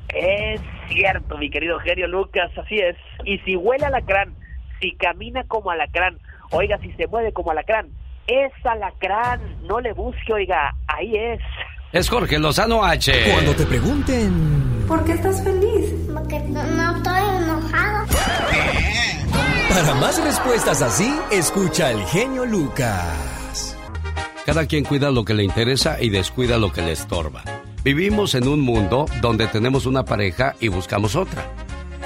[0.09, 2.95] Es cierto, mi querido genio Lucas, así es.
[3.25, 4.35] Y si huele alacrán,
[4.81, 6.19] si camina como alacrán,
[6.51, 7.87] oiga, si se mueve como alacrán,
[8.27, 11.39] es alacrán, no le busque, oiga, ahí es.
[11.93, 13.31] Es Jorge Lozano H.
[13.31, 14.83] Cuando te pregunten...
[14.89, 15.93] ¿Por qué estás feliz?
[16.13, 18.07] Porque no, estoy enojado.
[19.69, 23.77] Para más respuestas así, escucha al genio Lucas.
[24.45, 27.43] Cada quien cuida lo que le interesa y descuida lo que le estorba.
[27.85, 31.49] Vivimos en un mundo donde tenemos una pareja y buscamos otra.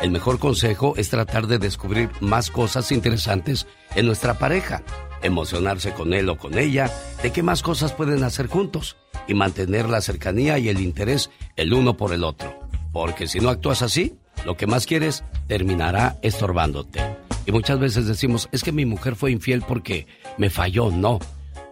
[0.04, 4.84] El mejor consejo es tratar de descubrir más cosas interesantes en nuestra pareja,
[5.24, 6.92] emocionarse con él o con ella,
[7.22, 11.74] de qué más cosas pueden hacer juntos y mantener la cercanía y el interés el
[11.74, 12.60] uno por el otro.
[12.92, 14.16] Porque si no actúas así,
[14.46, 17.00] lo que más quieres terminará estorbándote.
[17.46, 20.08] Y muchas veces decimos, es que mi mujer fue infiel porque
[20.38, 20.92] me falló.
[20.92, 21.20] No,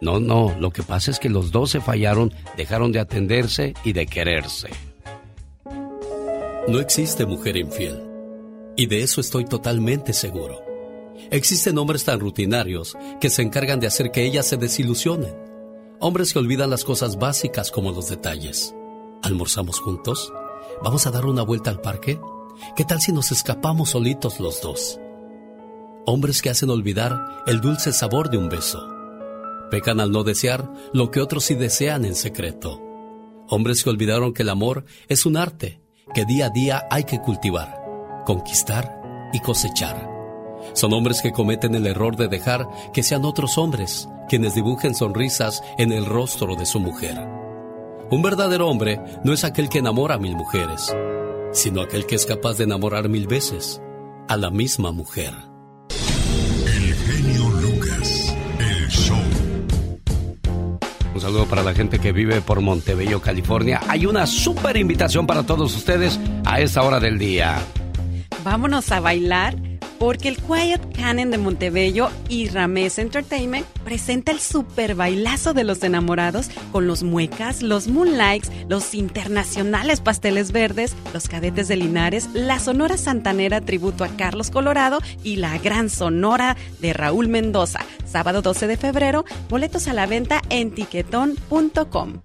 [0.01, 0.55] no, no.
[0.59, 4.69] Lo que pasa es que los dos se fallaron, dejaron de atenderse y de quererse.
[6.67, 7.99] No existe mujer infiel.
[8.75, 10.68] Y de eso estoy totalmente seguro.
[11.31, 15.35] Existen hombres tan rutinarios que se encargan de hacer que ellas se desilusionen.
[15.99, 18.73] Hombres que olvidan las cosas básicas como los detalles.
[19.21, 20.33] ¿Almorzamos juntos?
[20.83, 22.19] ¿Vamos a dar una vuelta al parque?
[22.75, 24.99] ¿Qué tal si nos escapamos solitos los dos?
[26.07, 28.87] Hombres que hacen olvidar el dulce sabor de un beso.
[29.69, 32.81] Pecan al no desear lo que otros sí desean en secreto.
[33.49, 35.79] Hombres que olvidaron que el amor es un arte
[36.15, 37.83] que día a día hay que cultivar,
[38.25, 40.08] conquistar y cosechar.
[40.73, 45.61] Son hombres que cometen el error de dejar que sean otros hombres quienes dibujen sonrisas
[45.77, 47.17] en el rostro de su mujer.
[48.11, 50.95] Un verdadero hombre no es aquel que enamora a mil mujeres,
[51.51, 53.81] sino aquel que es capaz de enamorar mil veces
[54.27, 55.33] a la misma mujer.
[56.65, 59.17] El genio Lucas, el show.
[61.13, 63.81] Un saludo para la gente que vive por Montebello, California.
[63.87, 67.59] Hay una súper invitación para todos ustedes a esta hora del día.
[68.43, 69.68] Vámonos a bailar
[69.99, 75.83] porque el Quiet Cannon de Montebello y Ramés Entertainment presenta el super bailazo de los
[75.83, 82.59] enamorados con los muecas, los moonlights, los internacionales pasteles verdes, los cadetes de Linares, la
[82.59, 87.81] Sonora Santanera tributo a Carlos Colorado y la Gran Sonora de Raúl Mendoza.
[88.05, 92.21] Sábado 12 de febrero, boletos a la venta en tiquetón.com.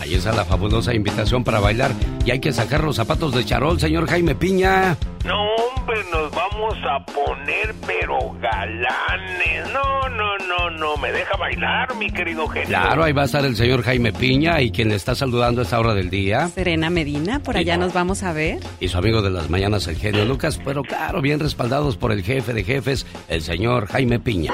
[0.00, 1.92] Ahí está la fabulosa invitación para bailar
[2.24, 4.96] y hay que sacar los zapatos de charol, señor Jaime Piña.
[5.24, 9.72] No, hombre, nos vamos a poner pero galanes.
[9.72, 12.68] No, no, no, no, me deja bailar, mi querido genio.
[12.68, 15.64] Claro, ahí va a estar el señor Jaime Piña y quien le está saludando a
[15.64, 16.48] esta hora del día.
[16.48, 18.60] Serena Medina, por allá nos vamos a ver.
[18.80, 22.22] Y su amigo de las mañanas, el genio Lucas, pero claro, bien respaldados por el
[22.22, 24.52] jefe de jefes, el señor Jaime Piña.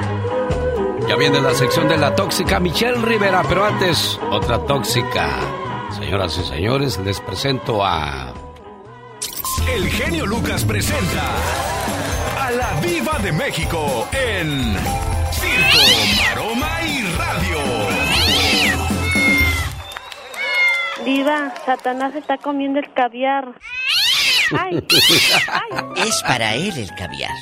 [1.12, 5.40] Ya viene la sección de la tóxica Michelle Rivera, pero antes, otra tóxica.
[5.90, 8.32] Señoras y señores, les presento a.
[9.70, 11.34] El genio Lucas presenta
[12.40, 14.74] a la Viva de México en
[15.32, 15.84] Circo,
[16.16, 17.59] Maroma y Radio.
[21.05, 23.52] Viva, Satanás está comiendo el caviar.
[24.59, 24.82] Ay,
[25.47, 26.09] ay.
[26.09, 27.36] Es para él el caviar.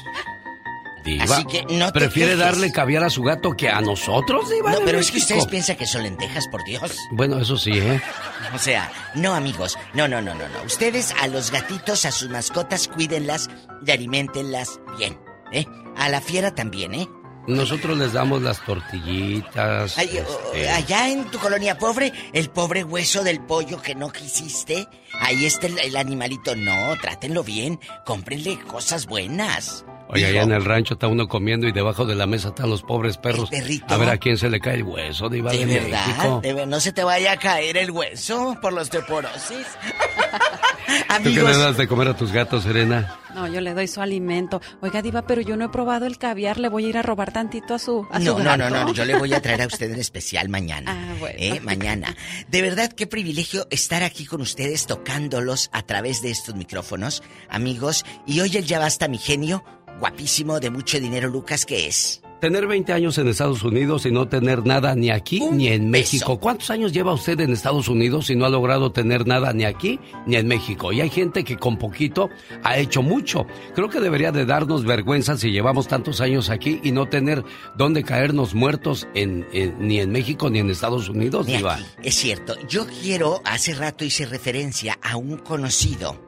[1.18, 2.44] Diva, Así que no te ¿Prefiere quejes.
[2.44, 4.72] darle caviar a su gato que a nosotros, Diva?
[4.72, 6.96] No, pero es que ustedes piensan que son lentejas, por Dios.
[7.12, 8.00] Bueno, eso sí, ¿eh?
[8.54, 10.62] O sea, no amigos, no, no, no, no, no.
[10.64, 13.48] Ustedes a los gatitos, a sus mascotas, cuídenlas
[13.86, 15.18] y alimentenlas bien,
[15.52, 15.66] ¿eh?
[15.96, 17.08] A la fiera también, ¿eh?
[17.46, 19.96] Nosotros les damos las tortillitas.
[19.98, 24.86] Ay, este, allá en tu colonia pobre, el pobre hueso del pollo que no quisiste,
[25.20, 26.54] ahí está el, el animalito.
[26.54, 29.84] No, trátenlo bien, cómprenle cosas buenas.
[30.12, 32.82] Oye, allá en el rancho está uno comiendo y debajo de la mesa están los
[32.82, 33.48] pobres perros.
[33.88, 36.06] A ver a quién se le cae el hueso, Diva de, ¿De verdad?
[36.06, 36.40] México.
[36.42, 39.66] ¿De ver- no se te vaya a caer el hueso por la osteoporosis.
[41.22, 43.16] ¿Tú qué le das de comer a tus gatos, Serena?
[43.34, 44.60] No, yo le doy su alimento.
[44.80, 46.58] Oiga, Diva, pero yo no he probado el caviar.
[46.58, 48.06] Le voy a ir a robar tantito a su.
[48.10, 48.86] A su No, no, no, gato.
[48.86, 50.92] no, yo le voy a traer a usted en especial mañana.
[50.92, 51.36] Ah, bueno.
[51.38, 51.60] ¿eh?
[51.62, 52.16] Mañana.
[52.48, 58.04] De verdad, qué privilegio estar aquí con ustedes tocándolos a través de estos micrófonos, amigos.
[58.26, 59.62] Y hoy el ya basta, mi genio,
[60.00, 62.22] guapísimo, de mucho dinero, Lucas, ¿qué es?
[62.40, 66.40] Tener 20 años en Estados Unidos y no tener nada ni aquí ni en México.
[66.40, 70.00] ¿Cuántos años lleva usted en Estados Unidos y no ha logrado tener nada ni aquí
[70.26, 70.90] ni en México?
[70.90, 72.30] Y hay gente que con poquito
[72.64, 73.44] ha hecho mucho.
[73.74, 77.44] Creo que debería de darnos vergüenza si llevamos tantos años aquí y no tener
[77.76, 81.84] dónde caernos muertos en, en- ni en México ni en Estados Unidos, Ni aquí.
[82.02, 86.18] Es cierto, yo quiero, hace rato hice referencia a un conocido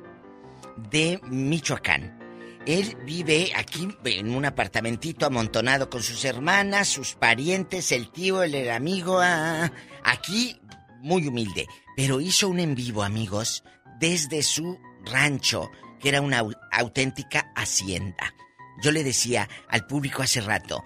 [0.90, 2.18] de Michoacán.
[2.66, 8.70] Él vive aquí en un apartamentito amontonado con sus hermanas, sus parientes, el tío, el
[8.70, 9.72] amigo, ah,
[10.04, 10.60] aquí
[11.00, 11.66] muy humilde.
[11.96, 13.64] Pero hizo un en vivo, amigos,
[13.98, 15.70] desde su rancho,
[16.00, 18.32] que era una au- auténtica hacienda.
[18.80, 20.84] Yo le decía al público hace rato,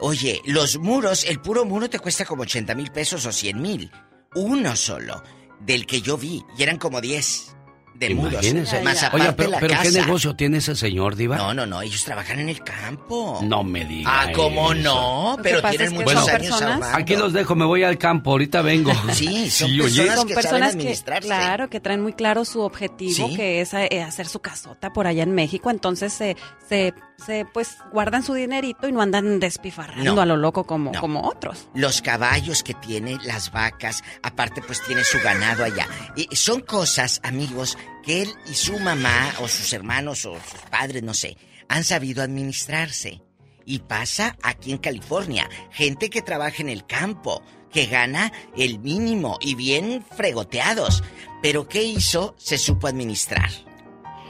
[0.00, 3.90] oye, los muros, el puro muro te cuesta como 80 mil pesos o 100 mil.
[4.34, 5.22] Uno solo,
[5.60, 7.56] del que yo vi, y eran como 10
[7.94, 8.32] de muros.
[8.32, 8.82] Imagínese.
[8.82, 11.36] Más aparte Oiga, pero, la pero ¿qué negocio tiene ese señor, Diva?
[11.36, 13.38] No, no, no, ellos trabajan en el campo.
[13.42, 14.10] No me diga.
[14.22, 14.82] Ah, ¿cómo eso.
[14.82, 15.36] no?
[15.42, 16.96] Pero tienen es que muchos años personas- ahorrando.
[16.98, 18.92] Aquí los dejo, me voy al campo, ahorita vengo.
[19.12, 19.82] Sí, son oye.
[19.82, 23.36] personas Son que personas saben que, claro, que traen muy claro su objetivo, Sí.
[23.36, 25.70] que es eh, hacer su casota por allá en México.
[25.70, 26.36] Entonces se,
[26.68, 26.92] se,
[27.24, 30.20] se, pues guardan su dinerito y no andan despifarrando No.
[30.20, 31.00] a lo loco como, No.
[31.00, 31.68] como otros.
[31.74, 35.86] Los caballos que tiene, las vacas, aparte pues tiene su ganado allá.
[36.16, 41.02] Y son cosas, amigos, que él y su mamá o sus hermanos o sus padres,
[41.02, 41.36] no sé,
[41.68, 43.22] han sabido administrarse.
[43.66, 47.42] Y pasa aquí en California, gente que trabaja en el campo,
[47.72, 51.02] que gana el mínimo y bien fregoteados.
[51.42, 52.34] Pero ¿qué hizo?
[52.38, 53.48] Se supo administrar.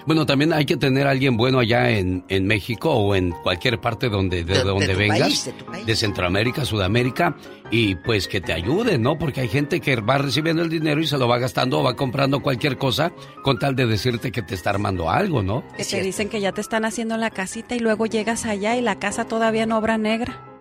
[0.07, 3.81] Bueno, también hay que tener a alguien bueno allá en, en México o en cualquier
[3.81, 5.87] parte donde, de, De- de donde tu vengas, país, de tu país.
[5.87, 7.37] de Centroamérica, Sudamérica,
[7.71, 9.17] y pues que te ayude, ¿no?
[9.19, 11.97] Porque hay gente que va recibiendo el dinero y se lo va gastando o va
[11.97, 13.13] comprando cualquier cosa
[13.43, 15.65] con tal de decirte que te está armando algo, ¿no?
[15.77, 18.83] Que te dicen que ya te están haciendo la casita y luego llegas allá y
[18.83, 20.54] la casa todavía no obra negra.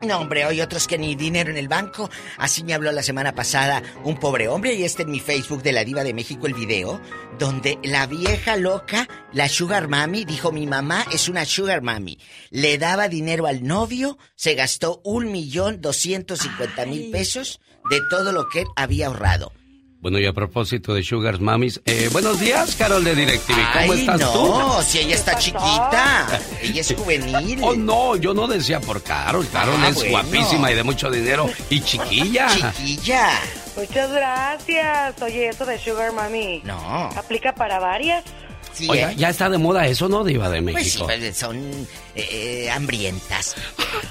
[0.00, 2.08] No, hombre, hay otros que ni dinero en el banco.
[2.36, 5.72] Así me habló la semana pasada un pobre hombre y está en mi Facebook de
[5.72, 7.00] la Diva de México el video,
[7.36, 12.18] donde la vieja loca, la Sugar Mami, dijo mi mamá es una Sugar Mami.
[12.50, 17.60] Le daba dinero al novio, se gastó un millón doscientos cincuenta mil pesos
[17.90, 19.52] de todo lo que él había ahorrado.
[20.00, 23.54] Bueno, y a propósito de Sugar Mamis, eh, buenos días, Carol de DirecTV.
[23.72, 24.82] ¿Cómo Ay, estás no, tú?
[24.84, 27.58] si ella está chiquita, ella es juvenil.
[27.62, 29.44] Oh, no, yo no decía por Carol.
[29.52, 30.10] Carol Ah, es bueno.
[30.12, 32.46] guapísima y de mucho dinero y chiquilla.
[32.48, 33.28] Chiquilla.
[33.76, 35.20] Muchas gracias.
[35.20, 36.62] Oye, eso de Sugar Mami.
[36.64, 37.10] No.
[37.16, 38.22] ¿Aplica para varias?
[38.78, 39.14] Sí, Oiga, ¿eh?
[39.16, 41.04] ya está de moda eso, ¿no, Diva de Pues sí, México?
[41.06, 41.60] pues, son
[42.14, 43.56] eh, hambrientas.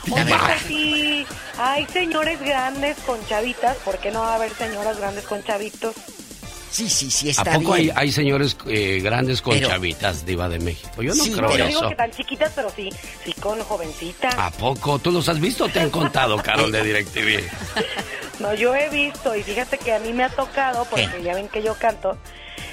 [0.07, 0.25] Pues
[0.67, 1.25] sí.
[1.57, 3.75] Hay señores grandes con chavitas.
[3.77, 5.95] ¿Por qué no va a haber señoras grandes con chavitos?
[6.71, 7.97] Sí, sí, sí, ¿A está poco hay, bien.
[7.97, 11.01] hay señores eh, grandes con Pero- chavitas, Diva de México?
[11.01, 11.89] Yo no Sí, creo pero- Yo digo eso.
[11.89, 12.89] que tan chiquitas, pero sí,
[13.25, 14.33] sí con jovencitas.
[14.37, 14.99] ¿A poco?
[14.99, 17.43] ¿Tú los has visto o te han contado, Carol de DirecTV?
[18.39, 21.47] No, yo he visto y fíjate que a mí me ha tocado, porque ya ven
[21.49, 22.17] que yo canto,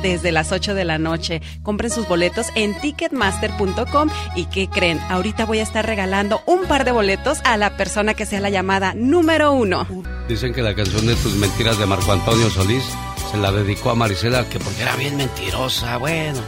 [0.02, 1.42] desde las 8 de la noche.
[1.62, 5.00] Compren sus boletos en ticketmaster.com y ¿qué creen?
[5.10, 8.50] Ahorita voy a estar regalando un par de boletos a la persona que sea la
[8.50, 9.86] llamada número uno.
[10.28, 12.84] Dicen que la canción de tus mentiras de Marco Antonio Solís
[13.32, 15.98] se la dedicó a Marisela que porque era bien mentirosa.
[15.98, 16.40] Bueno,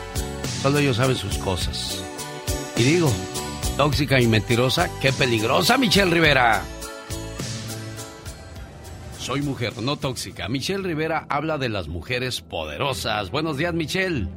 [0.64, 2.04] solo ellos saben sus cosas.
[2.76, 3.12] Y digo,
[3.78, 6.64] tóxica y mentirosa, qué peligrosa Michelle Rivera.
[9.20, 10.48] Soy mujer, no tóxica.
[10.48, 13.32] Michelle Rivera habla de las mujeres poderosas.
[13.32, 14.30] Buenos días, Michelle.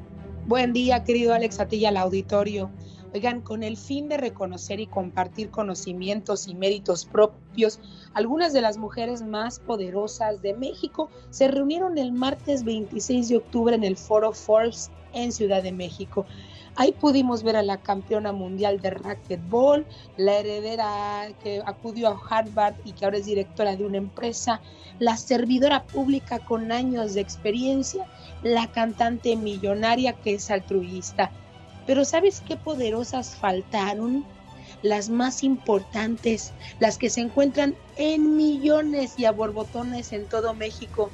[0.49, 2.69] Buen día, querido Alex Atilla, al auditorio.
[3.15, 7.79] Oigan, con el fin de reconocer y compartir conocimientos y méritos propios,
[8.13, 13.77] algunas de las mujeres más poderosas de México se reunieron el martes 26 de octubre
[13.77, 16.27] en el Foro Forbes en Ciudad de México.
[16.75, 19.87] Ahí pudimos ver a la campeona mundial de racquetball,
[20.17, 24.63] la heredera que acudió a Harvard y que ahora es directora de una empresa,
[24.99, 28.07] la servidora pública con años de experiencia,
[28.43, 31.31] la cantante millonaria que es altruista.
[31.87, 34.25] Pero ¿sabes qué poderosas faltaron?
[34.81, 41.11] Las más importantes, las que se encuentran en millones y a borbotones en todo México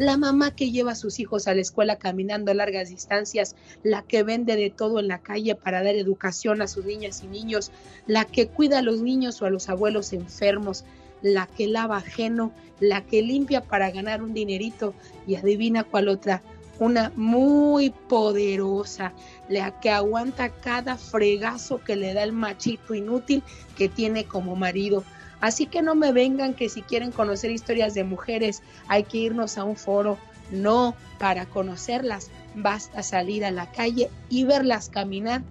[0.00, 4.00] la mamá que lleva a sus hijos a la escuela caminando a largas distancias, la
[4.00, 7.70] que vende de todo en la calle para dar educación a sus niñas y niños,
[8.06, 10.86] la que cuida a los niños o a los abuelos enfermos,
[11.20, 12.50] la que lava ajeno,
[12.80, 14.94] la que limpia para ganar un dinerito
[15.26, 16.42] y adivina cuál otra,
[16.78, 19.12] una muy poderosa,
[19.50, 23.42] la que aguanta cada fregazo que le da el machito inútil
[23.76, 25.04] que tiene como marido
[25.40, 29.58] Así que no me vengan que si quieren conocer historias de mujeres hay que irnos
[29.58, 30.18] a un foro.
[30.50, 35.42] No, para conocerlas basta salir a la calle y verlas caminar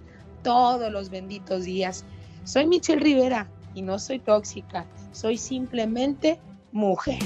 [0.42, 2.04] todos los benditos días.
[2.44, 6.38] Soy Michelle Rivera y no soy tóxica, soy simplemente
[6.72, 7.18] mujer.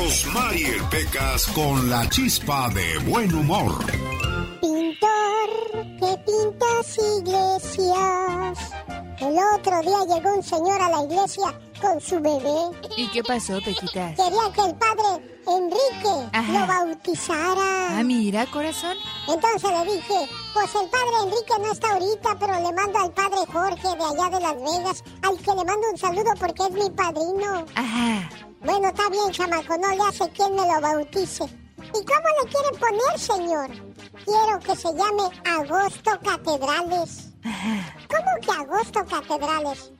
[0.00, 3.84] Rosmarie Pecas con la chispa de buen humor.
[4.58, 5.50] Pintor
[6.00, 8.58] que pintas iglesias.
[9.20, 12.78] El otro día llegó un señor a la iglesia con su bebé.
[12.96, 14.16] ¿Y qué pasó, Pequitas?
[14.16, 17.98] Quería que el padre Enrique lo bautizara.
[17.98, 18.96] Ah, mira, corazón.
[19.28, 23.40] Entonces le dije, pues el padre Enrique no está ahorita, pero le mando al padre
[23.52, 26.88] Jorge de allá de Las Vegas, al que le mando un saludo porque es mi
[26.88, 27.66] padrino.
[27.74, 28.49] Ajá.
[28.60, 31.44] Bueno, está bien, chamaco, no le hace quien me lo bautice.
[31.44, 33.70] ¿Y cómo le quieren poner, señor?
[34.24, 37.30] Quiero que se llame Agosto Catedrales.
[37.42, 39.92] ¿Cómo que Agosto Catedrales?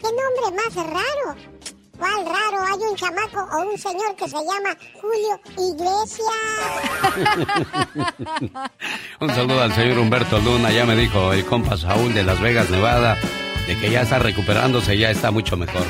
[0.00, 1.36] ¿Qué nombre más raro?
[1.98, 2.64] ¿Cuál raro?
[2.64, 6.30] Hay un chamaco o un señor que se llama Julio Iglesias.
[9.20, 12.70] Un saludo al señor Humberto Luna, ya me dijo el compa Saúl de Las Vegas,
[12.70, 13.18] Nevada,
[13.66, 15.84] de que ya está recuperándose, ya está mucho mejor.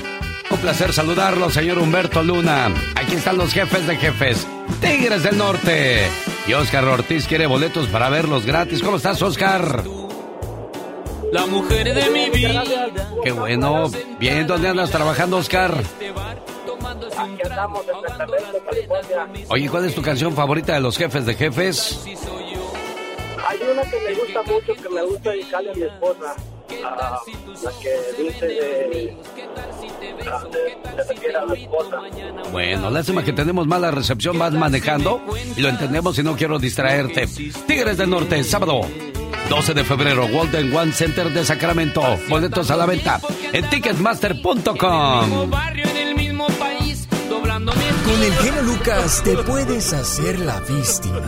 [0.61, 2.71] Un placer saludarlo, señor Humberto Luna.
[2.95, 4.47] Aquí están los jefes de jefes,
[4.83, 6.07] Tigres del Norte.
[6.47, 8.83] Y Oscar Ortiz quiere boletos para verlos gratis.
[8.83, 9.83] ¿Cómo estás, Oscar?
[11.33, 12.63] La mujer de mi vida.
[13.25, 13.91] Qué bueno.
[14.19, 15.73] Bien, ¿dónde andas trabajando, Oscar?
[17.17, 19.29] Aquí andamos en Sacramento, California.
[19.49, 22.05] Oye, ¿cuál es tu canción favorita de los jefes de jefes?
[23.49, 26.37] Hay una que me gusta mucho, que me gusta dedicarle a mi esposa.
[27.63, 29.17] La que dice de...
[32.53, 35.23] Bueno, lástima que tenemos mala recepción, vas manejando
[35.57, 37.27] y lo entendemos y no quiero distraerte.
[37.67, 38.83] Tigres del Norte, sábado
[39.49, 42.03] 12 de febrero, Golden One Center de Sacramento.
[42.29, 43.21] Boletos a la venta
[43.53, 45.51] en ticketmaster.com.
[47.51, 51.21] Con el genio Lucas te puedes hacer la víctima.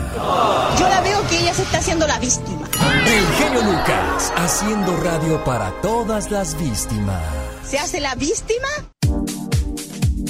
[0.78, 2.68] Yo la veo que ella se está haciendo la víctima.
[3.04, 7.20] El genio Lucas, haciendo radio para todas las víctimas.
[7.66, 8.68] ¿Se hace la víctima?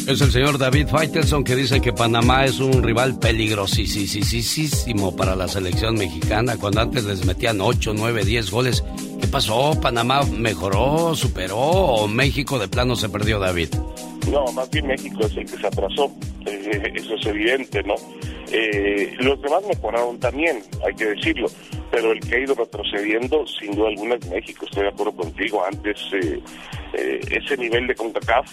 [0.09, 5.47] Es el señor David Faitelson que dice que Panamá es un rival peligrosísimo para la
[5.47, 8.85] selección mexicana cuando antes les metían 8, 9, 10 goles.
[9.20, 9.79] ¿Qué pasó?
[9.81, 13.69] ¿Panamá mejoró, superó o México de plano se perdió, David?
[14.29, 16.12] No, más bien México es el que se atrasó,
[16.47, 17.95] eh, eso es evidente, ¿no?
[18.51, 21.49] Eh, los demás mejoraron también, hay que decirlo,
[21.93, 25.65] pero el que ha ido retrocediendo, sin duda alguna, es México, estoy de acuerdo contigo.
[25.65, 26.41] Antes, eh,
[27.31, 28.47] ese nivel de CONCACAF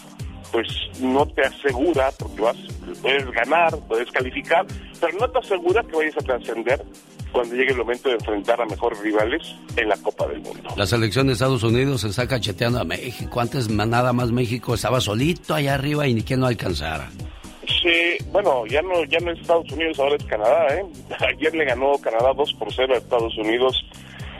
[0.51, 0.67] pues
[0.99, 2.57] no te asegura, porque vas,
[3.01, 4.65] puedes ganar, puedes calificar,
[4.99, 6.83] pero no te asegura que vayas a trascender
[7.31, 10.69] cuando llegue el momento de enfrentar a mejores rivales en la Copa del Mundo.
[10.75, 13.39] La selección de Estados Unidos se está cacheteando a México.
[13.39, 17.09] Antes nada más México estaba solito allá arriba y ni quien no alcanzara.
[17.67, 20.85] Sí, bueno, ya no, ya no es Estados Unidos, ahora es Canadá, ¿eh?
[21.37, 23.85] Ayer le ganó Canadá 2 por 0 a Estados Unidos.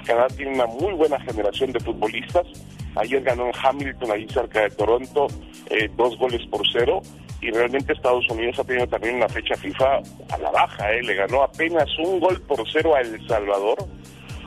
[0.06, 2.48] Canadá tiene una muy buena generación de futbolistas
[2.96, 5.28] Ayer ganó en Hamilton, ahí cerca de Toronto,
[5.70, 7.02] eh, dos goles por cero.
[7.42, 10.00] Y realmente Estados Unidos ha tenido también una fecha FIFA
[10.30, 10.92] a la baja.
[10.92, 11.02] Eh.
[11.04, 13.78] Le ganó apenas un gol por cero a El Salvador.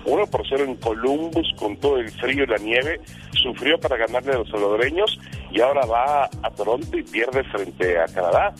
[0.04, 3.00] Uno por cero en Columbus con todo el frío y la nieve.
[3.42, 5.18] Sufrió para ganarle a los salvadoreños
[5.50, 8.52] y ahora va a Toronto y pierde frente a Canadá.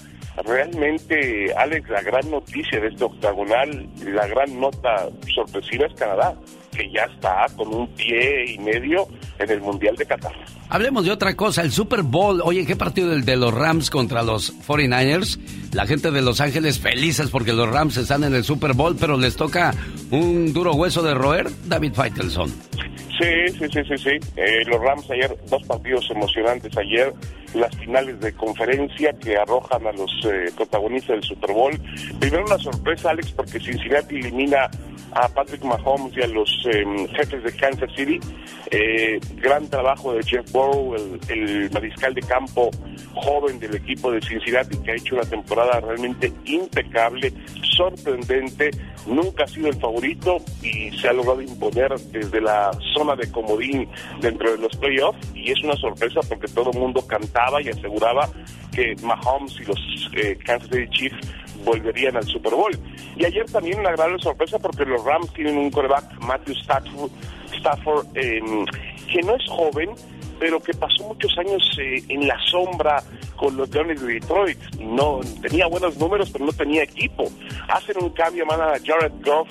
[0.45, 6.35] Realmente, Alex, la gran noticia de este octagonal, la gran nota sorpresiva es Canadá
[6.73, 9.07] que ya está con un pie y medio
[9.39, 10.33] en el Mundial de Qatar.
[10.69, 12.41] Hablemos de otra cosa, el Super Bowl.
[12.43, 15.39] Oye, ¿qué partido del de los Rams contra los 49ers?
[15.73, 19.19] La gente de Los Ángeles felices porque los Rams están en el Super Bowl, pero
[19.19, 19.75] les toca
[20.11, 22.51] un duro hueso de roer, David Faitelson.
[23.21, 24.31] Sí, sí, sí, sí, sí.
[24.37, 27.13] Eh, los Rams ayer, dos partidos emocionantes ayer,
[27.55, 31.79] las finales de conferencia que arrojan a los eh, protagonistas del Super Bowl.
[32.19, 34.71] Primero una sorpresa, Alex, porque Cincinnati elimina
[35.15, 38.19] a Patrick Mahomes y a los em, jefes de Kansas City.
[38.71, 40.95] Eh, gran trabajo de Jeff Burrow,
[41.29, 42.71] el, mariscal de campo
[43.15, 47.33] joven del equipo de Cincinnati, que ha hecho una temporada realmente impecable,
[47.77, 48.71] sorprendente.
[49.07, 53.89] Nunca ha sido el favorito y se ha logrado imponer desde la zona de comodín
[54.21, 55.19] dentro de los playoffs.
[55.35, 58.29] Y es una sorpresa porque todo el mundo cantaba y aseguraba
[58.73, 59.79] que Mahomes y los
[60.15, 61.29] eh, Kansas City Chiefs
[61.65, 62.79] volverían al Super Bowl.
[63.17, 67.11] Y ayer también una gran sorpresa porque los Rams tienen un coreback, Matthew Stafford,
[67.59, 68.65] Stafford em,
[69.11, 69.91] que no es joven,
[70.43, 73.01] pero que pasó muchos años eh, en la sombra
[73.37, 74.59] con los Leones de Detroit.
[74.81, 77.31] No tenía buenos números, pero no tenía equipo.
[77.69, 79.49] Hacen un cambio, mandan a Jared Goff,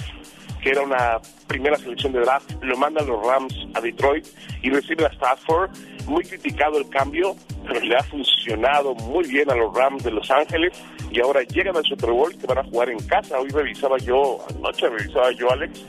[0.61, 4.27] que era una primera selección de draft, lo mandan los Rams a Detroit
[4.63, 5.72] y recibe a Stafford.
[6.07, 10.30] Muy criticado el cambio, pero le ha funcionado muy bien a los Rams de Los
[10.30, 10.73] Ángeles
[11.09, 13.39] y ahora llegan al Super Bowl que van a jugar en casa.
[13.39, 15.85] Hoy revisaba yo, anoche revisaba yo, Alex,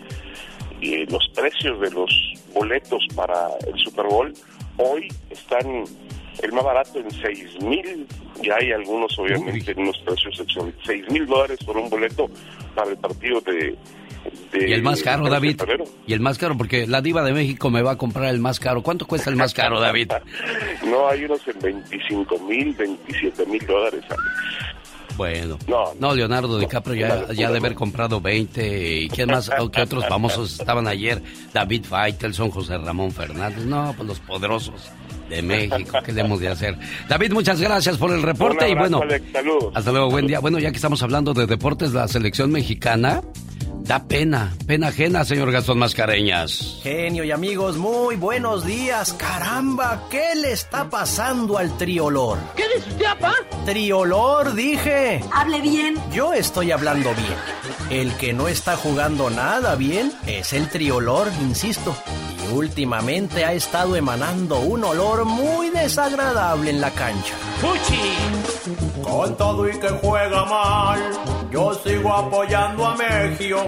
[0.80, 4.32] y los precios de los boletos para el Super Bowl.
[4.78, 5.85] Hoy están
[6.43, 8.07] el más barato en 6 mil,
[8.43, 12.28] ya hay algunos obviamente en unos precios exorbitantes, 6 mil dólares por un boleto
[12.74, 13.77] para el partido de,
[14.55, 15.61] y el más caro, David.
[16.07, 18.61] Y el más caro, porque la diva de México me va a comprar el más
[18.61, 18.82] caro.
[18.82, 20.12] ¿Cuánto cuesta el más caro, David?
[20.86, 24.05] no, hay unos en 25 mil, 27 mil dólares.
[25.16, 25.59] Bueno,
[25.98, 29.01] no, Leonardo DiCaprio ya, ya de haber comprado 20.
[29.02, 29.51] ¿Y quién más?
[29.72, 31.22] ¿Qué otros famosos estaban ayer?
[31.52, 33.64] David Faitelson, José Ramón Fernández.
[33.64, 34.74] No, pues los poderosos
[35.28, 35.98] de México.
[36.05, 36.78] ¿Qué le hemos de hacer?
[37.09, 39.01] David, muchas gracias por el reporte y bueno,
[39.74, 40.40] hasta luego, buen día.
[40.40, 43.22] Bueno, ya que estamos hablando de deportes, la selección mexicana
[43.93, 46.78] Da pena, pena ajena, señor Gastón Mascareñas.
[46.82, 49.12] Genio y amigos, muy buenos días.
[49.12, 52.39] Caramba, ¿qué le está pasando al triolor?
[52.56, 53.35] ¿Qué dice usted, papá?
[53.66, 55.23] Triolor, dije.
[55.31, 55.97] Hable bien.
[56.10, 57.36] Yo estoy hablando bien.
[57.90, 61.94] El que no está jugando nada bien es el triolor, insisto.
[62.48, 67.35] Y últimamente ha estado emanando un olor muy desagradable en la cancha.
[67.60, 68.91] ¡Fuchi!
[69.02, 71.00] Con todo y que juega mal,
[71.50, 73.58] yo sigo apoyando a Megio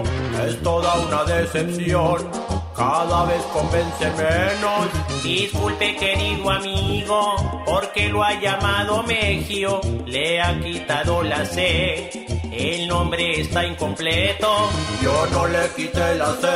[0.47, 2.29] es toda una decepción.
[2.75, 5.23] Cada vez convence menos.
[5.23, 7.35] Disculpe, querido amigo,
[7.65, 9.79] porque lo ha llamado Megio.
[10.05, 12.09] Le ha quitado la C.
[12.57, 14.69] El nombre está incompleto.
[15.01, 16.47] Yo no le quité la C.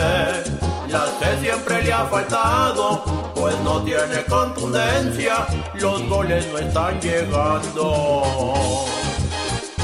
[0.88, 3.04] La C siempre le ha faltado,
[3.36, 5.46] pues no tiene contundencia.
[5.74, 8.24] Los goles no están llegando.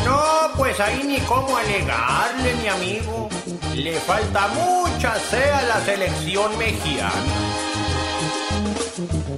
[0.06, 0.22] No
[0.56, 3.30] pues ahí ni cómo alegarle, mi amigo.
[3.76, 7.55] Le falta mucha sea la selección mexicana.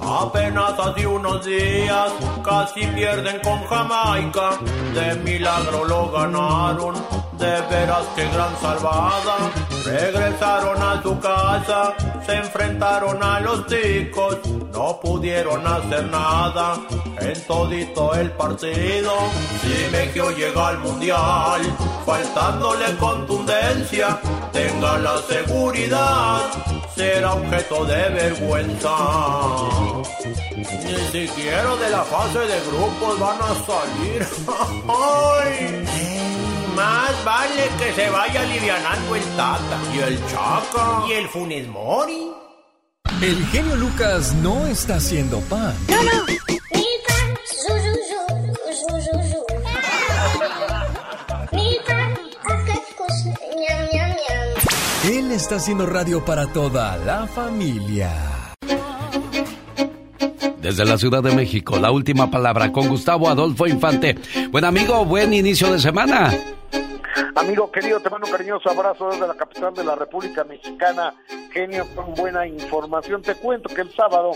[0.08, 2.12] Apenas hace unos días
[2.42, 4.58] casi pierden con Jamaica.
[4.94, 6.94] De milagro lo ganaron.
[7.38, 9.36] De veras que gran salvada.
[9.84, 11.94] Regresaron a su casa.
[12.24, 14.38] Se enfrentaron a los ticos.
[14.72, 16.76] No pudieron hacer nada
[17.20, 19.12] en todito el partido.
[19.60, 21.60] Si México llega al mundial,
[22.06, 24.18] faltándole contundencia,
[24.52, 26.40] tenga la seguridad,
[26.98, 28.96] será objeto de vergüenza.
[30.56, 34.26] Ni siquiera de la fase de grupos van a salir.
[34.88, 35.84] ¡Ay!
[36.74, 42.32] Más vale que se vaya alivianando el Tata y el Chaca y el Funes Mori.
[43.22, 45.74] El genio Lucas no está haciendo pan.
[45.88, 46.48] No, no.
[55.08, 58.12] Él está haciendo radio para toda la familia.
[60.60, 64.18] Desde la Ciudad de México, la última palabra con Gustavo Adolfo Infante.
[64.50, 66.30] Buen amigo, buen inicio de semana.
[67.36, 71.14] Amigo querido, te mando un cariñoso abrazo desde la capital de la República Mexicana.
[71.54, 73.22] Genio, con buena información.
[73.22, 74.32] Te cuento que el sábado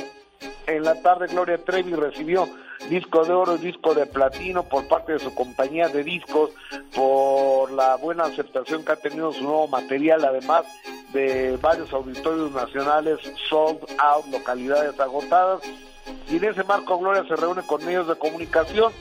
[0.66, 2.48] en la tarde Gloria Trevi recibió
[2.88, 6.50] disco de oro y disco de platino por parte de su compañía de discos
[6.94, 10.64] por la buena aceptación que ha tenido su nuevo material, además
[11.12, 15.62] de varios auditorios nacionales sold out, localidades agotadas.
[16.28, 18.92] Y en ese marco Gloria se reúne con medios de comunicación,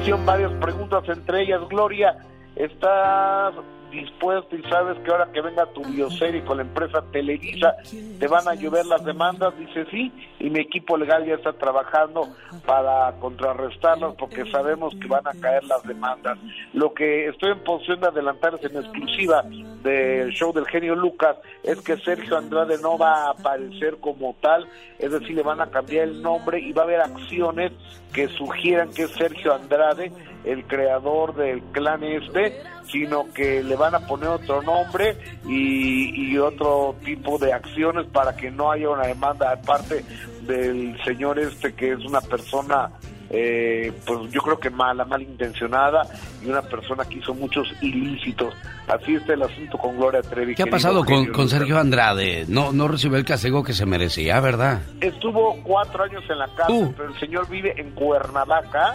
[0.00, 2.16] hicieron varias preguntas, entre ellas, Gloria,
[2.56, 3.54] ¿estás
[3.92, 7.76] dispuesto y sabes que ahora que venga tu bioserie con la empresa Televisa
[8.18, 12.28] te van a llover las demandas, dice sí, y mi equipo legal ya está trabajando
[12.66, 16.38] para contrarrestarlas porque sabemos que van a caer las demandas.
[16.72, 19.44] Lo que estoy en posición de adelantarles en exclusiva
[19.82, 24.66] del show del genio Lucas es que Sergio Andrade no va a aparecer como tal,
[24.98, 27.72] es decir, le van a cambiar el nombre y va a haber acciones
[28.12, 30.12] que sugieran que es Sergio Andrade
[30.44, 32.60] el creador del clan este,
[32.90, 35.16] sino que le van a poner otro nombre
[35.46, 40.04] y, otro tipo de acciones para que no haya una demanda aparte
[40.42, 42.90] del señor este que es una persona
[43.34, 46.02] eh, pues yo creo que mala, malintencionada
[46.44, 48.54] y una persona que hizo muchos ilícitos.
[48.86, 50.54] Así está el asunto con Gloria Trevi.
[50.54, 52.44] ¿Qué ha pasado con, con Sergio Andrade?
[52.48, 54.82] No, no recibió el castigo que se merecía, ¿verdad?
[55.00, 58.94] Estuvo cuatro años en la cárcel, pero el señor vive en Cuernavaca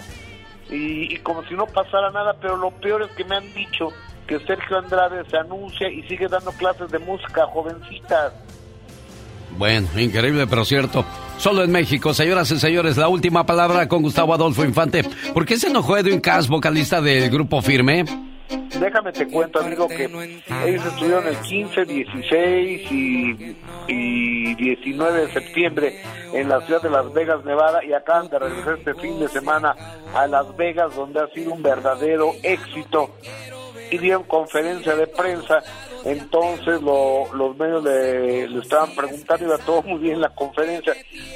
[0.70, 3.90] y, y como si no pasara nada, pero lo peor es que me han dicho
[4.28, 8.34] que Sergio Andrade se anuncia y sigue dando clases de música jovencitas.
[9.58, 11.04] Bueno, increíble, pero cierto.
[11.38, 15.04] Solo en México, señoras y señores, la última palabra con Gustavo Adolfo Infante.
[15.34, 18.06] ¿Por qué se enojó Edwin Cass, vocalista del grupo Firme?
[18.80, 23.56] Déjame te cuento, amigo, que ellos estuvieron el 15, 16 y,
[23.88, 26.02] y 19 de septiembre
[26.34, 29.76] en la ciudad de Las Vegas, Nevada, y acaban de regresar este fin de semana
[30.14, 33.10] a Las Vegas, donde ha sido un verdadero éxito.
[33.90, 35.64] Y dieron conferencia de prensa
[36.12, 40.94] entonces lo- los medios le, estaban preguntando, iba todo muy bien la conferencia,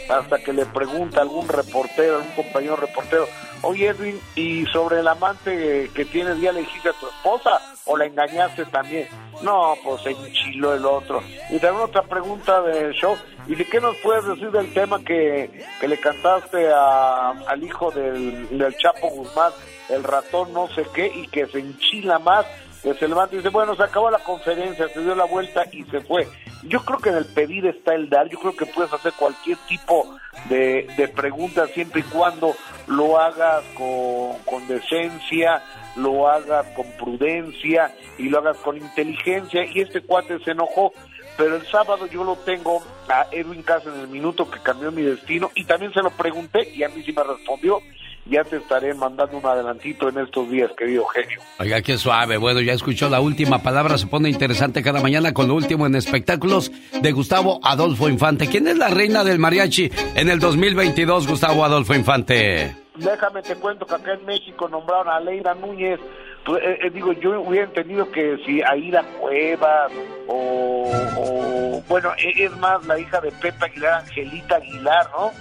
[0.10, 3.28] hasta que le pregunta algún reportero, algún compañero reportero,
[3.64, 7.98] oye Edwin, ¿y sobre el amante que tienes ya le dijiste a tu esposa o
[7.98, 9.08] la engañaste también?
[9.42, 11.22] No, pues se enchiló el otro.
[11.50, 13.18] Y también otra pregunta del show,
[13.48, 17.90] ¿y de qué nos puedes decir del tema que, que le cantaste a- al hijo
[17.92, 19.52] del, del Chapo Guzmán,
[19.90, 22.46] el ratón no sé qué, y que se enchila más?
[22.82, 25.84] Que se levanta y dice, bueno, se acabó la conferencia, se dio la vuelta y
[25.86, 26.28] se fue.
[26.64, 29.58] Yo creo que en el pedir está el dar, yo creo que puedes hacer cualquier
[29.68, 30.16] tipo
[30.50, 32.56] de, de pregunta siempre y cuando
[32.88, 35.62] lo hagas con, con decencia,
[35.96, 40.94] lo hagas con prudencia y lo hagas con inteligencia y este cuate se enojó.
[41.38, 45.02] Pero el sábado yo lo tengo a Edwin Casa en el minuto que cambió mi
[45.02, 47.80] destino y también se lo pregunté y a mí sí me respondió.
[48.26, 51.40] Ya te estaré mandando un adelantito en estos días, querido genio.
[51.60, 52.38] Oiga, qué suave.
[52.38, 53.98] Bueno, ya escuchó la última palabra.
[53.98, 56.72] Se pone interesante cada mañana con lo último en espectáculos
[57.02, 58.48] de Gustavo Adolfo Infante.
[58.48, 62.76] ¿Quién es la reina del mariachi en el 2022, Gustavo Adolfo Infante?
[62.96, 66.00] Déjame te cuento que acá en México nombraron a Leira Núñez.
[66.46, 69.92] Pues, eh, eh, digo, yo hubiera entendido que si Aida Cuevas
[70.28, 75.32] o, o, bueno, e- es más la hija de Pepe Aguilar, Angelita Aguilar, ¿no?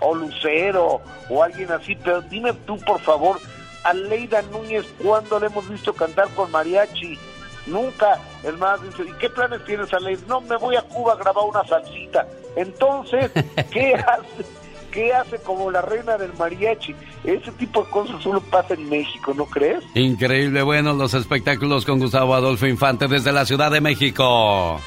[0.00, 3.38] O Lucero o alguien así, pero dime tú por favor,
[3.84, 7.18] a Leida Núñez, ¿cuándo le hemos visto cantar con mariachi?
[7.66, 8.18] Nunca.
[8.42, 10.22] Es más, dice, ¿y qué planes tienes, Aleida?
[10.26, 12.26] No, me voy a Cuba a grabar una salsita.
[12.56, 13.30] Entonces,
[13.70, 14.46] ¿qué hace?
[14.90, 16.94] ¿Qué hace como la reina del mariachi?
[17.22, 19.84] Ese tipo de cosas solo pasa en México, ¿no crees?
[19.94, 24.80] Increíble, bueno, los espectáculos con Gustavo Adolfo Infante desde la Ciudad de México.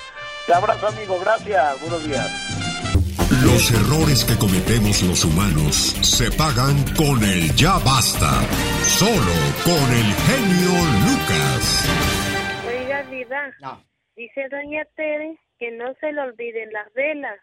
[0.47, 1.19] Te abrazo, amigo.
[1.19, 1.81] Gracias.
[1.81, 2.60] Buenos días.
[3.61, 8.41] Los errores que cometemos los humanos se pagan con el ya basta.
[8.81, 10.71] Solo con el genio
[11.05, 11.85] Lucas.
[12.67, 13.85] Oiga, Diva.
[14.15, 17.39] Dice Doña Tere que no se le olviden las velas.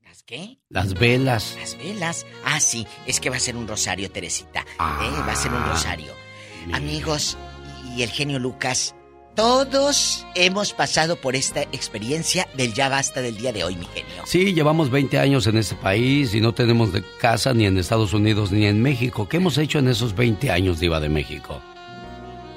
[0.00, 0.56] ¿Las qué?
[0.70, 1.54] Las velas.
[1.60, 2.26] Las velas.
[2.46, 4.64] Ah, sí, es que va a ser un rosario, Teresita.
[4.78, 5.00] Ah.
[5.04, 5.22] ¿eh?
[5.28, 6.14] Va a ser un rosario.
[6.72, 7.36] Amigos
[7.94, 8.96] y el genio Lucas,
[9.34, 14.22] todos hemos pasado por esta experiencia del ya basta del día de hoy, mi genio.
[14.26, 18.12] Sí, llevamos 20 años en este país y no tenemos de casa ni en Estados
[18.12, 19.28] Unidos ni en México.
[19.28, 21.60] ¿Qué hemos hecho en esos 20 años, Diva de México?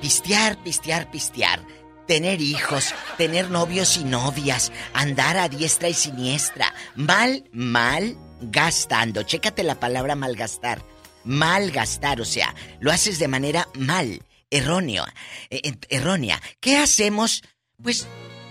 [0.02, 1.60] Pistear, pistear, pistear.
[2.06, 6.74] Tener hijos, tener novios y novias, andar a diestra y siniestra.
[6.96, 9.24] Mal, mal gastando.
[9.24, 10.82] Chécate la palabra malgastar.
[11.26, 15.14] Malgastar, o sea, lo haces de manera mal, errónea,
[15.50, 16.42] eh, errónea.
[16.60, 17.44] ¿Qué hacemos?
[17.82, 18.08] Pues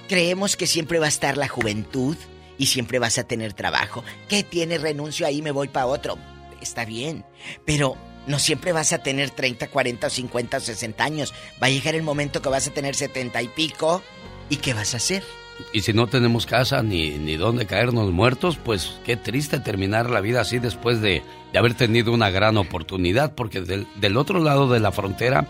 [0.08, 2.16] creemos que siempre va a estar la juventud
[2.58, 4.04] y siempre vas a tener trabajo.
[4.28, 4.78] ¿Qué tiene?
[4.78, 6.18] Renuncio ahí, me voy para otro.
[6.60, 7.24] Está bien,
[7.64, 7.96] pero
[8.26, 11.34] no siempre vas a tener 30, 40 o 50 o 60 años.
[11.62, 14.02] Va a llegar el momento que vas a tener 70 y pico.
[14.48, 15.22] ¿Y qué vas a hacer?
[15.72, 20.20] Y si no tenemos casa ni, ni dónde caernos muertos, pues qué triste terminar la
[20.20, 24.68] vida así después de, de haber tenido una gran oportunidad, porque del, del otro lado
[24.68, 25.48] de la frontera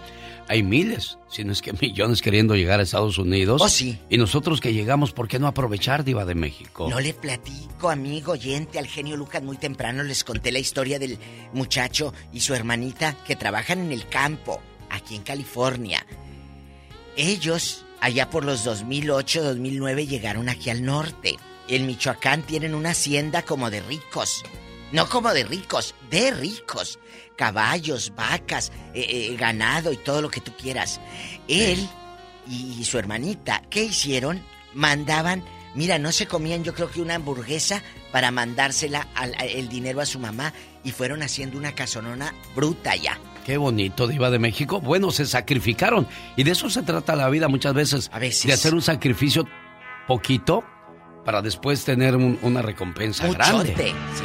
[0.48, 3.62] hay miles, si no es que millones queriendo llegar a Estados Unidos.
[3.62, 3.98] Oh, sí.
[4.08, 6.88] Y nosotros que llegamos, ¿por qué no aprovechar, Diva de México?
[6.88, 11.18] No le platico, amigo oyente, al genio Lucas muy temprano les conté la historia del
[11.52, 14.60] muchacho y su hermanita que trabajan en el campo,
[14.90, 16.06] aquí en California.
[17.16, 21.36] Ellos, allá por los 2008, 2009, llegaron aquí al norte.
[21.68, 24.44] En Michoacán tienen una hacienda como de ricos.
[24.92, 26.98] No como de ricos, de ricos.
[27.36, 31.00] Caballos, vacas, eh, eh, ganado y todo lo que tú quieras.
[31.48, 31.86] Él
[32.48, 34.42] y, y su hermanita, ¿qué hicieron?
[34.74, 35.42] Mandaban,
[35.74, 37.82] mira, no se comían yo creo que una hamburguesa
[38.12, 40.52] para mandársela al, el dinero a su mamá
[40.84, 43.18] y fueron haciendo una casonona bruta ya.
[43.44, 44.80] Qué bonito, Diva de México.
[44.80, 46.08] Bueno, se sacrificaron.
[46.36, 48.10] Y de eso se trata la vida muchas veces.
[48.12, 48.46] A veces.
[48.46, 49.46] De hacer un sacrificio
[50.08, 50.64] poquito
[51.24, 53.94] para después tener un- una recompensa Muchote, grande.
[54.14, 54.24] sí.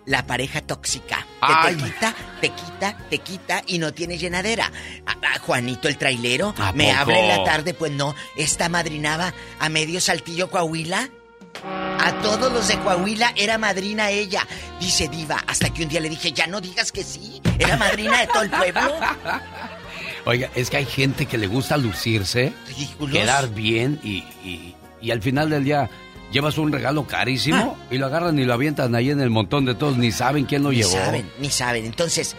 [0.08, 1.18] la pareja tóxica.
[1.40, 1.76] Que Ay.
[1.76, 4.72] te quita, te quita, te quita y no tiene llenadera.
[5.06, 6.96] A- a Juanito el trailero ¿A me poco?
[6.98, 8.14] habla en la tarde, pues no.
[8.36, 11.08] Esta madrinaba a medio saltillo Coahuila.
[12.00, 14.46] A todos los de Coahuila era madrina ella.
[14.80, 17.40] Dice Diva, hasta que un día le dije, ya no digas que sí.
[17.58, 18.94] Era madrina de todo el pueblo.
[20.24, 22.52] Oiga, es que hay gente que le gusta lucirse,
[23.12, 25.88] quedar bien y, y- y al final del día
[26.32, 29.74] llevas un regalo carísimo y lo agarran y lo avientan ahí en el montón de
[29.74, 30.90] todos, ni saben quién lo Ni llevó.
[30.92, 31.84] saben, ni saben.
[31.86, 32.36] Entonces,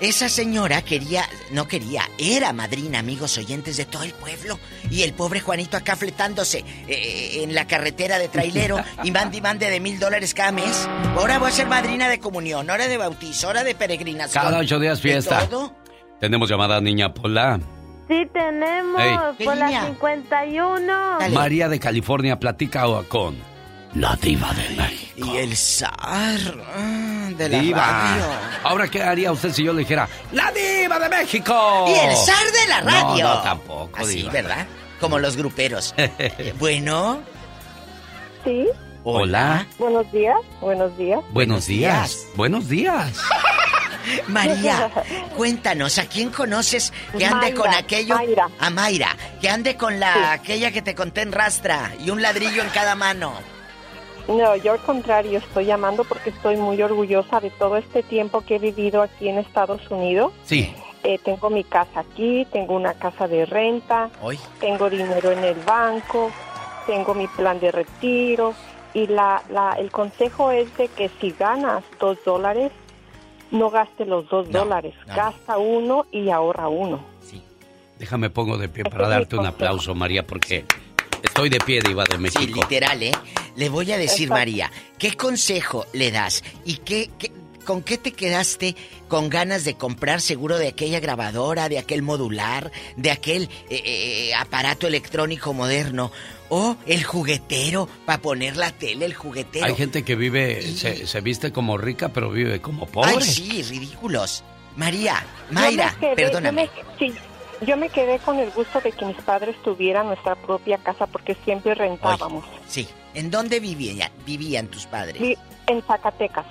[0.00, 4.58] esa señora quería, no quería, era madrina, amigos oyentes de todo el pueblo.
[4.90, 9.40] Y el pobre Juanito acá fletándose eh, en la carretera de trailero y mande y
[9.40, 10.86] mande de mil dólares cada mes.
[11.16, 14.44] Ahora voy a ser madrina de comunión, hora de bautizo, hora de peregrinación.
[14.44, 15.48] Cada ocho días De fiesta.
[15.48, 15.74] todo.
[16.20, 17.58] Tenemos llamada niña Pola.
[18.08, 19.00] Sí, tenemos.
[19.38, 19.44] Ey.
[19.44, 21.18] Por la 51.
[21.32, 23.36] María de California platica con
[23.94, 25.28] la diva de México.
[25.32, 25.92] Y el zar
[26.76, 27.80] ah, de la Diva.
[27.80, 28.24] radio.
[28.64, 31.84] Ahora, ¿qué haría usted si yo le dijera la diva de México?
[31.88, 33.24] Y el zar de la radio.
[33.24, 34.32] No, no, tampoco, Así, diva.
[34.32, 34.66] ¿verdad?
[35.00, 35.94] Como los gruperos.
[36.58, 37.20] Bueno,
[38.44, 38.66] Sí.
[39.02, 39.66] Hola.
[39.78, 40.36] Buenos días.
[40.60, 41.20] Buenos días.
[41.32, 42.26] Buenos días.
[42.36, 43.20] Buenos días.
[44.28, 44.90] María,
[45.36, 48.14] cuéntanos, ¿a quién conoces que ande Mayra, con aquello?
[48.14, 48.48] Mayra.
[48.58, 52.62] A Mayra, que ande con la aquella que te conté en rastra y un ladrillo
[52.62, 53.32] en cada mano.
[54.28, 58.56] No, yo al contrario, estoy llamando porque estoy muy orgullosa de todo este tiempo que
[58.56, 60.32] he vivido aquí en Estados Unidos.
[60.44, 60.74] Sí.
[61.04, 64.38] Eh, tengo mi casa aquí, tengo una casa de renta, Hoy.
[64.58, 66.32] tengo dinero en el banco,
[66.86, 68.54] tengo mi plan de retiro
[68.92, 72.72] y la, la, el consejo es de que si ganas dos dólares,
[73.50, 77.00] no gaste los dos dólares, gasta uno y ahorra uno.
[77.98, 80.66] Déjame pongo de pie para darte un aplauso, María, porque
[81.22, 82.60] estoy de pie, diva de Sí, México.
[82.60, 83.12] literal, ¿eh?
[83.56, 84.34] Le voy a decir, Exacto.
[84.34, 86.44] María, ¿qué consejo le das?
[86.66, 87.32] ¿Y qué, qué-
[87.64, 88.76] con qué te quedaste
[89.08, 93.82] con ganas de comprar seguro de aquella grabadora, de aquel modular, de aquel eh,
[94.30, 96.12] eh, aparato electrónico moderno?
[96.48, 99.66] O el juguetero, para poner la tele, el juguetero.
[99.66, 103.12] Hay gente que vive, se, se viste como rica, pero vive como pobre.
[103.16, 104.44] Ay, sí, ridículos.
[104.76, 106.66] María, Mayra, Yo me quedé- perdóname.
[106.76, 107.14] Yo me, sí,
[107.66, 111.34] yo me quedé con el gusto de que mis padres tuvieran nuestra propia casa porque
[111.44, 112.44] siempre rentábamos.
[112.68, 115.20] Sí, ¿en dónde vivían, vivían tus padres?
[115.20, 115.36] Vi-
[115.66, 116.44] en Zacatecas.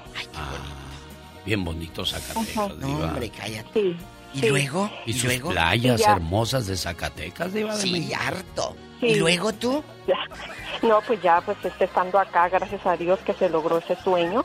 [1.45, 2.73] Bien bonito Zacatecas, Ajá.
[2.75, 2.87] diva.
[2.87, 3.69] No, hombre, cállate.
[3.73, 3.95] Sí.
[4.33, 4.49] ¿Y sí.
[4.49, 4.89] luego?
[5.05, 5.51] Y ¿Y sus luego?
[5.51, 8.19] playas hermosas de Zacatecas, diva de Sí, México.
[8.19, 8.75] harto.
[9.07, 9.11] Sí.
[9.13, 9.83] ¿Y luego tú?
[10.07, 10.15] Ya.
[10.81, 14.43] No, pues ya, pues este, estando acá, gracias a Dios que se logró ese sueño.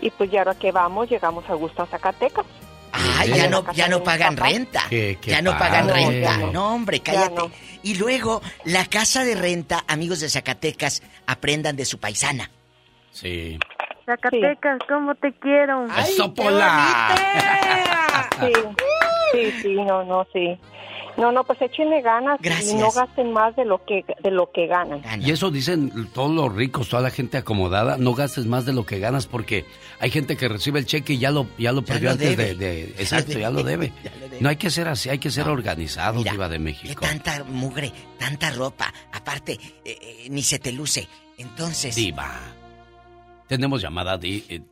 [0.00, 2.46] Y pues ya ahora que vamos, llegamos a gusto a Zacatecas.
[2.92, 4.84] Ah, ya no, ya no pagan renta.
[4.88, 6.04] Qué- qué ya no pagan padre.
[6.06, 6.36] renta.
[6.52, 7.34] No, hombre, cállate.
[7.34, 7.50] no.
[7.82, 12.50] Y luego, la casa de renta, amigos de Zacatecas, aprendan de su paisana.
[13.10, 13.58] Sí.
[14.06, 15.86] Zacatecas, ¿cómo te quiero?
[15.98, 17.14] ¡Eso, Pola!
[18.40, 18.52] Sí,
[19.32, 20.58] sí, sí, no, no, sí.
[21.16, 24.66] No, no, pues échenle ganas y no gasten más de lo que de lo que
[24.66, 25.02] ganan.
[25.20, 28.86] Y eso dicen todos los ricos, toda la gente acomodada, no gastes más de lo
[28.86, 29.64] que ganas porque
[30.00, 32.54] hay gente que recibe el cheque y ya lo, ya lo perdió lo antes debe.
[32.54, 33.88] de, de- Ya Exacto, ya lo debe.
[33.88, 33.92] debe.
[34.04, 34.40] Ya lo debe.
[34.40, 37.00] No hay que ser así, hay que ser organizados, Diva de Que México.
[37.00, 38.92] tanta mugre, tanta ropa.
[39.12, 39.52] Aparte,
[39.84, 41.06] eh, eh, ni se te luce.
[41.38, 41.94] Entonces.
[41.94, 42.30] Diva.
[43.48, 44.42] Tenemos llamada de...
[44.48, 44.62] eh,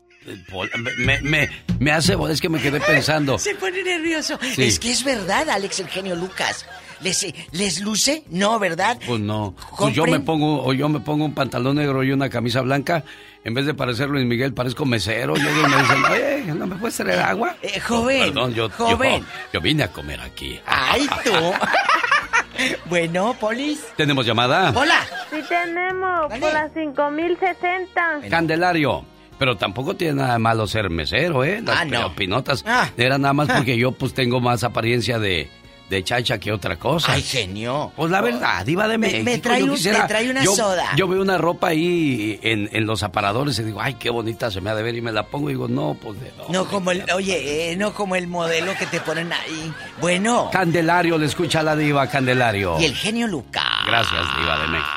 [0.98, 1.48] me, me,
[1.78, 2.16] me hace...
[2.30, 3.38] Es que me quedé pensando.
[3.38, 4.38] Se pone nervioso.
[4.54, 4.64] Sí.
[4.64, 6.66] Es que es verdad, Alex, el genio Lucas.
[7.00, 8.24] ¿Les, ¿Les luce?
[8.28, 8.98] No, ¿verdad?
[9.06, 9.54] Pues no.
[9.78, 13.04] Pues yo me pongo, o yo me pongo un pantalón negro y una camisa blanca.
[13.42, 15.34] En vez de parecer Luis Miguel, parezco mesero.
[15.34, 17.56] Y me dicen, oye, ¿no me puedes traer agua?
[17.62, 19.24] Eh, joven, Perdón, yo, yo- joven.
[19.50, 20.60] Yo, vine a comer aquí.
[20.66, 21.32] Ay, tú.
[22.90, 23.80] bueno, Polis.
[23.96, 24.70] ¿Tenemos llamada?
[24.76, 25.00] Hola.
[25.30, 28.28] Sí tenemos, por la 5060.
[28.28, 29.06] Candelario.
[29.40, 31.60] Pero tampoco tiene nada de malo ser mesero, ¿eh?
[31.64, 32.14] Las Ah, no.
[32.14, 32.62] pinotas.
[32.66, 32.88] Ah.
[32.96, 35.48] Era nada más porque yo pues tengo más apariencia de,
[35.88, 37.14] de chacha que otra cosa.
[37.14, 37.90] Ay, genio.
[37.96, 39.24] Pues la verdad, diva de México.
[39.24, 40.90] me trae yo un- me trae una yo- soda.
[40.94, 44.60] Yo veo una ropa ahí en, en los aparadores y digo, ay, qué bonita se
[44.60, 46.90] me ha de ver y me la pongo y digo, no, pues de No como
[46.90, 49.72] el, oye, eh, no como el modelo que te ponen ahí.
[50.02, 50.50] Bueno.
[50.52, 52.78] Candelario, le escucha a la diva, Candelario.
[52.78, 53.64] Y el genio Lucas.
[53.86, 54.90] Gracias, diva de México.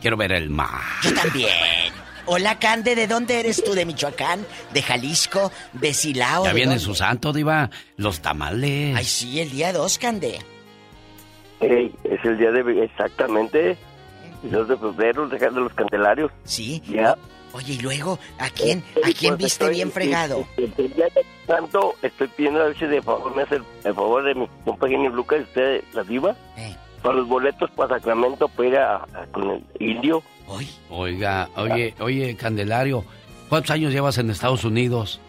[0.00, 0.80] Quiero ver el mar.
[1.02, 1.50] Yo también.
[2.32, 3.72] Hola, Cande, ¿de dónde eres tú?
[3.72, 4.46] ¿De Michoacán?
[4.72, 5.50] ¿De Jalisco?
[5.72, 6.44] ¿De Silao?
[6.44, 6.84] Ya ¿De viene dónde?
[6.84, 7.70] su santo, diva.
[7.96, 8.96] Los tamales.
[8.96, 10.38] Ay, sí, el día 2, Cande.
[11.58, 12.84] Ey, es el día de...
[12.84, 13.76] Exactamente.
[14.44, 16.30] El 2 de febrero, el de los candelarios.
[16.44, 16.80] Sí.
[16.88, 17.16] Ya.
[17.52, 20.46] Oye, y luego, ¿a quién, ¿a quién Pues viste estoy- bien fregado?
[20.56, 23.64] Este, el día de santo, estoy pidiendo a ver si de favor me hace el,
[23.82, 26.76] el favor de mi compañero Lucas, usted, la diva, Eh.
[27.02, 30.22] para los boletos para Sacramento, para ir a, a- con el indio.
[30.90, 33.04] Oiga, oye, oye, Candelario,
[33.48, 35.20] ¿cuántos años llevas en Estados Unidos?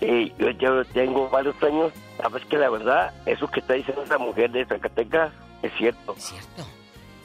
[0.00, 1.92] Ey, yo ya tengo varios años.
[2.20, 6.14] Sabes que la verdad, eso que está diciendo esa mujer de Zacatecas es cierto.
[6.16, 6.66] Es cierto.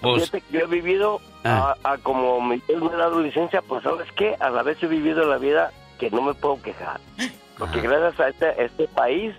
[0.02, 1.76] Pues- Fíjate que yo he vivido Ah.
[1.84, 4.82] a, a como mi Dios me ha dado licencia, pues sabes qué, a la vez
[4.84, 7.00] he vivido la vida que no me puedo quejar.
[7.58, 9.34] Porque gracias a este, este país,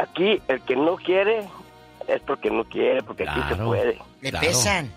[0.00, 1.40] aquí el que no quiere
[2.06, 3.98] es porque no quiere, porque aquí se puede.
[4.20, 4.46] Le Claro.
[4.46, 4.92] pesan.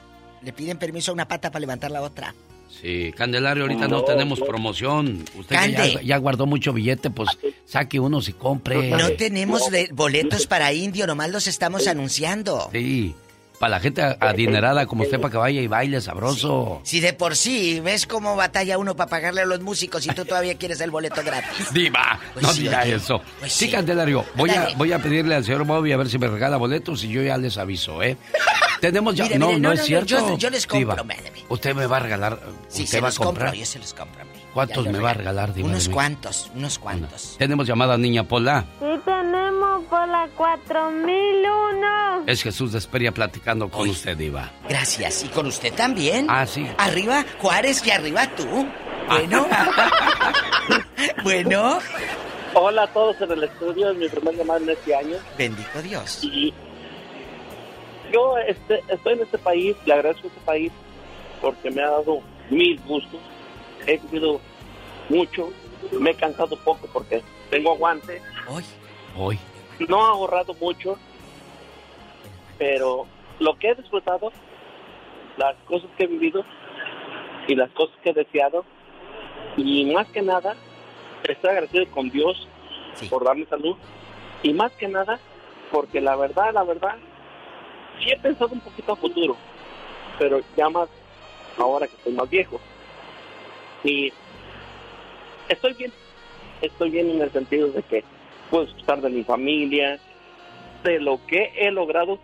[0.45, 2.33] Le piden permiso a una pata para levantar la otra.
[2.81, 4.45] Sí, Candelario, ahorita no, No, tenemos no.
[4.45, 5.25] promoción.
[5.37, 7.29] Usted ya, ya guardó mucho billete, pues
[7.65, 8.89] saque unos y compre.
[8.91, 12.69] No tenemos de- boletos para indio, nomás los estamos anunciando.
[12.73, 13.15] Sí,
[13.59, 16.81] para la gente adinerada como usted para que vaya y baile sabroso.
[16.83, 20.25] Si de por sí ves cómo batalla uno para pagarle a los músicos y tú
[20.25, 21.73] todavía quieres el boleto gratis.
[21.73, 22.95] Diva, Pues no sí, diga oye.
[22.95, 23.21] eso.
[23.39, 23.71] Pues sí, sí.
[23.71, 27.03] Candelario, voy a, voy a pedirle al señor Bobby a ver si me regala boletos
[27.05, 28.17] y yo ya les aviso, ¿eh?
[28.81, 29.23] Tenemos ya...
[29.25, 30.07] Mire, no, mire, no, no, es no, cierto.
[30.07, 31.05] yo- yo les compro.
[31.49, 32.39] Usted me va a regalar...
[32.67, 33.53] Sí, ¿Usted se va a los compro, comprar?
[33.55, 34.21] yo se los compro.
[34.21, 34.39] hombre.
[34.53, 35.67] ¿Cuántos me va a regalar, Diva?
[35.67, 37.35] Unos cuantos, unos cuantos.
[37.37, 38.65] Tenemos llamada niña Pola.
[38.79, 42.23] Sí, tenemos por la 4001.
[42.27, 44.51] Es Jesús de Esperia platicando con usted, Diva.
[44.69, 45.23] Gracias.
[45.25, 46.27] Y con usted también.
[46.29, 46.65] Ah, sí.
[46.77, 48.45] Arriba Juárez y arriba tú.
[49.09, 49.45] Bueno.
[51.23, 51.79] bueno.
[52.53, 55.17] Hola a todos en el estudio, es mi primer llamada en este año.
[55.37, 56.19] Bendito Dios.
[56.23, 56.53] Y
[58.11, 60.71] yo este, estoy en este país, le agradezco a este país
[61.41, 63.19] porque me ha dado mil gustos.
[63.87, 64.39] He vivido
[65.09, 65.49] mucho,
[65.99, 68.21] me he cansado poco porque tengo aguante.
[68.47, 68.63] Hoy.
[69.17, 69.39] Hoy.
[69.87, 70.97] No he ahorrado mucho,
[72.57, 73.05] pero
[73.39, 74.31] lo que he disfrutado,
[75.37, 76.43] las cosas que he vivido
[77.47, 78.65] y las cosas que he deseado,
[79.57, 80.55] y más que nada,
[81.27, 82.47] estoy agradecido con Dios
[83.09, 83.75] por darme salud,
[84.43, 85.19] y más que nada,
[85.71, 86.95] porque la verdad, la verdad,
[88.01, 89.37] sí he pensado un poquito a futuro,
[90.19, 90.89] pero ya más
[91.57, 92.59] ahora que estoy más viejo.
[93.83, 94.11] Y
[95.49, 95.91] estoy bien,
[96.61, 98.03] estoy bien en el sentido de que
[98.49, 99.99] puedo disfrutar de mi familia,
[100.83, 102.19] de lo que he logrado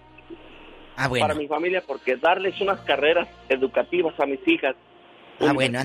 [0.98, 1.26] Ah, bueno.
[1.28, 4.76] para mi familia, porque darles unas carreras educativas a mis hijas
[5.40, 5.80] Ah, bueno.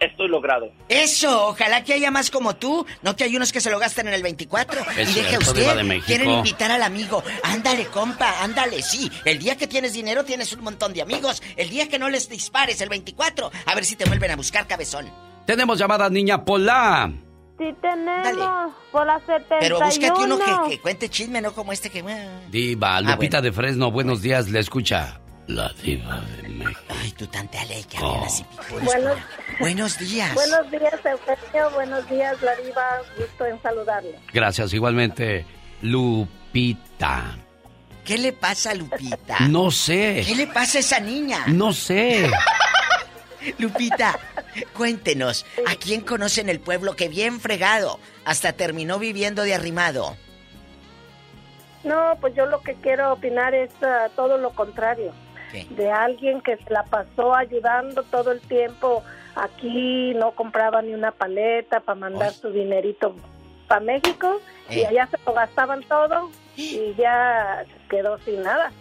[0.00, 0.70] Estoy logrado.
[0.88, 4.08] Eso, ojalá que haya más como tú, no que hay unos que se lo gastan
[4.08, 4.80] en el 24.
[4.96, 6.06] Es y deje cierto, usted, de México.
[6.06, 7.22] quieren invitar al amigo.
[7.42, 9.10] Ándale, compa, ándale, sí.
[9.24, 11.42] El día que tienes dinero tienes un montón de amigos.
[11.56, 14.66] El día que no les dispares, el 24, a ver si te vuelven a buscar,
[14.66, 15.10] cabezón.
[15.46, 17.10] Tenemos llamada niña Pola.
[17.58, 19.56] Sí, tenemos por la 71.
[19.60, 22.04] Pero búscate uno que, que cuente chisme, no como este que...
[22.06, 22.40] ah.
[22.50, 25.20] Diva, Lupita de Fresno, buenos días, le escucha.
[25.48, 26.94] La diva de México.
[27.02, 27.58] Ay, tú tan te
[28.02, 28.26] Oh.
[28.82, 29.16] Buenos,
[29.58, 30.34] Buenos días.
[30.34, 31.70] buenos días, Eugenio.
[31.70, 33.00] Buenos días, Lariva.
[33.16, 34.18] Gusto en saludarle.
[34.30, 35.46] Gracias, igualmente,
[35.80, 37.38] Lupita.
[38.04, 39.38] ¿Qué le pasa a Lupita?
[39.48, 40.22] No sé.
[40.26, 41.44] ¿Qué le pasa a esa niña?
[41.46, 42.30] No sé.
[43.58, 44.18] Lupita,
[44.76, 50.14] cuéntenos, ¿a quién conoce en el pueblo que bien fregado hasta terminó viviendo de arrimado?
[51.84, 55.14] No, pues yo lo que quiero opinar es ah, todo lo contrario.
[55.70, 59.02] De alguien que se la pasó ayudando todo el tiempo
[59.34, 63.14] aquí, no compraba ni una paleta para mandar su dinerito
[63.66, 64.86] para México y Eh.
[64.86, 68.72] allá se lo gastaban todo y ya quedó sin nada.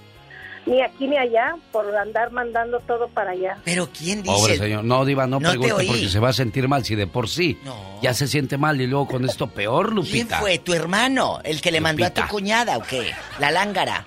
[0.66, 3.58] Ni aquí ni allá por andar mandando todo para allá.
[3.64, 4.84] Pero ¿quién Pobre señor.
[4.84, 7.30] No, Diva, no, No te pregunte porque se va a sentir mal si de por
[7.30, 7.58] sí
[8.02, 10.40] ya se siente mal y luego con esto peor, ¿Quién Lupita.
[10.40, 10.58] fue?
[10.60, 11.40] ¿Tu hermano?
[11.46, 12.32] ¿El que le mandó a tu Lupita.
[12.34, 13.12] cuñada o qué?
[13.40, 14.06] ¿La lángara?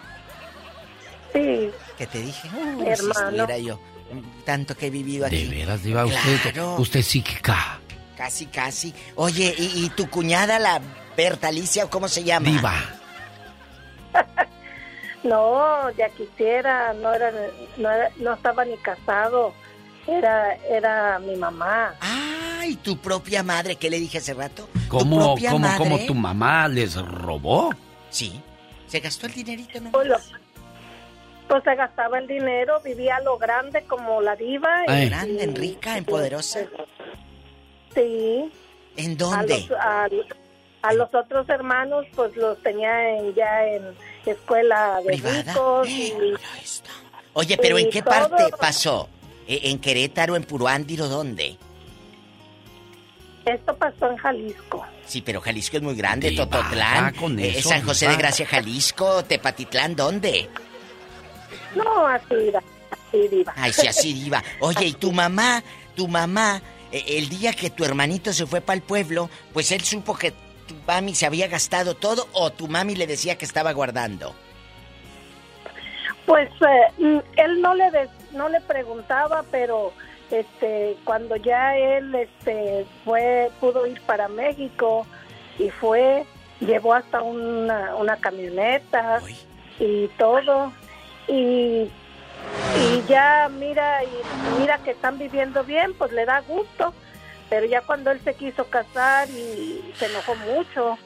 [1.33, 1.71] Sí.
[2.01, 2.49] ¿Qué te dije?
[2.49, 3.21] Uy, si hermano.
[3.21, 3.79] estuviera yo.
[4.47, 5.45] Tanto que he vivido aquí.
[5.45, 6.77] De veras, Diva, usted, Claro.
[6.79, 7.79] usted psíquica.
[8.17, 8.95] Casi, casi.
[9.17, 10.81] Oye, ¿y, y tu cuñada, la
[11.15, 12.49] Berta Alicia, o cómo se llama?
[12.49, 12.75] Diva.
[15.23, 17.31] No, ya quisiera, no era,
[17.77, 19.53] no, era- no estaba ni casado,
[20.07, 21.95] era, era mi mamá.
[22.01, 24.71] Ay, tu propia madre, ¿qué le dije hace rato?
[24.73, 25.77] ¿Tu ¿Cómo, propia cómo, madre?
[25.79, 27.69] cómo tu mamá les robó?
[28.09, 28.41] Sí.
[28.87, 29.91] ¿Se gastó el dinerito, no?
[29.91, 30.17] Pues, lo-
[31.51, 34.85] pues se gastaba el dinero, vivía a lo grande como la diva.
[34.87, 35.09] y- Ay.
[35.09, 36.61] Grande, en rica, en poderosa.
[37.93, 38.51] Sí.
[38.97, 39.67] ¿En A dónde?
[39.69, 40.09] los, a,
[40.83, 43.83] a los otros hermanos, pues los tenía en- ya en
[44.27, 45.43] escuela de ¿Privada?
[45.53, 45.89] ricos.
[45.89, 46.13] Y,
[47.33, 48.11] Oye, pero ¿en qué todo.
[48.15, 49.09] parte pasó?
[49.49, 51.57] ¿E- ¿En Querétaro, en Puruándiro, dónde?
[53.45, 54.85] Esto pasó en Jalisco.
[55.07, 59.97] Sí, pero Jalisco es muy grande, Tototlán, eh, eso, San José de Gracia, Jalisco, Tepatitlán,
[59.97, 60.49] ¿dónde?
[61.75, 62.53] No, así,
[62.91, 63.53] así diva.
[63.57, 64.43] Ay, sí, así diva.
[64.61, 65.63] Oye, ¿y tu mamá,
[65.95, 66.61] tu mamá,
[66.93, 70.33] eh, el día que tu hermanito se fue para el pueblo, pues él supo que
[70.67, 74.35] tu mami se había gastado todo o tu mami le decía que estaba guardando?
[76.27, 79.93] Pues eh, mm, él no le de- no le preguntaba, pero
[80.31, 85.05] este cuando ya él este fue pudo ir para México
[85.59, 86.25] y fue
[86.61, 89.21] llevó hasta una, una camioneta
[89.81, 90.73] y todo
[91.31, 91.91] y
[92.77, 96.93] y ya mira y mira que están viviendo bien, pues le da gusto,
[97.49, 100.99] pero ya cuando él se quiso casar y se enojó mucho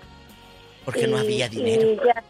[0.84, 2.02] Porque no había y dinero.
[2.04, 2.22] ya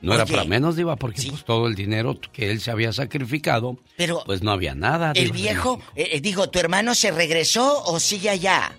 [0.00, 0.32] No era Oye.
[0.32, 4.42] para menos, Diva, porque pues todo el dinero que él se había sacrificado, Pero pues
[4.42, 5.10] no había nada.
[5.14, 8.72] el Diva viejo, eh, eh, digo, ¿tu hermano se regresó o sigue allá?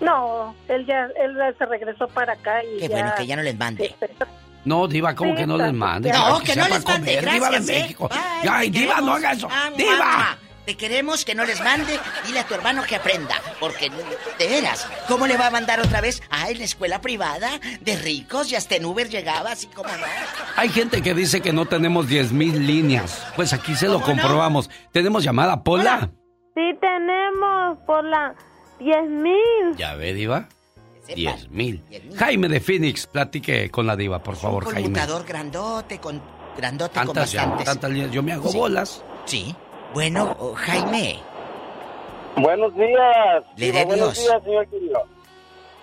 [0.00, 3.42] No, él ya él se regresó para acá y Qué ya, bueno que ya no
[3.42, 3.94] les mande.
[4.66, 6.10] No, Diva, ¿cómo que no les mande?
[6.12, 7.80] No, Para que no sepa les mande, comer, Diva de gracias, ¿eh?
[7.82, 8.08] México.
[8.12, 9.48] Ay, Ay, Diva, no haga eso.
[9.50, 9.96] Ah, ¡Diva!
[9.96, 12.00] mamá, Te queremos que no les mande.
[12.26, 13.36] Dile a tu hermano que aprenda.
[13.60, 13.88] Porque,
[14.38, 16.20] de veras, ¿cómo le va a mandar otra vez?
[16.30, 17.48] Ah, en la escuela privada
[17.80, 20.04] de ricos y hasta en Uber llegaba, así como no.
[20.56, 23.24] Hay gente que dice que no tenemos 10 mil líneas.
[23.36, 24.68] Pues aquí se lo comprobamos.
[24.90, 26.10] ¿Tenemos llamada, Pola?
[26.56, 28.34] Sí, tenemos por la
[28.80, 29.76] 10 mil.
[29.76, 30.48] Ya ve, Diva.
[31.14, 31.82] 10 mil.
[32.16, 34.82] Jaime de Phoenix, platique con la Diva, por favor, Jaime.
[34.82, 36.20] Conmutador grandote, con
[36.56, 37.66] grandote con Tantas, ya- bastantes.
[37.66, 38.10] tantas líneas.
[38.12, 38.58] Yo me hago Sí.
[38.58, 39.04] bolas.
[39.26, 39.54] Sí.
[39.94, 41.18] Bueno, oh, Jaime.
[42.36, 43.44] Buenos días.
[43.56, 44.26] Le Diva, buenos Dios.
[44.28, 45.02] días, señor querido.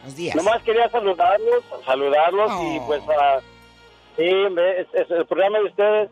[0.02, 0.36] Buenos días.
[0.36, 3.40] Nomás quería saludarlos, saludarlos y pues ah,
[4.18, 6.10] sí, es- es- el programa de ustedes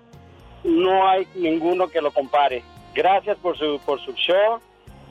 [0.64, 2.64] no hay ninguno que lo compare.
[2.96, 4.60] Gracias por su por su show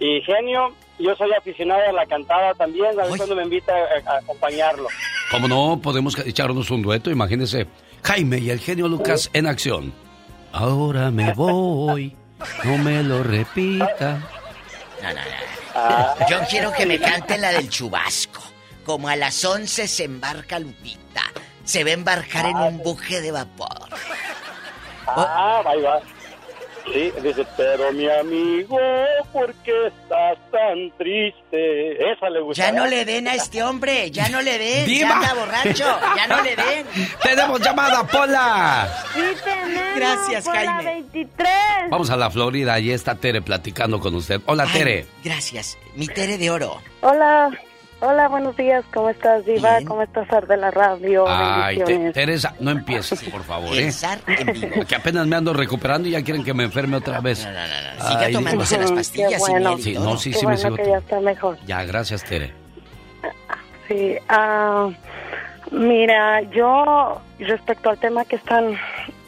[0.00, 0.72] y genio.
[1.00, 4.86] Yo soy aficionado a la cantada también, a ver cuando me invita a, a acompañarlo.
[5.30, 7.10] Como no, podemos echarnos un dueto.
[7.10, 7.66] Imagínese,
[8.02, 9.92] Jaime y el genio Lucas en acción.
[10.52, 12.16] Ahora me voy,
[12.64, 14.20] no me lo repita.
[15.02, 16.28] No, no, no.
[16.28, 18.42] Yo quiero que me canten la del chubasco.
[18.84, 21.22] Como a las 11 se embarca Lupita.
[21.64, 23.88] Se va a embarcar en un buque de vapor.
[25.06, 26.00] Ah, ahí va.
[26.92, 28.78] Sí, dice, pero mi amigo,
[29.32, 32.12] ¿por qué estás tan triste?
[32.12, 32.64] Esa le gusta.
[32.64, 34.86] Ya no le den a este hombre, ya no le den.
[34.86, 35.08] ¡Diva!
[35.08, 36.86] Ya anda borracho, ya no le den.
[37.22, 38.88] ¡Tenemos llamada, Pola!
[39.14, 40.92] Sí, tenemos Gracias, por la Jaime.
[40.94, 41.50] 23.
[41.90, 44.40] Vamos a la Florida, ahí está Tere platicando con usted.
[44.46, 45.06] Hola, Ay, Tere.
[45.22, 45.78] Gracias.
[45.94, 46.80] Mi Tere de oro.
[47.02, 47.50] Hola,
[48.00, 48.84] hola, buenos días.
[48.92, 49.78] ¿Cómo estás, Diva?
[49.86, 51.24] ¿Cómo estás, Ar de la radio?
[51.28, 52.12] Ay, te-.
[52.12, 53.90] Teresa, no empieces, por favor, ¿eh?
[54.88, 57.44] Que apenas me ando recuperando y ya quieren que me enferme otra vez.
[57.44, 58.08] No, no, no.
[58.08, 59.68] Siga tomándose las pastillas Qué sin bueno.
[59.70, 60.04] miel y Sí, todo.
[60.04, 61.58] no, sí, Qué sí me bueno sigo que ya está mejor.
[61.66, 62.52] Ya, gracias, Tere.
[63.88, 64.88] Sí, ah,
[65.72, 68.76] mira, yo respecto al tema que están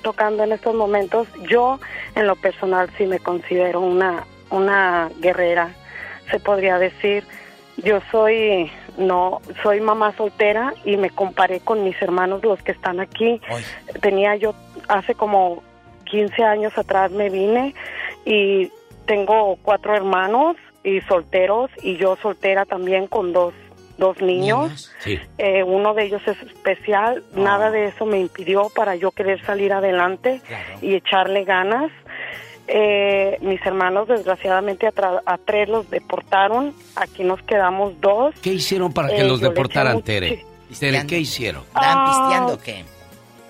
[0.03, 1.78] tocando en estos momentos, yo
[2.15, 5.70] en lo personal sí me considero una una guerrera,
[6.31, 7.24] se podría decir.
[7.78, 13.01] Yo soy no soy mamá soltera y me comparé con mis hermanos los que están
[13.01, 13.40] aquí.
[14.01, 14.55] Tenía yo
[14.89, 15.62] hace como
[16.05, 17.74] 15 años atrás me vine
[18.24, 18.70] y
[19.07, 23.55] tengo cuatro hermanos y solteros y yo soltera también con dos
[23.99, 24.90] dos niños.
[24.99, 25.19] Sí.
[25.39, 27.23] Eh, uno de ellos es especial.
[27.35, 30.40] Nada de eso me impidió para yo querer salir adelante
[30.81, 31.93] y echarle ganas.
[32.69, 34.87] Eh, mis hermanos, desgraciadamente,
[35.27, 36.73] a, tres los deportaron.
[36.97, 38.35] Aquí nos quedamos dos.
[38.41, 40.45] ¿Qué hicieron para que Eh, los deportaran, Tere?
[40.79, 41.63] Tere, ¿qué hicieron?
[41.65, 42.05] ¿Estaban Ah.
[42.09, 42.85] pisteando qué?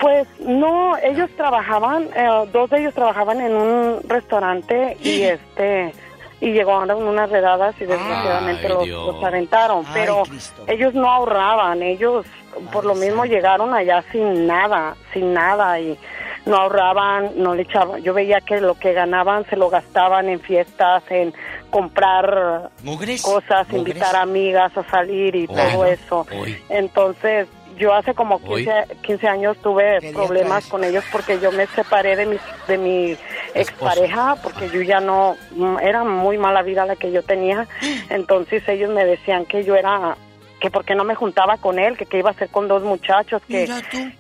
[0.01, 5.93] Pues no, ellos trabajaban, eh, dos de ellos trabajaban en un restaurante y este
[6.41, 10.65] y llegaron unas redadas y desgraciadamente Ay, los, los aventaron, Ay, pero Cristo.
[10.67, 12.27] ellos no ahorraban, ellos
[12.73, 15.99] por lo mismo llegaron allá sin nada, sin nada y
[16.47, 20.41] no ahorraban, no le echaban, yo veía que lo que ganaban se lo gastaban en
[20.41, 21.33] fiestas, en
[21.71, 23.23] comprar ¿Mugres?
[23.23, 23.95] cosas, ¿Mugres?
[23.95, 26.27] invitar amigas a salir y todo eso.
[26.69, 27.49] entonces,
[27.79, 28.71] yo hace como 15,
[29.03, 32.37] 15 años tuve problemas con ellos porque yo me separé de mi,
[32.69, 33.17] de mi
[33.55, 37.67] expareja porque yo ya no, mm, era muy mala vida la que yo tenía.
[38.11, 40.17] Entonces ellos me decían que yo era
[40.63, 43.43] que porque no me juntaba con él, que qué iba a hacer con dos muchachos,
[43.49, 43.69] que,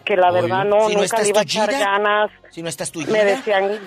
[0.05, 2.32] que la verdad no, Si no nunca le iba a echar ganas.
[2.51, 3.24] Si no estás Me tullida.
[3.24, 3.78] decían,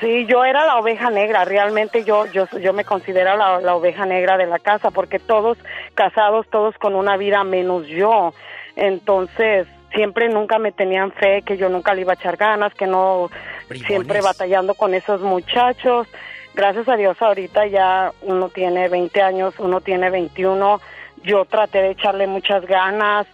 [0.00, 4.06] sí, yo era la oveja negra, realmente yo yo yo me considero la, la oveja
[4.06, 5.58] negra de la casa porque todos
[5.94, 8.32] casados, todos con una vida menos yo.
[8.76, 12.86] Entonces, siempre nunca me tenían fe que yo nunca le iba a echar ganas, que
[12.86, 13.30] no
[13.84, 16.06] siempre batallando con esos muchachos.
[16.54, 20.80] Gracias a Dios ahorita ya uno tiene 20 años, uno tiene 21.
[21.24, 23.26] Yo traté de echarle muchas ganas.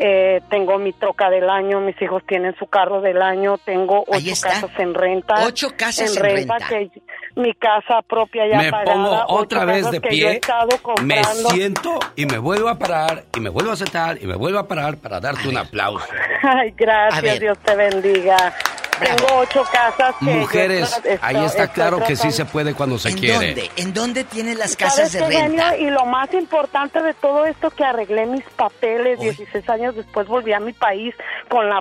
[0.00, 4.32] Eh, tengo mi troca del año, mis hijos tienen su carro del año, tengo ocho
[4.40, 5.34] casas en renta.
[5.44, 6.56] Ocho casas en renta.
[6.68, 6.88] que
[7.34, 8.94] mi casa propia ya me pagada.
[8.94, 11.50] pongo otra vez de pie, estado me comprando.
[11.50, 14.68] siento y me vuelvo a parar y me vuelvo a sentar y me vuelvo a
[14.68, 16.06] parar para darte un aplauso.
[16.42, 17.40] Ay, A gracias.
[17.40, 18.54] Dios te bendiga.
[19.00, 23.10] Tengo ocho casas que Mujeres, estoy- ahí está claro que sí se puede cuando se
[23.10, 23.34] ¿En quiere.
[23.46, 23.70] dónde?
[23.76, 25.70] ¿En dónde tienen las ¿Sabes casas de renta?
[25.72, 25.88] genio?
[25.88, 30.52] Y lo más importante de todo esto que arreglé mis papeles, 16 años después volví
[30.52, 31.14] a mi país
[31.48, 31.80] con la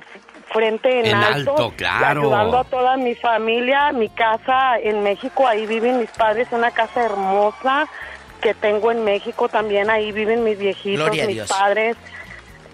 [0.53, 2.21] frente en, En alto, alto, claro.
[2.21, 7.03] ayudando a toda mi familia, mi casa en México, ahí viven mis padres, una casa
[7.03, 7.87] hermosa
[8.41, 11.49] que tengo en México también, ahí viven mis viejitos, mis Dios.
[11.49, 11.97] padres.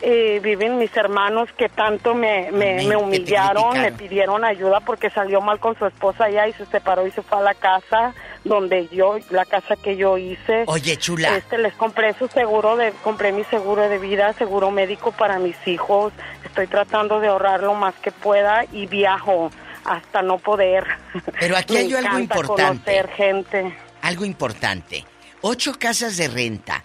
[0.06, 5.40] Eh, viven mis hermanos que tanto me, me, me humillaron, me pidieron ayuda porque salió
[5.40, 8.14] mal con su esposa allá y se separó y se fue a la casa
[8.44, 10.66] donde yo, la casa que yo hice.
[10.68, 11.38] Oye, chula.
[11.38, 15.56] Este, les compré su seguro de, compré mi seguro de vida, seguro médico para mis
[15.68, 16.12] hijos.
[16.44, 19.52] Estoy tratando de ahorrar lo más que pueda y viajo
[19.86, 20.86] hasta no poder.
[21.40, 22.92] Pero aquí hay algo importante.
[22.92, 23.78] conocer gente.
[24.02, 25.06] Algo importante.
[25.42, 26.84] Ocho casas de renta.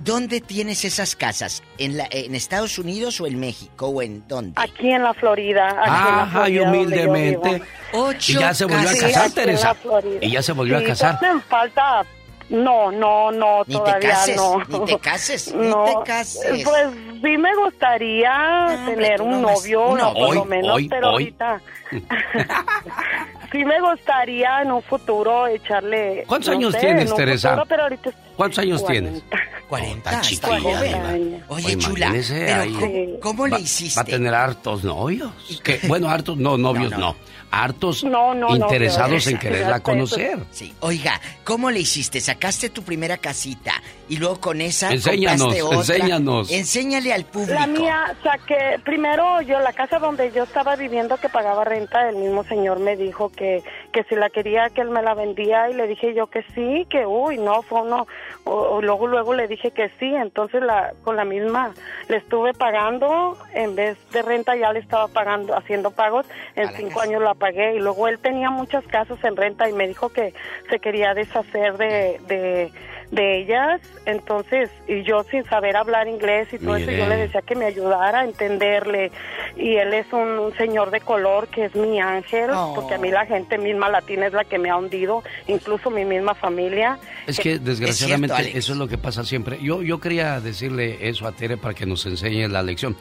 [0.00, 1.62] ¿Dónde tienes esas casas?
[1.78, 4.52] ¿En, la, ¿En Estados Unidos o en México o en dónde?
[4.56, 5.68] Aquí en la Florida.
[5.68, 7.62] Aquí en la Ajá, y humildemente.
[7.92, 9.76] Ocho Y ya se volvió a Sí, casar, en Teresa.
[10.20, 11.18] Y ya se volvió a Sí, casar.
[11.18, 12.04] todavía me falta.
[12.48, 14.58] No, no, no, Ni te todavía cases, no.
[14.68, 16.62] ni te cases, ni No, te cases.
[16.62, 16.86] Pues
[17.20, 20.04] sí me gustaría tener un novio, uno.
[20.04, 21.12] no, por lo menos, hoy, pero hoy.
[21.24, 21.60] ahorita.
[23.52, 26.22] sí me gustaría en un futuro echarle.
[26.28, 27.48] ¿Cuántos no años sé, tienes, Teresa?
[27.50, 29.22] futuro, pero ahorita ¿Cuántos años tienes?
[29.68, 30.10] 40.
[30.10, 31.08] Está chiquilla, Cuarenta Diva.
[31.08, 31.42] años.
[31.48, 32.72] Oye, Oye, chula, imagínese pero ahí.
[32.72, 33.98] ¿cómo, cómo Va- le hiciste?
[33.98, 35.32] Va a tener hartos novios.
[35.62, 37.16] Que, bueno, hartos, no, novios no.
[37.50, 40.38] Hartos No, no, no, interesados no, en quererla no, conocer.
[40.50, 40.74] Sí.
[40.80, 42.20] Oiga, ¿cómo le hiciste?
[42.20, 45.78] Sacaste tu primera casita y luego con esa Enséñanos, compraste otra.
[45.96, 46.52] enséñanos.
[46.52, 47.54] Enséñale al público.
[47.54, 52.16] La mía, saqué, primero yo, la casa donde yo estaba viviendo que pagaba renta, el
[52.16, 53.62] mismo señor me dijo que,
[53.92, 56.86] que si la quería, que él me la vendía y le dije yo que sí,
[56.88, 58.06] que uy, no, fue no.
[58.44, 61.74] O, o luego, luego le dije que sí, entonces la, con la misma
[62.08, 67.00] le estuve pagando, en vez de renta ya le estaba pagando, haciendo pagos, en cinco
[67.00, 70.32] años la pagué y luego él tenía muchas casas en renta y me dijo que
[70.70, 72.72] se quería deshacer de, de,
[73.10, 77.40] de ellas, entonces, y yo sin saber hablar inglés y todo eso, yo le decía
[77.42, 79.12] que me ayudara a entenderle.
[79.56, 82.72] Y él es un, un señor de color que es mi ángel, Oh.
[82.74, 86.04] porque a mí la gente misma latina es la que me ha hundido, incluso mi
[86.04, 86.98] misma familia.
[87.26, 89.58] Es que desgraciadamente Es cierto, eso es lo que pasa siempre.
[89.62, 92.96] Yo, yo quería decirle eso a Tere para que nos enseñe la lección.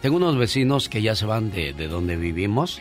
[0.00, 2.80] Tengo unos vecinos que ya se van de, de donde vivimos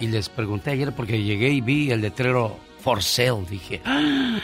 [0.00, 3.44] y les pregunté ayer porque llegué y vi el letrero for sale.
[3.50, 4.38] Dije, "Ah,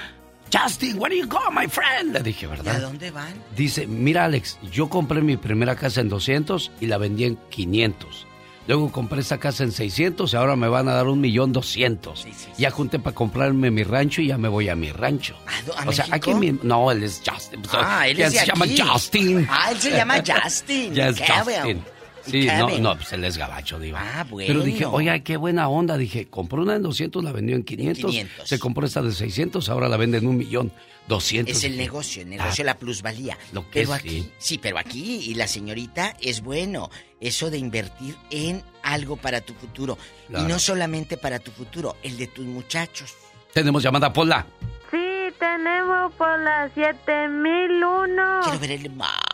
[0.52, 2.12] Justin, where do you go, my friend?
[2.14, 2.80] Le dije, ¿Y a ¿verdad?
[2.80, 3.34] dónde van?
[3.56, 8.26] Dice, mira Alex, yo compré mi primera casa en 200 y la vendí en 500.
[8.68, 12.26] Luego compré esta casa en 600 y ahora me van a dar un millón doscientos.
[12.58, 15.36] Ya junté para comprarme mi rancho y ya me voy a mi rancho.
[15.76, 16.16] a o sea, México?
[16.16, 17.62] aquí mi- no, él es Justin.
[17.72, 18.66] Ah, él ¿Quién es se llama.
[18.76, 19.46] Justin.
[19.48, 20.94] Ah, él se llama Justin.
[20.94, 21.20] Ya es.
[21.20, 21.84] Justin.
[22.30, 24.00] Sí, no, no, pues él es gabacho, diva.
[24.02, 24.46] Ah, bueno.
[24.48, 25.96] Pero dije, oiga, qué buena onda.
[25.96, 28.10] Dije, compró una en 200, la vendió en 500.
[28.10, 28.48] 500.
[28.48, 30.72] Se compró esta de 600, ahora la vende en un millón
[31.08, 31.56] 200.
[31.56, 33.38] Es el negocio, el negocio ah, la plusvalía.
[33.52, 34.32] Lo que pero es, aquí, sí.
[34.38, 36.90] sí, pero aquí y la señorita es bueno
[37.20, 39.96] eso de invertir en algo para tu futuro
[40.28, 40.44] Claro.
[40.44, 43.14] y no solamente para tu futuro, el de tus muchachos.
[43.52, 44.44] Tenemos llamada, Pola.
[44.90, 48.40] Sí, tenemos por las 7001.
[48.44, 49.25] Quiero ver el mar.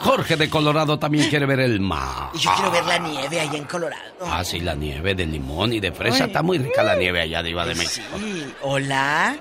[0.00, 2.30] Jorge de Colorado también quiere ver el mar.
[2.34, 4.12] Y yo quiero ver la nieve allá en Colorado.
[4.22, 6.24] Ah, sí, la nieve de limón y de fresa.
[6.24, 6.30] Ay.
[6.30, 8.06] Está muy rica la nieve allá de Iba de México.
[8.18, 9.36] Sí, hola.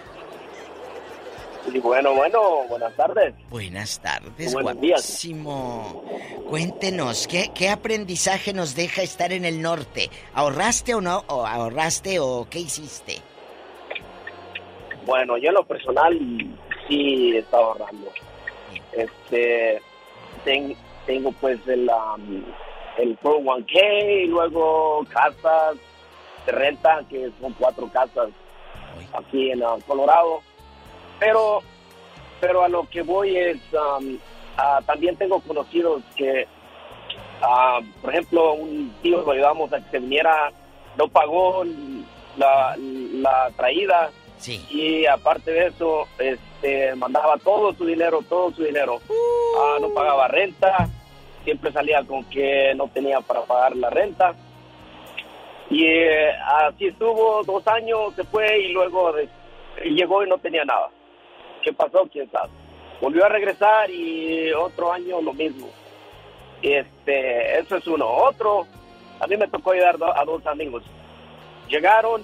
[1.74, 3.34] Y bueno, bueno, buenas tardes.
[3.50, 5.00] Buenas tardes, Buenos días.
[5.02, 6.04] guapísimo.
[6.50, 10.10] Cuéntenos, ¿qué, ¿qué aprendizaje nos deja estar en el norte?
[10.34, 11.24] ¿Ahorraste o no?
[11.28, 13.22] ¿O ahorraste o qué hiciste?
[15.06, 16.18] Bueno, yo en lo personal
[16.88, 18.12] sí estaba ahorrando.
[18.92, 19.82] Este,
[20.44, 20.76] ten-
[21.06, 22.44] tengo pues el, um,
[22.98, 25.76] el 401k, y luego casas
[26.46, 28.30] de renta, que son cuatro casas
[29.14, 30.42] aquí en uh, Colorado.
[31.20, 31.62] Pero,
[32.40, 34.18] pero a lo que voy es, um,
[34.58, 36.48] ah, también tengo conocidos que,
[37.42, 40.52] ah, por ejemplo, un tío lo ayudamos a que se viniera,
[40.98, 41.64] no pagó
[42.38, 44.12] la, la traída.
[44.70, 49.00] Y aparte de eso, este, mandaba todo su dinero, todo su dinero.
[49.58, 50.90] Ah, no pagaba renta,
[51.44, 54.34] siempre salía con que no tenía para pagar la renta.
[55.70, 56.32] Y eh,
[56.68, 59.30] así estuvo dos años, se fue y luego de-
[59.86, 60.90] llegó y no tenía nada.
[61.64, 62.08] ¿Qué pasó?
[62.12, 62.50] ¿Quién sabe?
[63.02, 65.70] Volvió a regresar y otro año lo mismo.
[66.62, 68.08] Este, eso es uno.
[68.08, 68.68] Otro,
[69.20, 70.84] a mí me tocó ayudar a dos amigos.
[71.70, 72.24] Llegaron,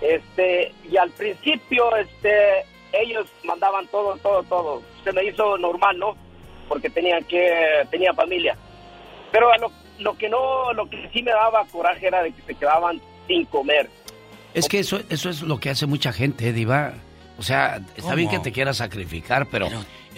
[0.00, 4.82] este, y al principio, este, ellos mandaban todo, todo, todo.
[5.04, 6.16] Se me hizo normal, ¿no?
[6.68, 8.56] Porque tenían que, tenía familia.
[9.32, 12.54] Pero lo, lo que no, lo que sí me daba coraje era de que se
[12.54, 13.88] quedaban sin comer.
[14.54, 16.94] Es que eso, eso es lo que hace mucha gente, Diva.
[17.38, 18.16] O sea, está ¿Cómo?
[18.16, 19.68] bien que te quieras sacrificar, pero,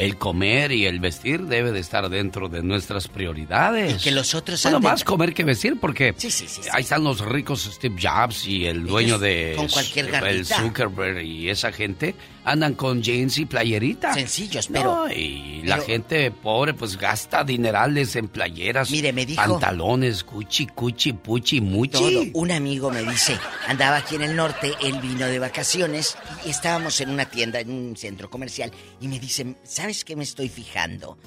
[0.01, 3.94] el comer y el vestir debe de estar dentro de nuestras prioridades.
[4.01, 6.68] Y que los otros Bueno, anden- más comer que vestir porque Sí, sí, sí, sí.
[6.72, 10.55] ahí están los ricos Steve Jobs y el dueño de con cualquier el.
[10.55, 12.14] Zuckerberg y esa gente
[12.45, 14.15] andan con jeans y playerita.
[14.15, 19.41] Sencillos, pero- No, y la gente pobre pues gasta dinerales en playeras, Mire, me dijo-
[19.43, 21.91] pantalones, cuchi, cuchi, puchi, muchi.
[21.93, 22.23] Todo.
[22.35, 23.37] Un amigo me dice,
[23.67, 27.71] andaba aquí en el norte, él vino de vacaciones y estábamos en una tienda, en
[27.71, 31.19] un centro comercial, y me dice, ¿sabes qué me estoy fijando?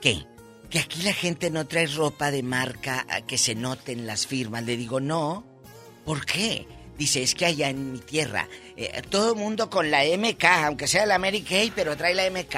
[0.00, 0.24] ¿Qué?
[0.70, 4.64] Que aquí la gente no trae ropa de marca a que se noten las firmas.
[4.64, 5.44] Le digo, no.
[6.04, 6.66] ¿Por qué?
[6.98, 10.88] Dice, es que allá en mi tierra, eh, todo el mundo con la MK, aunque
[10.88, 12.56] sea la Mary Kay, pero trae la MK,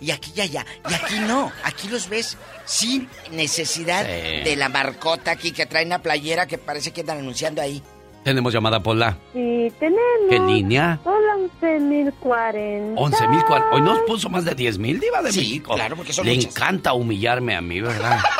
[0.00, 0.64] y aquí y allá.
[0.90, 4.44] Y aquí no, aquí los ves sin necesidad Sí.
[4.48, 7.82] de la marcota aquí que trae una playera que parece que andan anunciando ahí.
[8.24, 9.18] Tenemos llamada Pola.
[9.32, 10.00] Sí, tenemos.
[10.30, 10.98] ¿Qué línea?
[11.04, 12.94] Hola, 11.040.
[12.96, 13.40] 11 mil
[13.72, 15.74] Hoy nos puso más de 10 mil, Diva de Sí, México.
[15.74, 16.50] claro, porque son Le muchas.
[16.56, 18.18] encanta humillarme a mí, ¿verdad?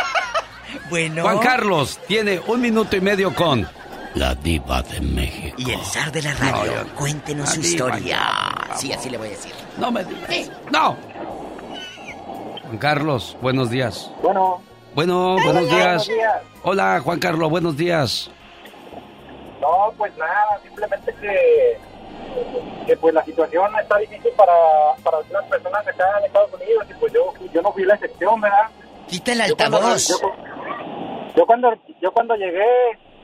[0.89, 1.23] Bueno.
[1.23, 3.69] Juan Carlos tiene un minuto y medio con
[4.14, 5.56] la Diva de México.
[5.59, 7.98] Y el zar de la radio, No, yo- cuéntenos La su historia.
[8.01, 9.52] ya, Sí, así le voy a decir.
[9.78, 10.51] No me digas.
[10.70, 10.97] ¡No!
[12.62, 14.10] Juan Carlos, buenos días.
[14.22, 14.62] Bueno.
[14.94, 16.06] Bueno, buenos Buenos días.
[16.06, 16.43] días.
[16.64, 18.30] Hola, Juan Carlos, buenos días.
[19.60, 21.78] No, pues nada, simplemente que,
[22.86, 24.52] que pues la situación está difícil para,
[25.02, 28.40] para algunas personas acá en Estados Unidos y pues yo, yo no fui la excepción,
[28.40, 28.68] ¿verdad?
[29.09, 30.09] Quita el Yo cuando- altavoz.
[30.09, 30.16] Yo,
[31.36, 32.66] yo cuando, yo cuando llegué,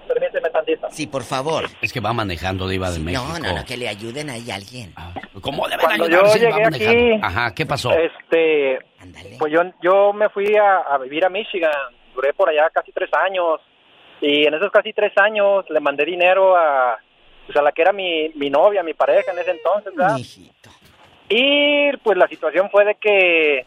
[0.08, 0.88] permíteme tantito.
[0.90, 1.66] Sí, por favor.
[1.80, 3.24] Es que va manejando Diva de México.
[3.28, 4.92] No, no, no, que le ayuden ahí a alguien.
[5.40, 7.92] ¿Cómo le van a Cuando ayudar yo va llegué aquí, Ajá, ¿qué pasó?
[7.92, 8.78] Este,
[9.38, 11.70] pues yo, yo me fui a, a vivir a Michigan,
[12.14, 13.60] duré por allá casi tres años
[14.20, 16.98] y en esos casi tres años le mandé dinero a,
[17.46, 20.16] pues a la que era mi, mi novia, mi pareja en ese entonces, ¿verdad?
[21.28, 23.66] Y pues la situación fue de que,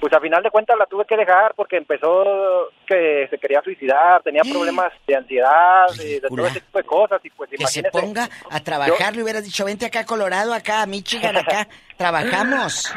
[0.00, 4.22] pues a final de cuentas la tuve que dejar porque empezó que se quería suicidar,
[4.22, 7.80] tenía problemas de ansiedad, de, de todo ese tipo de cosas y pues Que se
[7.80, 7.90] imagínese.
[8.06, 11.68] ponga a trabajar, le hubieras dicho, vente acá a Colorado, acá a Michigan, acá,
[11.98, 12.94] trabajamos.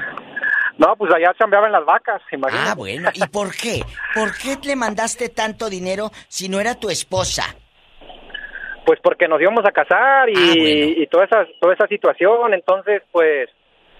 [0.78, 2.70] No, pues allá chambeaba en las vacas, imagínate.
[2.72, 3.82] Ah, bueno, ¿y por qué?
[4.16, 7.44] ¿Por qué le mandaste tanto dinero si no era tu esposa?
[8.86, 13.02] Pues porque nos íbamos a casar y, Ah, y toda esa toda esa situación, entonces
[13.12, 13.50] pues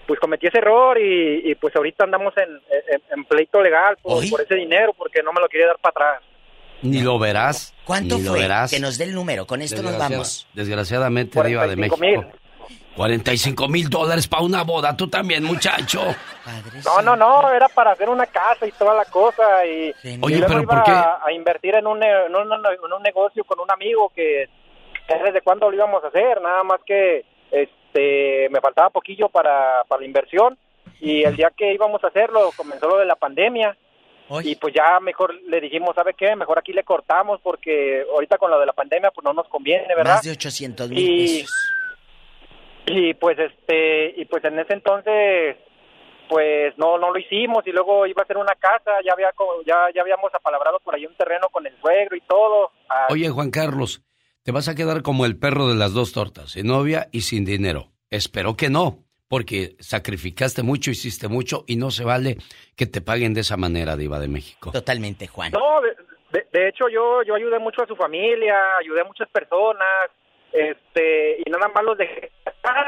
[0.06, 2.50] pues cometí ese error y, y, pues ahorita andamos en,
[2.92, 5.90] en- en pleito legal por, por ese dinero porque no me lo quería dar para
[6.10, 6.22] atrás.
[6.82, 7.72] Ni lo verás.
[7.84, 8.40] ¿Cuánto ni lo fue?
[8.40, 8.70] verás.
[8.70, 10.46] Que nos dé el número, con esto nos vamos.
[10.52, 12.22] Desgraciadamente, Diva de 45 México.
[12.22, 12.40] mil.
[12.96, 16.00] 45 mil dólares para una boda, tú también, muchacho.
[16.84, 20.36] No, no, no, era para hacer una casa y toda la cosa y, y Oye,
[20.38, 20.90] luego pero iba ¿por qué?
[20.92, 24.48] A, a invertir en un, en, un, en un negocio con un amigo que
[25.08, 29.84] que desde cuándo lo íbamos a hacer, nada más que este me faltaba poquillo para,
[29.88, 30.58] para la inversión
[31.00, 33.76] y el día que íbamos a hacerlo comenzó lo de la pandemia
[34.42, 36.34] y pues ya mejor le dijimos, ¿sabe qué?
[36.34, 39.94] Mejor aquí le cortamos porque ahorita con lo de la pandemia pues no nos conviene,
[39.94, 40.14] ¿verdad?
[40.14, 41.74] Más de 800 mil y, pesos.
[42.86, 45.56] y pues este y pues en ese entonces
[46.28, 49.30] pues no no lo hicimos y luego iba a ser una casa ya había
[49.66, 52.70] ya ya habíamos apalabrado por ahí un terreno con el suegro y todo
[53.10, 54.02] Oye, Juan Carlos,
[54.44, 57.44] te vas a quedar como el perro de las dos tortas, sin novia y sin
[57.44, 57.88] dinero.
[58.10, 62.36] Espero que no, porque sacrificaste mucho, hiciste mucho y no se vale
[62.76, 64.70] que te paguen de esa manera, Diva de México.
[64.70, 65.50] Totalmente, Juan.
[65.52, 65.88] no de,
[66.38, 70.10] de- de hecho yo yo ayudé mucho a su familia ayudé a muchas personas
[70.52, 72.30] este y nada más los dejé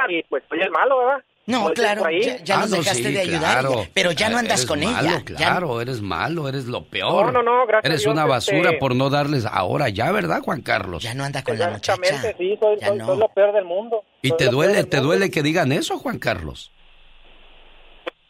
[0.09, 3.12] y pues soy el malo verdad No, claro, ya, ya Ah, nos no, dejaste sí,
[3.12, 3.86] de ayudar, claro.
[3.94, 5.23] pero ya no andas Eres con malo, ella.
[5.28, 7.27] Ya- Claro, eres malo, eres lo peor.
[7.27, 10.10] No, no, no, gracias a Eres Dios, una basura este- por no darles ahora ya,
[10.10, 11.05] ¿verdad, Juan Carlos?
[11.05, 14.39] Ya no anda con exactamente sí soy, soy, soy lo peor del mundo Y Soy
[14.39, 16.73] te duele, te duele que digan eso, Juan Carlos.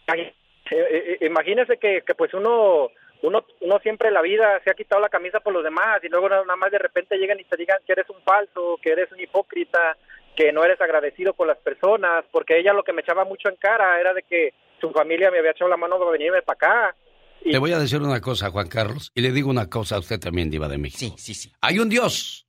[0.08, 0.32] Eh,
[0.70, 2.88] eh, eh, imagínese que, que pues uno,
[3.22, 6.08] uno uno siempre en la vida se ha quitado la camisa por los demás y
[6.08, 9.10] luego nada más de repente llegan y te digan que eres un falso, que eres
[9.12, 9.96] un hipócrita,
[10.36, 13.56] que no eres agradecido con las personas, porque ella lo que me echaba mucho en
[13.56, 16.96] cara era de que su familia me había echado la mano para venirme para acá.
[17.42, 20.18] Te voy a decir una cosa, Juan Carlos, y le digo una cosa a usted
[20.18, 21.14] también, Diva de México.
[21.16, 21.52] Sí, sí, sí.
[21.60, 22.46] Hay un Dios,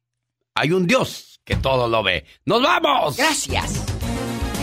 [0.56, 2.26] hay un Dios que todo lo ve.
[2.46, 3.18] ¡Nos vamos!
[3.18, 3.86] Gracias.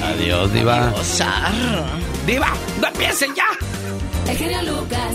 [0.02, 0.88] Adiós, Diva.
[0.88, 2.26] Adiós.
[2.26, 3.46] Diva, no empiecen ya.
[4.28, 5.14] El genio Lucas.